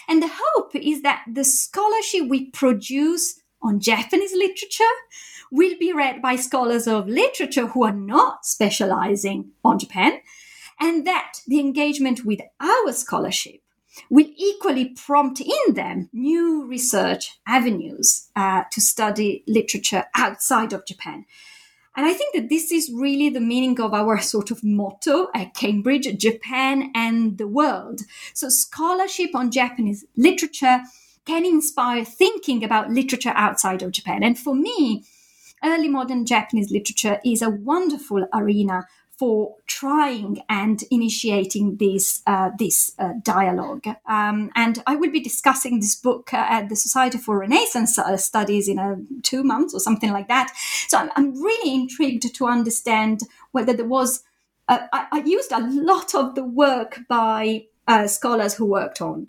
And 0.09 0.23
the 0.23 0.31
hope 0.33 0.75
is 0.75 1.03
that 1.03 1.25
the 1.27 1.45
scholarship 1.45 2.29
we 2.29 2.51
produce 2.51 3.41
on 3.63 3.81
Japanese 3.81 4.33
literature 4.35 4.85
will 5.51 5.77
be 5.79 5.93
read 5.93 6.21
by 6.21 6.37
scholars 6.37 6.87
of 6.87 7.09
literature 7.09 7.69
who 7.69 7.85
are 7.85 7.93
not 7.93 8.45
specializing 8.45 9.53
on 9.65 9.79
Japan, 9.79 10.21
and 10.81 11.07
that 11.07 11.41
the 11.47 11.61
engagement 11.61 12.25
with 12.25 12.41
our 12.61 12.93
scholarship 12.93 13.63
will 14.11 14.27
equally 14.37 14.87
prompt 14.87 15.41
in 15.41 15.75
them 15.75 16.11
new 16.13 16.67
research 16.67 17.39
avenues 17.47 18.29
uh, 18.37 18.63
to 18.71 18.81
study 18.81 19.43
literature 19.47 20.05
outside 20.15 20.73
of 20.73 20.85
Japan. 20.87 21.25
And 21.97 22.05
I 22.05 22.13
think 22.13 22.35
that 22.35 22.51
this 22.51 22.71
is 22.71 22.93
really 22.93 23.31
the 23.31 23.41
meaning 23.41 23.81
of 23.81 23.95
our 23.95 24.21
sort 24.21 24.51
of 24.51 24.63
motto 24.63 25.29
at 25.35 25.55
Cambridge 25.55 26.07
Japan 26.19 26.93
and 26.95 27.39
the 27.39 27.49
world. 27.49 28.03
So, 28.35 28.51
scholarship 28.51 29.31
on 29.35 29.51
Japanese 29.51 30.05
literature 30.15 30.83
can 31.25 31.47
inspire 31.47 32.05
thinking 32.05 32.63
about 32.63 32.91
literature 32.91 33.33
outside 33.35 33.83
of 33.83 33.93
Japan. 33.93 34.23
And 34.23 34.39
for 34.39 34.55
me, 34.55 35.05
early 35.65 35.89
modern 35.89 36.27
Japanese 36.27 36.71
literature 36.71 37.19
is 37.25 37.41
a 37.41 37.51
wonderful 37.51 38.27
arena 38.33 38.87
for 39.19 39.57
trying 39.67 40.43
and 40.49 40.83
initiating 40.91 41.77
this 41.77 42.23
uh, 42.27 42.51
this 42.59 42.93
uh, 42.99 43.15
dialogue. 43.23 43.87
Um, 44.07 44.51
and 44.55 44.83
I 44.87 44.97
will 44.97 45.11
be 45.11 45.21
discussing 45.21 45.81
this 45.81 45.95
book 45.95 46.35
uh, 46.35 46.37
at 46.37 46.69
the 46.69 46.77
Society 46.77 47.19
for 47.19 47.39
Renaissance 47.39 47.99
uh, 47.99 48.17
Studies 48.17 48.69
in 48.69 48.79
a, 48.79 48.97
two 49.23 49.43
months 49.43 49.75
or 49.75 49.81
something 49.81 50.13
like 50.13 50.29
that. 50.29 50.53
So 50.89 50.99
I'm, 50.99 51.11
I'm 51.17 51.43
really 51.43 51.75
intrigued 51.75 52.35
to 52.35 52.47
understand 52.47 53.21
whether 53.53 53.73
there 53.73 53.87
was. 53.87 54.23
Uh, 54.69 54.87
I, 54.93 55.07
I 55.13 55.19
used 55.21 55.53
a 55.53 55.61
lot 55.61 56.15
of 56.15 56.35
the 56.35 56.45
work 56.45 57.01
by 57.09 57.67
uh, 57.89 58.07
scholars 58.07 58.55
who 58.55 58.67
worked 58.67 59.01
on 59.01 59.29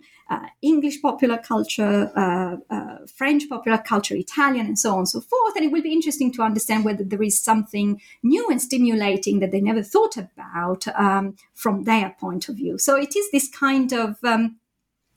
English 0.60 1.00
popular 1.00 1.38
culture, 1.38 2.10
uh, 2.16 2.56
uh, 2.74 2.98
French 3.16 3.48
popular 3.48 3.78
culture, 3.78 4.14
Italian, 4.14 4.66
and 4.66 4.78
so 4.78 4.92
on 4.92 4.98
and 4.98 5.08
so 5.08 5.20
forth. 5.20 5.56
And 5.56 5.64
it 5.64 5.72
will 5.72 5.82
be 5.82 5.92
interesting 5.92 6.32
to 6.32 6.42
understand 6.42 6.84
whether 6.84 7.04
there 7.04 7.22
is 7.22 7.40
something 7.40 8.00
new 8.22 8.48
and 8.50 8.60
stimulating 8.60 9.40
that 9.40 9.52
they 9.52 9.60
never 9.60 9.82
thought 9.82 10.16
about 10.16 10.86
um, 10.88 11.36
from 11.54 11.84
their 11.84 12.14
point 12.20 12.48
of 12.48 12.56
view. 12.56 12.78
So 12.78 12.96
it 12.96 13.16
is 13.16 13.30
this 13.30 13.48
kind 13.48 13.92
of 13.92 14.16
um, 14.24 14.58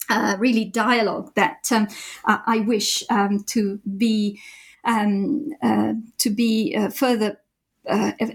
uh, 0.09 0.35
really 0.39 0.65
dialogue 0.65 1.33
that 1.35 1.71
um, 1.71 1.87
I 2.25 2.59
wish 2.59 3.03
um, 3.09 3.43
to 3.47 3.79
be 3.97 4.39
um, 4.83 5.49
uh, 5.61 5.93
to 6.17 6.29
be 6.29 6.75
further, 6.89 7.39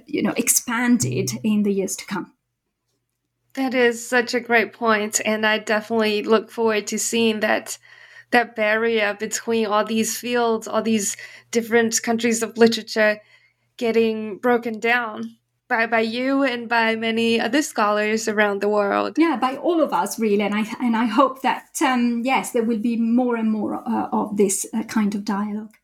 you 0.07 0.23
know, 0.23 0.35
expanded 0.37 1.31
in 1.43 1.63
the 1.63 1.73
years 1.73 1.97
to 1.97 2.07
come. 2.07 2.36
That 3.57 3.75
is 3.75 4.07
such 4.07 4.35
a 4.35 4.41
great 4.41 4.75
point, 4.75 5.21
and 5.25 5.47
I 5.47 5.59
definitely 5.59 6.23
look 6.23 6.51
forward 6.51 6.87
to 6.89 6.99
seeing 6.99 7.41
that 7.41 7.79
that 8.31 8.55
barrier 8.55 9.17
between 9.19 9.67
all 9.67 9.85
these 9.85 10.19
fields, 10.19 10.69
all 10.69 10.83
these 10.83 11.17
different 11.51 12.03
countries 12.03 12.43
of 12.43 12.59
literature 12.59 13.21
getting 13.79 14.39
broken 14.39 14.79
down 14.79 15.37
by 15.69 15.87
by 15.87 16.01
you 16.01 16.43
and 16.43 16.69
by 16.69 16.97
many 16.97 17.41
other 17.41 17.63
scholars 17.63 18.29
around 18.29 18.61
the 18.61 18.69
world. 18.69 19.17
Yeah, 19.17 19.37
by 19.37 19.57
all 19.57 19.81
of 19.81 19.93
us 19.93 20.19
really, 20.19 20.43
and 20.43 20.55
I 20.55 20.67
and 20.81 20.95
I 20.95 21.07
hope 21.07 21.41
that 21.41 21.81
um, 21.81 22.23
yes, 22.25 22.53
there 22.53 22.63
will 22.65 22.79
be 22.79 22.97
more 22.99 23.37
and 23.37 23.51
more 23.51 23.75
uh, 23.75 24.09
of 24.13 24.37
this 24.37 24.67
uh, 24.75 24.83
kind 24.83 25.15
of 25.15 25.25
dialogue. 25.25 25.77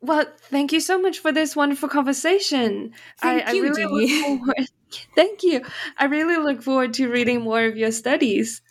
Well, 0.00 0.24
thank 0.48 0.72
you 0.72 0.80
so 0.80 0.98
much 0.98 1.18
for 1.18 1.30
this 1.32 1.54
wonderful 1.54 1.90
conversation. 1.90 2.94
Thank 3.20 3.46
I, 3.46 3.52
you, 3.52 3.66
I 3.66 3.68
really 3.68 4.40
Thank 5.14 5.42
you. 5.42 5.62
I 5.98 6.06
really 6.06 6.36
look 6.36 6.62
forward 6.62 6.94
to 6.94 7.10
reading 7.10 7.42
more 7.42 7.64
of 7.64 7.76
your 7.76 7.92
studies. 7.92 8.62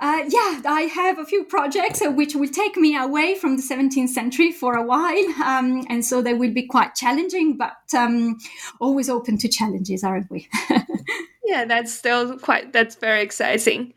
Uh, 0.00 0.22
yeah, 0.28 0.62
I 0.64 0.82
have 0.82 1.18
a 1.18 1.24
few 1.24 1.42
projects 1.42 2.00
uh, 2.00 2.10
which 2.10 2.36
will 2.36 2.48
take 2.48 2.76
me 2.76 2.96
away 2.96 3.34
from 3.34 3.56
the 3.56 3.62
17th 3.62 4.10
century 4.10 4.52
for 4.52 4.74
a 4.74 4.84
while. 4.84 5.26
Um, 5.42 5.84
and 5.88 6.04
so 6.04 6.22
they 6.22 6.34
will 6.34 6.52
be 6.52 6.66
quite 6.68 6.94
challenging, 6.94 7.56
but 7.56 7.76
um, 7.96 8.38
always 8.80 9.10
open 9.10 9.38
to 9.38 9.48
challenges, 9.48 10.04
aren't 10.04 10.30
we? 10.30 10.48
yeah, 11.44 11.64
that's 11.64 11.92
still 11.92 12.38
quite, 12.38 12.72
that's 12.72 12.94
very 12.94 13.22
exciting. 13.22 13.92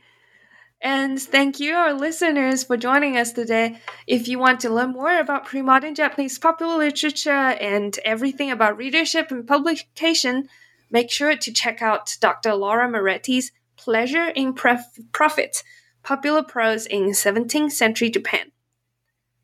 And 0.81 1.21
thank 1.21 1.59
you, 1.59 1.75
our 1.75 1.93
listeners, 1.93 2.63
for 2.63 2.75
joining 2.75 3.15
us 3.15 3.33
today. 3.33 3.77
If 4.07 4.27
you 4.27 4.39
want 4.39 4.61
to 4.61 4.71
learn 4.71 4.93
more 4.93 5.19
about 5.19 5.45
pre 5.45 5.61
modern 5.61 5.93
Japanese 5.93 6.39
popular 6.39 6.77
literature 6.77 7.29
and 7.29 7.97
everything 8.03 8.49
about 8.49 8.77
readership 8.77 9.29
and 9.29 9.47
publication, 9.47 10.49
make 10.91 11.09
sure 11.09 11.35
to 11.35 11.51
check 11.53 11.81
out 11.81 12.17
Dr. 12.19 12.53
Laura 12.53 12.87
Moretti's 12.87 13.51
Pleasure 13.75 14.27
in 14.27 14.53
Pref- 14.53 14.99
Profit 15.11 15.63
Popular 16.03 16.43
Prose 16.43 16.85
in 16.85 17.11
17th 17.11 17.71
Century 17.71 18.09
Japan. 18.09 18.51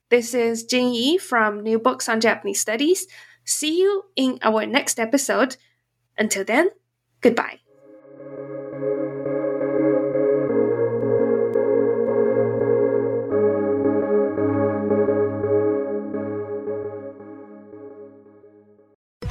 This 0.10 0.34
is 0.34 0.64
Jing 0.64 0.94
Yi 0.94 1.18
from 1.18 1.62
New 1.62 1.80
Books 1.80 2.08
on 2.08 2.22
Japanese 2.22 2.62
Studies. 2.62 3.08
See 3.44 3.80
you 3.80 4.06
in 4.16 4.40
our 4.42 4.66
next 4.66 5.00
episode. 5.00 5.58
Until 6.18 6.44
then, 6.44 6.70
goodbye. 7.22 7.60